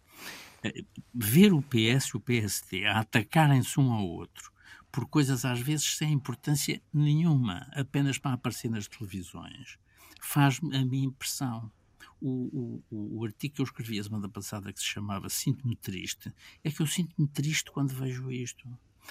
eh, 0.64 0.84
ver 1.14 1.52
o 1.52 1.62
PS 1.62 2.08
e 2.08 2.16
o 2.16 2.20
PSD 2.20 2.86
a 2.86 3.00
atacarem-se 3.00 3.78
um 3.78 3.92
ao 3.92 4.06
outro 4.06 4.50
por 4.90 5.06
coisas 5.06 5.44
às 5.44 5.60
vezes 5.60 5.96
sem 5.96 6.12
importância 6.12 6.82
nenhuma, 6.92 7.68
apenas 7.72 8.18
para 8.18 8.32
aparecer 8.32 8.70
nas 8.70 8.88
televisões, 8.88 9.78
faz-me 10.20 10.76
a 10.76 10.84
minha 10.84 11.06
impressão. 11.06 11.70
O, 12.20 12.82
o, 12.90 13.18
o, 13.18 13.24
artigo 13.24 13.54
que 13.54 13.60
eu 13.62 13.64
escrevi 13.64 13.98
a 13.98 14.04
semana 14.04 14.28
passada, 14.28 14.72
que 14.72 14.78
se 14.78 14.84
chamava 14.84 15.30
Sinto-me 15.30 15.74
Triste, 15.74 16.30
é 16.62 16.70
que 16.70 16.82
eu 16.82 16.86
sinto-me 16.86 17.26
triste 17.26 17.70
quando 17.70 17.94
vejo 17.94 18.30
isto. 18.30 18.68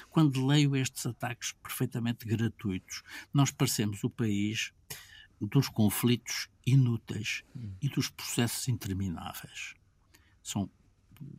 Quando 0.09 0.45
leio 0.45 0.75
estes 0.75 1.05
ataques 1.05 1.51
perfeitamente 1.53 2.25
gratuitos, 2.25 3.03
nós 3.33 3.51
parecemos 3.51 4.03
o 4.03 4.09
país 4.09 4.73
dos 5.41 5.69
conflitos 5.69 6.49
inúteis 6.65 7.43
e 7.81 7.89
dos 7.89 8.09
processos 8.09 8.67
intermináveis. 8.67 9.73
São 10.43 10.69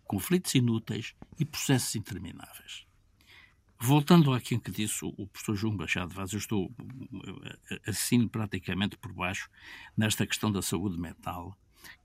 conflitos 0.04 0.54
inúteis 0.54 1.14
e 1.38 1.44
processos 1.44 1.94
intermináveis. 1.96 2.86
Voltando 3.82 4.34
àquilo 4.34 4.60
que 4.60 4.70
disse 4.70 5.02
o 5.02 5.26
professor 5.26 5.56
João 5.56 5.74
Machado 5.74 6.14
Vaz, 6.14 6.32
eu 6.32 6.38
estou 6.38 6.70
assim 7.86 8.28
praticamente 8.28 8.96
por 8.98 9.10
baixo 9.12 9.48
nesta 9.96 10.26
questão 10.26 10.52
da 10.52 10.60
saúde 10.60 10.98
mental, 10.98 11.56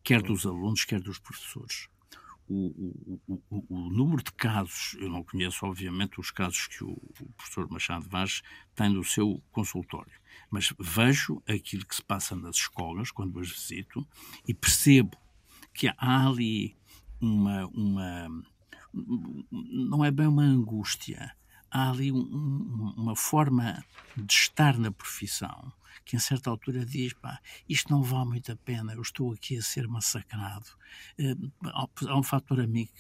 quer 0.01 0.21
dos 0.21 0.45
alunos, 0.45 0.85
quer 0.85 1.01
dos 1.01 1.19
professores. 1.19 1.89
O, 2.47 3.19
o, 3.27 3.65
o, 3.69 3.89
número 3.89 4.23
de 4.23 4.31
casos, 4.31 4.95
eu 4.99 5.09
não 5.09 5.23
conheço, 5.23 5.65
obviamente, 5.65 6.19
os 6.19 6.29
casos 6.29 6.67
que 6.67 6.83
o, 6.83 6.95
professor 7.35 7.67
Machado 7.69 8.07
Vaz 8.07 8.43
tem 8.75 8.89
no 8.89 9.03
seu 9.03 9.41
consultório, 9.51 10.13
mas 10.51 10.71
vejo 10.79 11.41
aquilo 11.47 11.85
que 11.85 11.95
se 11.95 12.03
passa 12.03 12.35
nas 12.35 12.57
escolas 12.57 13.09
quando 13.09 13.39
as 13.39 13.49
visito 13.49 14.07
e 14.47 14.53
percebo 14.53 15.17
que 15.73 15.87
há 15.97 16.27
ali 16.27 16.77
uma, 17.19 17.65
uma 17.67 18.29
não 19.51 20.05
é 20.05 20.11
bem 20.11 20.27
uma 20.27 20.43
angústia, 20.43 21.35
há 21.71 21.89
ali 21.89 22.11
um, 22.11 22.93
uma 22.95 23.15
forma 23.15 23.83
de 24.15 24.33
estar 24.33 24.77
na 24.77 24.91
profissão 24.91 25.73
que, 26.03 26.15
em 26.15 26.19
certa 26.19 26.49
altura, 26.49 26.85
diz: 26.85 27.13
pá, 27.13 27.39
isto 27.67 27.91
não 27.91 28.03
vale 28.03 28.25
muito 28.25 28.51
a 28.51 28.55
pena, 28.55 28.93
eu 28.93 29.01
estou 29.01 29.31
aqui 29.31 29.57
a 29.57 29.61
ser 29.61 29.87
massacrado. 29.87 30.67
Uh, 31.19 31.51
há 32.07 32.17
um 32.17 32.23
fator 32.23 32.59
amigo 32.59 32.91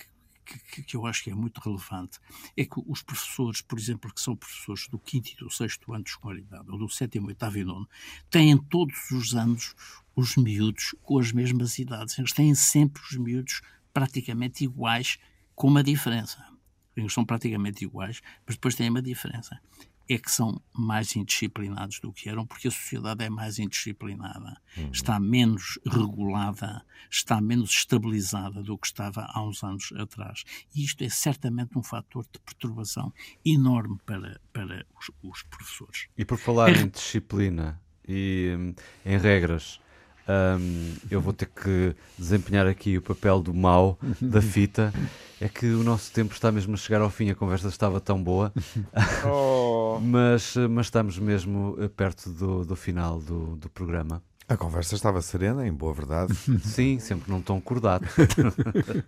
que, 0.45 0.59
que, 0.59 0.83
que, 0.83 0.95
eu 0.95 1.05
acho 1.05 1.23
que 1.23 1.31
é 1.31 1.35
muito 1.35 1.59
relevante 1.59 2.19
é 2.55 2.63
que 2.65 2.81
os 2.85 3.01
professores, 3.01 3.61
por 3.61 3.79
exemplo, 3.79 4.13
que 4.13 4.21
são 4.21 4.35
professores 4.35 4.87
do 4.87 4.99
quinto 4.99 5.31
e 5.31 5.35
do 5.35 5.49
sexto 5.49 5.91
ano 5.91 6.03
de 6.03 6.11
escolaridade, 6.11 6.69
ou 6.69 6.77
do 6.77 6.87
sétimo, 6.87 7.27
oitavo 7.27 7.57
e 7.57 7.63
nono, 7.63 7.89
têm 8.29 8.57
todos 8.57 9.11
os 9.11 9.33
anos 9.33 9.73
os 10.15 10.35
miúdos 10.37 10.95
com 11.01 11.19
as 11.19 11.31
mesmas 11.31 11.79
idades. 11.79 12.17
Eles 12.17 12.31
têm 12.31 12.53
sempre 12.53 13.01
os 13.01 13.17
miúdos 13.17 13.61
praticamente 13.91 14.63
iguais, 14.63 15.17
com 15.55 15.67
uma 15.67 15.83
diferença 15.83 16.55
eles 16.95 17.13
são 17.13 17.25
praticamente 17.25 17.83
iguais, 17.83 18.21
mas 18.45 18.55
depois 18.55 18.75
têm 18.75 18.89
uma 18.89 19.01
diferença. 19.01 19.59
É 20.07 20.17
que 20.17 20.31
são 20.31 20.61
mais 20.73 21.15
indisciplinados 21.15 21.99
do 21.99 22.13
que 22.13 22.29
eram, 22.29 22.45
porque 22.45 22.67
a 22.67 22.71
sociedade 22.71 23.23
é 23.23 23.29
mais 23.29 23.59
indisciplinada, 23.59 24.57
uhum. 24.77 24.91
está 24.91 25.19
menos 25.19 25.79
regulada, 25.85 26.85
está 27.09 27.41
menos 27.41 27.71
estabilizada 27.71 28.61
do 28.61 28.77
que 28.77 28.87
estava 28.87 29.25
há 29.29 29.43
uns 29.43 29.63
anos 29.63 29.91
atrás. 29.97 30.43
E 30.73 30.83
isto 30.83 31.03
é 31.03 31.09
certamente 31.09 31.77
um 31.77 31.83
fator 31.83 32.25
de 32.31 32.39
perturbação 32.39 33.13
enorme 33.45 33.97
para, 34.05 34.39
para 34.53 34.85
os, 34.97 35.11
os 35.23 35.43
professores. 35.43 36.07
E 36.17 36.23
por 36.23 36.37
falar 36.37 36.69
é... 36.69 36.81
em 36.81 36.87
disciplina 36.87 37.81
e 38.07 38.55
hum, 38.57 38.75
em 39.05 39.17
regras, 39.17 39.79
um, 40.27 40.93
eu 41.09 41.21
vou 41.21 41.33
ter 41.33 41.47
que 41.47 41.95
desempenhar 42.17 42.67
aqui 42.67 42.97
o 42.97 43.01
papel 43.01 43.41
do 43.41 43.53
mau 43.53 43.97
da 44.21 44.41
fita. 44.41 44.93
É 45.39 45.49
que 45.49 45.67
o 45.67 45.83
nosso 45.83 46.11
tempo 46.11 46.33
está 46.33 46.51
mesmo 46.51 46.73
a 46.73 46.77
chegar 46.77 47.01
ao 47.01 47.09
fim, 47.09 47.29
a 47.29 47.35
conversa 47.35 47.67
estava 47.67 47.99
tão 47.99 48.23
boa, 48.23 48.53
oh. 49.29 49.99
mas, 50.01 50.55
mas 50.69 50.85
estamos 50.85 51.19
mesmo 51.19 51.75
perto 51.95 52.29
do, 52.29 52.65
do 52.65 52.75
final 52.75 53.19
do, 53.19 53.57
do 53.57 53.69
programa. 53.69 54.23
A 54.47 54.55
conversa 54.55 54.93
estava 54.93 55.21
serena, 55.21 55.67
em 55.67 55.73
boa 55.73 55.91
verdade. 55.91 56.33
Sim, 56.63 56.99
sempre 56.99 57.31
não 57.31 57.41
tão 57.41 57.59
cordado. 57.59 58.05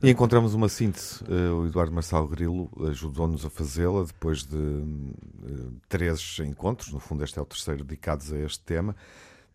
e 0.02 0.10
encontramos 0.10 0.56
uma 0.56 0.68
síntese. 0.68 1.24
Uh, 1.24 1.62
o 1.62 1.68
Eduardo 1.68 1.94
Marçal 1.94 2.28
Grilo 2.28 2.70
ajudou-nos 2.90 3.46
a 3.46 3.50
fazê-la 3.50 4.04
depois 4.04 4.44
de 4.44 4.58
uh, 4.58 5.74
três 5.88 6.40
encontros. 6.40 6.92
No 6.92 7.00
fundo, 7.00 7.24
este 7.24 7.38
é 7.38 7.42
o 7.42 7.46
terceiro 7.46 7.84
dedicados 7.84 8.34
a 8.34 8.40
este 8.40 8.62
tema 8.62 8.96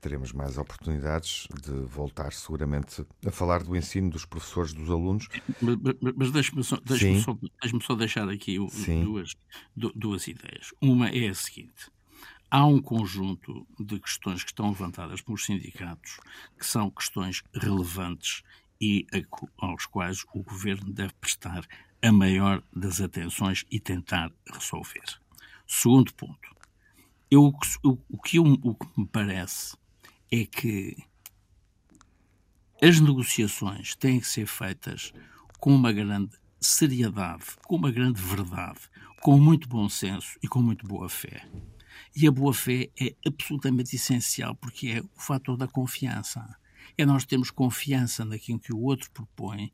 teremos 0.03 0.33
mais 0.33 0.59
oportunidades 0.59 1.47
de 1.63 1.73
voltar 1.87 2.33
seguramente 2.33 3.07
a 3.25 3.31
falar 3.31 3.63
do 3.63 3.77
ensino 3.77 4.11
dos 4.11 4.27
professores, 4.27 4.75
dos 4.75 4.91
alunos. 4.91 5.29
Mas, 5.61 5.79
mas, 6.17 6.31
deixe-me 6.33 6.65
só, 6.65 6.77
deixe 6.85 7.21
só, 7.21 7.39
deixe 7.63 7.87
só, 7.87 7.95
deixar 7.95 8.29
aqui 8.29 8.59
duas, 9.05 9.35
duas 9.77 10.27
ideias. 10.27 10.75
Uma 10.81 11.09
é 11.09 11.29
a 11.29 11.35
seguinte. 11.35 11.89
Há 12.51 12.67
um 12.67 12.83
conjunto 12.83 13.65
de 13.79 13.99
questões 14.01 14.43
que 14.43 14.51
estão 14.51 14.69
levantadas 14.69 15.23
pelos 15.23 15.47
sindicatos 15.47 16.19
que 16.59 16.67
são 16.67 16.91
questões 16.91 17.43
relevantes 17.55 18.43
e 18.81 19.07
aos 19.57 19.87
quais 19.87 20.25
o 20.35 20.43
governo 20.43 20.93
deve 20.93 21.15
prestar 21.15 21.65
a 22.03 22.13
maior 22.13 22.61
das 22.75 23.01
atenções 23.01 23.65
e 23.71 23.79
tentar 23.79 24.33
resolver. 24.53 25.05
Segundo 25.65 26.13
ponto, 26.13 26.51
eu, 27.31 27.53
o, 27.85 27.99
o, 28.11 28.21
que 28.21 28.39
eu, 28.39 28.45
o 28.45 28.75
que 28.75 29.01
me 29.01 29.07
parece 29.07 29.77
é 30.33 30.47
que 30.47 30.97
as 32.81 32.99
negociações 32.99 33.95
têm 33.95 34.19
que 34.19 34.27
ser 34.27 34.47
feitas 34.47 35.13
com 35.61 35.75
uma 35.75 35.93
grande 35.93 36.35
seriedade, 36.59 37.45
com 37.67 37.77
uma 37.77 37.91
grande 37.93 38.21
verdade, 38.21 38.81
com 39.21 39.39
muito 39.39 39.69
bom 39.69 39.91
senso 39.91 40.39
e 40.43 40.49
com 40.49 40.63
muito 40.63 40.87
boa 40.87 41.09
fé. 41.11 41.47
E 42.17 42.27
a 42.27 42.31
boa 42.31 42.55
fé 42.55 42.89
é 42.99 43.15
absolutamente 43.27 43.95
essencial 43.95 44.55
porque 44.57 44.89
é 44.89 45.01
o 45.01 45.21
fator 45.21 45.57
da 45.59 45.69
confiança 45.69 46.43
é 46.97 47.05
nós 47.05 47.25
termos 47.25 47.51
confiança 47.51 48.25
naquilo 48.25 48.59
que 48.59 48.73
o 48.73 48.81
outro 48.81 49.11
propõe 49.11 49.73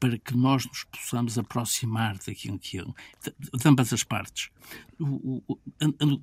para 0.00 0.18
que 0.18 0.36
nós 0.36 0.66
nos 0.66 0.84
possamos 0.84 1.38
aproximar 1.38 2.18
daquilo 2.18 2.58
que 2.58 2.78
ele, 2.78 2.92
de, 3.22 3.68
ambas 3.68 3.92
as 3.92 4.02
partes. 4.02 4.50
O, 4.98 5.42
o, 5.46 5.58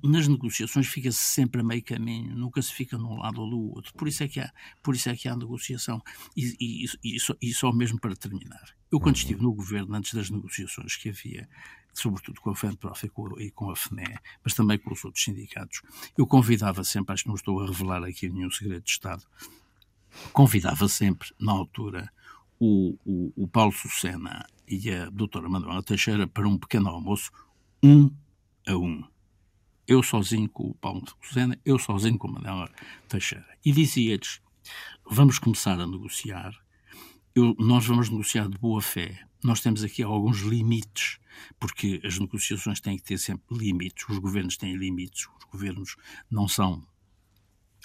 nas 0.08 0.28
negociações 0.28 0.86
fica-se 0.86 1.18
sempre 1.18 1.60
a 1.60 1.64
meio 1.64 1.82
caminho, 1.82 2.34
nunca 2.36 2.60
se 2.62 2.72
fica 2.72 2.96
num 2.98 3.16
lado 3.16 3.40
ou 3.40 3.50
do 3.50 3.60
outro. 3.74 3.92
Por 3.94 4.08
isso 4.08 4.22
é 4.22 4.28
que 4.28 4.40
há, 4.40 4.52
por 4.82 4.94
isso 4.94 5.08
é 5.08 5.16
que 5.16 5.28
há 5.28 5.36
negociação. 5.36 6.00
E, 6.36 6.54
e, 6.60 7.16
e, 7.16 7.20
só, 7.20 7.34
e 7.40 7.52
só 7.52 7.72
mesmo 7.72 8.00
para 8.00 8.14
terminar. 8.14 8.74
Eu, 8.90 9.00
quando 9.00 9.16
estive 9.16 9.42
no 9.42 9.52
governo, 9.52 9.94
antes 9.94 10.12
das 10.12 10.30
negociações 10.30 10.96
que 10.96 11.08
havia, 11.08 11.48
sobretudo 11.94 12.40
com 12.40 12.50
a 12.50 12.54
FENPROF 12.54 13.06
e 13.06 13.08
com, 13.08 13.40
e 13.40 13.50
com 13.50 13.70
a 13.70 13.76
FNE, 13.76 14.18
mas 14.44 14.54
também 14.54 14.78
com 14.78 14.92
os 14.92 15.04
outros 15.04 15.24
sindicatos, 15.24 15.82
eu 16.16 16.26
convidava 16.26 16.84
sempre, 16.84 17.12
acho 17.12 17.24
que 17.24 17.28
não 17.28 17.36
estou 17.36 17.60
a 17.60 17.66
revelar 17.66 18.04
aqui 18.04 18.28
nenhum 18.28 18.50
segredo 18.50 18.82
de 18.82 18.90
Estado, 18.90 19.24
convidava 20.32 20.88
sempre, 20.88 21.28
na 21.38 21.52
altura, 21.52 22.10
o, 22.58 22.96
o, 23.04 23.32
o 23.36 23.48
Paulo 23.48 23.72
Sucena 23.72 24.46
e 24.68 24.90
a 24.90 25.10
doutora 25.10 25.48
Manuela 25.48 25.82
Teixeira 25.82 26.26
para 26.26 26.46
um 26.46 26.56
pequeno 26.56 26.88
almoço, 26.88 27.30
um 27.82 28.10
a 28.66 28.76
um. 28.76 29.02
Eu 29.86 30.02
sozinho 30.02 30.48
com 30.48 30.70
o 30.70 30.74
Paulo 30.74 31.02
Sucena, 31.20 31.58
eu 31.64 31.78
sozinho 31.78 32.16
com 32.16 32.28
a 32.28 32.32
Manuela 32.32 32.70
Teixeira. 33.08 33.46
E 33.64 33.72
dizia-lhes, 33.72 34.40
vamos 35.04 35.38
começar 35.38 35.80
a 35.80 35.86
negociar, 35.86 36.52
eu, 37.34 37.54
nós 37.58 37.84
vamos 37.84 38.08
negociar 38.08 38.48
de 38.48 38.58
boa 38.58 38.80
fé. 38.80 39.26
Nós 39.42 39.60
temos 39.60 39.82
aqui 39.82 40.02
alguns 40.02 40.38
limites, 40.40 41.18
porque 41.58 42.00
as 42.04 42.18
negociações 42.18 42.80
têm 42.80 42.96
que 42.96 43.02
ter 43.02 43.18
sempre 43.18 43.58
limites, 43.58 44.08
os 44.08 44.18
governos 44.18 44.56
têm 44.56 44.76
limites, 44.76 45.26
os 45.38 45.44
governos 45.50 45.96
não 46.30 46.46
são 46.46 46.86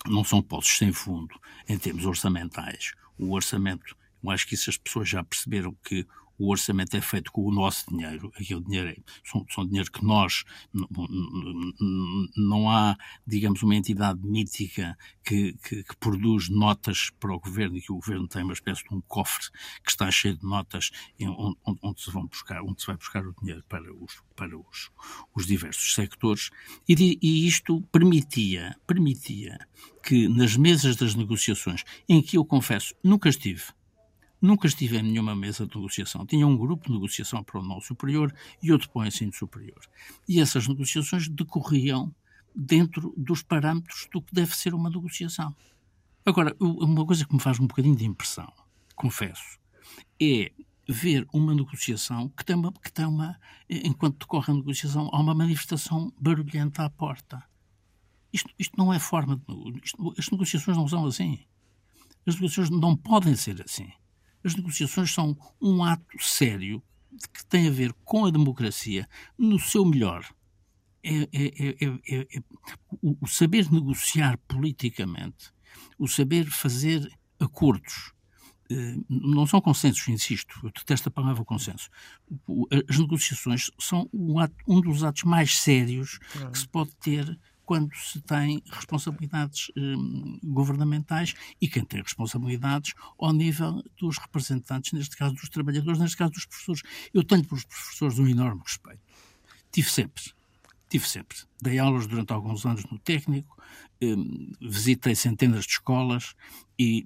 não 0.05 0.23
são 0.23 0.41
poços 0.41 0.77
sem 0.77 0.91
fundo 0.91 1.39
em 1.67 1.77
termos 1.77 2.05
orçamentais. 2.05 2.93
O 3.17 3.33
orçamento, 3.33 3.95
eu 4.23 4.29
acho 4.29 4.47
que 4.47 4.55
isso 4.55 4.69
as 4.69 4.77
pessoas 4.77 5.09
já 5.09 5.23
perceberam 5.23 5.75
que 5.83 6.05
o 6.37 6.51
orçamento 6.51 6.95
é 6.95 7.01
feito 7.01 7.31
com 7.31 7.43
o 7.43 7.51
nosso 7.51 7.89
dinheiro, 7.89 8.31
aquele 8.35 8.61
dinheiro 8.61 8.89
é, 8.89 8.95
são, 9.23 9.45
são 9.49 9.65
dinheiro 9.65 9.91
que 9.91 10.03
nós, 10.05 10.43
não, 12.35 12.69
há, 12.69 12.95
digamos, 13.25 13.63
uma 13.63 13.75
entidade 13.75 14.19
mítica 14.23 14.97
que, 15.23 15.53
que, 15.53 15.83
que, 15.83 15.95
produz 15.97 16.49
notas 16.49 17.09
para 17.19 17.33
o 17.33 17.39
governo 17.39 17.77
e 17.77 17.81
que 17.81 17.91
o 17.91 17.95
governo 17.95 18.27
tem 18.27 18.43
uma 18.43 18.53
espécie 18.53 18.83
de 18.83 18.93
um 18.93 19.01
cofre 19.01 19.47
que 19.83 19.89
está 19.89 20.09
cheio 20.11 20.37
de 20.37 20.45
notas 20.45 20.91
onde, 21.21 21.57
onde 21.81 22.01
se 22.01 22.11
vão 22.11 22.27
buscar, 22.27 22.61
onde 22.61 22.81
se 22.81 22.87
vai 22.87 22.97
buscar 22.97 23.25
o 23.25 23.33
dinheiro 23.39 23.63
para 23.67 23.91
os, 23.93 24.21
para 24.35 24.57
os, 24.57 24.91
os 25.35 25.45
diversos 25.45 25.93
sectores. 25.93 26.49
E, 26.87 27.17
e 27.21 27.47
isto 27.47 27.81
permitia, 27.91 28.75
permitia 28.85 29.57
que 30.03 30.27
nas 30.29 30.55
mesas 30.55 30.95
das 30.95 31.15
negociações, 31.15 31.83
em 32.07 32.21
que 32.21 32.37
eu 32.37 32.45
confesso 32.45 32.95
nunca 33.03 33.27
estive, 33.27 33.63
Nunca 34.41 34.67
estive 34.67 34.97
em 34.97 35.03
nenhuma 35.03 35.35
mesa 35.35 35.65
de 35.65 35.75
negociação. 35.75 36.25
Tinha 36.25 36.45
um 36.45 36.55
grupo 36.55 36.87
de 36.87 36.93
negociação 36.93 37.43
para 37.43 37.59
o 37.59 37.63
não 37.63 37.81
superior 37.81 38.33
e 38.61 38.71
outro 38.71 38.89
para 38.89 39.01
o 39.01 39.05
ensino 39.05 39.33
superior. 39.33 39.79
E 40.27 40.39
essas 40.39 40.67
negociações 40.67 41.27
decorriam 41.27 42.13
dentro 42.55 43.13
dos 43.17 43.41
parâmetros 43.41 44.07
do 44.11 44.21
que 44.21 44.33
deve 44.33 44.55
ser 44.55 44.73
uma 44.73 44.89
negociação. 44.89 45.55
Agora, 46.25 46.55
uma 46.59 47.05
coisa 47.05 47.25
que 47.25 47.33
me 47.33 47.39
faz 47.39 47.59
um 47.59 47.67
bocadinho 47.67 47.95
de 47.95 48.05
impressão, 48.05 48.51
confesso, 48.95 49.57
é 50.21 50.51
ver 50.87 51.27
uma 51.33 51.53
negociação 51.53 52.29
que 52.29 52.45
tem 52.45 52.55
uma, 52.55 52.71
que 52.73 52.91
tem 52.91 53.05
uma 53.05 53.37
enquanto 53.69 54.19
decorre 54.19 54.51
a 54.51 54.55
negociação, 54.55 55.09
há 55.11 55.19
uma 55.19 55.33
manifestação 55.33 56.11
barulhenta 56.19 56.83
à 56.83 56.89
porta. 56.89 57.43
Isto, 58.31 58.49
isto 58.57 58.77
não 58.77 58.93
é 58.93 58.99
forma 58.99 59.37
de. 59.37 59.79
Isto, 59.83 60.13
as 60.17 60.29
negociações 60.29 60.77
não 60.77 60.87
são 60.87 61.05
assim. 61.05 61.39
As 62.25 62.35
negociações 62.35 62.69
não 62.69 62.95
podem 62.95 63.35
ser 63.35 63.61
assim. 63.61 63.91
As 64.43 64.55
negociações 64.55 65.13
são 65.13 65.37
um 65.61 65.83
ato 65.83 66.17
sério 66.19 66.81
que 67.33 67.45
tem 67.45 67.67
a 67.67 67.71
ver 67.71 67.93
com 68.03 68.25
a 68.25 68.31
democracia 68.31 69.07
no 69.37 69.59
seu 69.59 69.85
melhor. 69.85 70.25
É, 71.03 71.29
é, 71.31 71.85
é, 71.85 72.41
o, 73.01 73.17
o 73.21 73.27
saber 73.27 73.71
negociar 73.71 74.37
politicamente, 74.47 75.51
o 75.97 76.07
saber 76.07 76.45
fazer 76.45 77.09
acordos, 77.39 78.13
eh, 78.69 78.95
não 79.09 79.45
são 79.47 79.61
consensos, 79.61 80.07
insisto, 80.09 80.59
eu 80.63 80.71
detesto 80.71 81.07
a 81.07 81.11
palavra 81.11 81.45
consenso. 81.45 81.89
As 82.89 82.97
negociações 82.97 83.71
são 83.79 84.09
um 84.67 84.81
dos 84.81 85.03
atos 85.03 85.23
mais 85.23 85.57
sérios 85.57 86.19
que 86.51 86.59
se 86.59 86.67
pode 86.67 86.93
ter 86.97 87.39
quando 87.67 87.93
se 87.97 88.21
tem 88.21 88.63
responsabilidades 88.71 89.69
hum, 89.75 90.39
governamentais 90.41 91.35
e 91.61 91.67
quem 91.67 91.83
tem 91.83 92.01
responsabilidades 92.01 92.93
ao 93.19 93.33
nível 93.33 93.83
dos 93.99 94.17
representantes, 94.17 94.93
neste 94.93 95.17
caso 95.17 95.35
dos 95.35 95.49
trabalhadores, 95.49 95.99
neste 95.99 96.15
caso 96.15 96.31
dos 96.31 96.45
professores. 96.45 96.81
Eu 97.13 97.25
tenho 97.25 97.43
para 97.43 97.55
os 97.55 97.65
professores 97.65 98.17
um 98.19 98.25
enorme 98.25 98.61
respeito. 98.63 99.01
Tive 99.69 99.89
sempre. 99.89 100.23
Tive 100.89 101.05
sempre. 101.05 101.37
Dei 101.61 101.77
aulas 101.77 102.07
durante 102.07 102.31
alguns 102.31 102.65
anos 102.65 102.85
no 102.85 102.97
técnico, 102.99 103.61
hum, 104.01 104.53
visitei 104.61 105.13
centenas 105.13 105.65
de 105.65 105.71
escolas 105.71 106.35
e 106.79 107.05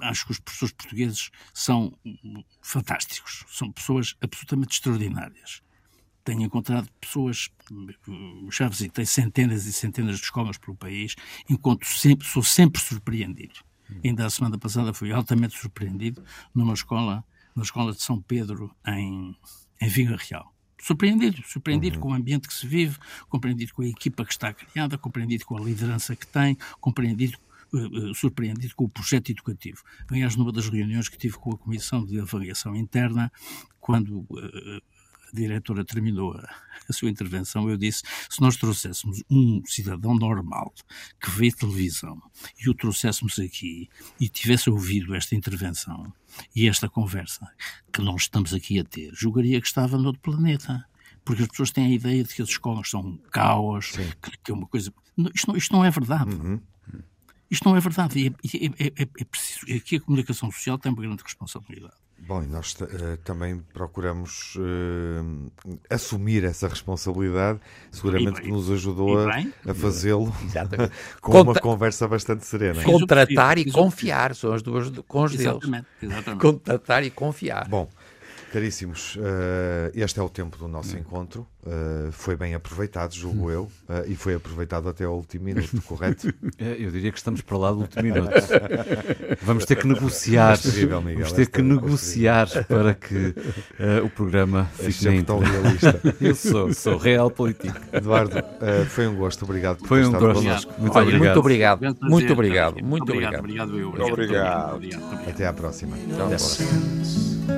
acho 0.00 0.26
que 0.26 0.32
os 0.32 0.38
professores 0.38 0.74
portugueses 0.74 1.30
são 1.54 1.98
fantásticos. 2.60 3.46
São 3.48 3.72
pessoas 3.72 4.14
absolutamente 4.20 4.74
extraordinárias 4.74 5.62
tenho 6.28 6.42
encontrado 6.42 6.90
pessoas, 7.00 7.48
já 8.52 8.68
visitei 8.68 9.06
centenas 9.06 9.64
e 9.64 9.72
centenas 9.72 10.18
de 10.18 10.24
escolas 10.24 10.58
pelo 10.58 10.76
país, 10.76 11.16
enquanto 11.48 11.86
sempre, 11.86 12.28
sou 12.28 12.42
sempre 12.42 12.78
surpreendido. 12.82 13.54
Ainda 14.04 14.26
a 14.26 14.30
semana 14.30 14.58
passada 14.58 14.92
fui 14.92 15.10
altamente 15.10 15.58
surpreendido 15.58 16.22
numa 16.54 16.74
escola, 16.74 17.24
na 17.56 17.62
escola 17.62 17.94
de 17.94 18.02
São 18.02 18.20
Pedro, 18.20 18.70
em, 18.86 19.34
em 19.80 19.88
Vila 19.88 20.18
Real. 20.18 20.54
Surpreendido, 20.78 21.42
surpreendido 21.46 21.96
uhum. 21.96 22.02
com 22.02 22.08
o 22.10 22.12
ambiente 22.12 22.46
que 22.46 22.52
se 22.52 22.66
vive, 22.66 22.98
compreendido 23.30 23.72
com 23.72 23.80
a 23.80 23.88
equipa 23.88 24.22
que 24.22 24.32
está 24.32 24.52
criada, 24.52 24.98
compreendido 24.98 25.46
com 25.46 25.56
a 25.56 25.60
liderança 25.62 26.14
que 26.14 26.26
tem, 26.26 26.58
compreendido 26.78 27.38
Uh, 27.70 28.14
surpreendido 28.14 28.74
com 28.74 28.84
o 28.84 28.88
projeto 28.88 29.28
educativo. 29.28 29.82
Aliás, 30.10 30.34
numa 30.36 30.50
das 30.50 30.70
reuniões 30.70 31.06
que 31.06 31.18
tive 31.18 31.36
com 31.36 31.52
a 31.52 31.58
Comissão 31.58 32.02
de 32.02 32.18
Avaliação 32.18 32.74
Interna, 32.74 33.30
quando 33.78 34.20
uh, 34.20 34.82
a 34.96 34.97
diretora 35.32 35.84
terminou 35.84 36.32
a, 36.32 36.48
a, 36.88 36.92
sua 36.92 37.10
intervenção, 37.10 37.68
eu 37.68 37.76
disse: 37.76 38.02
se 38.28 38.40
nós 38.40 38.56
trouxéssemos 38.56 39.22
um 39.30 39.62
cidadão 39.66 40.14
normal 40.14 40.72
que 41.20 41.30
vê 41.30 41.50
televisão 41.50 42.20
e 42.58 42.68
o 42.68 42.74
trouxéssemos 42.74 43.38
aqui 43.38 43.88
e 44.20 44.28
tivesse 44.28 44.70
ouvido 44.70 45.14
esta 45.14 45.34
intervenção 45.34 46.12
e 46.54 46.68
esta 46.68 46.88
conversa 46.88 47.48
que 47.92 48.02
nós 48.02 48.22
estamos 48.22 48.54
aqui 48.54 48.78
a 48.78 48.84
ter, 48.84 49.10
julgaria 49.14 49.60
que 49.60 49.66
estava 49.66 49.98
noutro 49.98 50.20
planeta. 50.20 50.84
Porque 51.24 51.42
as 51.42 51.48
pessoas 51.48 51.70
têm 51.70 51.84
a 51.84 51.90
ideia 51.90 52.24
de 52.24 52.34
que 52.34 52.40
as 52.40 52.48
escolas 52.48 52.88
são 52.88 53.00
um 53.00 53.18
caos, 53.30 53.90
que, 54.22 54.38
que, 54.44 54.50
é 54.50 54.54
uma 54.54 54.66
coisa. 54.66 54.90
Isto 55.34 55.50
não, 55.50 55.56
isto 55.58 55.72
não 55.74 55.84
é 55.84 55.90
verdade. 55.90 56.34
Uhum. 56.34 56.58
Isto 57.50 57.68
não 57.68 57.76
é 57.76 57.80
verdade. 57.80 58.18
E 58.18 58.72
é, 58.78 58.84
é, 58.84 58.86
é, 59.02 59.02
é 59.02 59.24
preciso. 59.24 59.60
Aqui 59.74 59.96
a 59.96 60.00
comunicação 60.00 60.50
social 60.50 60.78
tem 60.78 60.92
uma 60.92 61.02
grande 61.02 61.22
responsabilidade. 61.22 61.94
Bom, 62.26 62.42
e 62.42 62.46
nós 62.46 62.74
uh, 62.74 63.16
também 63.24 63.58
procuramos 63.72 64.56
uh, 64.56 65.50
assumir 65.88 66.44
essa 66.44 66.68
responsabilidade, 66.68 67.60
seguramente 67.92 68.42
que 68.42 68.50
nos 68.50 68.70
ajudou 68.70 69.20
a, 69.20 69.38
a 69.66 69.74
fazê-lo 69.74 70.34
com 71.22 71.32
Conta... 71.32 71.50
uma 71.50 71.54
conversa 71.60 72.08
bastante 72.08 72.44
serena. 72.44 72.82
Contratar 72.82 73.56
e 73.56 73.70
confiar, 73.70 74.34
são 74.34 74.52
as 74.52 74.62
duas 74.62 74.90
com 75.06 75.22
os 75.22 75.32
exatamente, 75.32 75.86
deles. 76.00 76.16
Exatamente. 76.16 76.42
Contratar 76.42 77.04
e 77.04 77.10
confiar. 77.10 77.68
Bom, 77.68 77.88
Caríssimos, 78.52 79.16
uh, 79.16 79.92
este 79.94 80.18
é 80.18 80.22
o 80.22 80.28
tempo 80.28 80.56
do 80.56 80.66
nosso 80.66 80.96
hum. 80.96 81.00
encontro. 81.00 81.46
Uh, 81.62 82.10
foi 82.12 82.34
bem 82.34 82.54
aproveitado, 82.54 83.14
julgo 83.14 83.48
hum. 83.48 83.50
eu, 83.50 83.62
uh, 83.62 84.04
e 84.06 84.16
foi 84.16 84.34
aproveitado 84.34 84.88
até 84.88 85.04
ao 85.04 85.16
último 85.16 85.44
minuto, 85.44 85.82
correto? 85.82 86.32
Eu 86.58 86.90
diria 86.90 87.12
que 87.12 87.18
estamos 87.18 87.42
para 87.42 87.58
lá 87.58 87.72
do 87.72 87.80
último 87.80 88.02
minuto. 88.02 88.30
Vamos 89.42 89.66
ter 89.66 89.76
que 89.76 89.86
negociar. 89.86 90.56
Terrível, 90.58 91.02
Miguel, 91.02 91.24
Vamos 91.24 91.32
ter 91.32 91.46
que 91.50 91.60
negociar 91.60 92.48
para 92.66 92.94
que 92.94 93.34
o 94.04 94.08
programa 94.08 94.64
fique 94.74 95.10
na 95.10 95.22
tão 95.22 95.38
realista. 95.38 96.00
Eu 96.20 96.34
sou, 96.34 96.72
sou 96.72 96.96
real 96.96 97.30
político. 97.30 97.78
Eduardo, 97.92 98.36
foi 98.88 99.06
um 99.06 99.16
gosto, 99.16 99.44
obrigado 99.44 99.78
por 99.78 99.88
foi 99.88 100.04
um 100.04 100.12
gosto. 100.12 100.42
connosco. 100.42 100.74
Muito, 100.78 100.96
Olha, 100.96 101.18
muito 101.18 101.38
obrigado. 101.38 101.80
Muito 101.80 102.32
obrigado. 102.32 102.82
Muito 102.82 103.12
obrigado. 103.12 103.42
Muito 103.42 104.02
obrigado. 104.12 104.12
obrigado. 104.12 104.74
obrigado. 104.74 105.28
Até 105.28 105.46
à 105.46 105.52
próxima. 105.52 105.96
Até 105.96 106.22
à 106.22 106.26
próxima. 106.26 107.57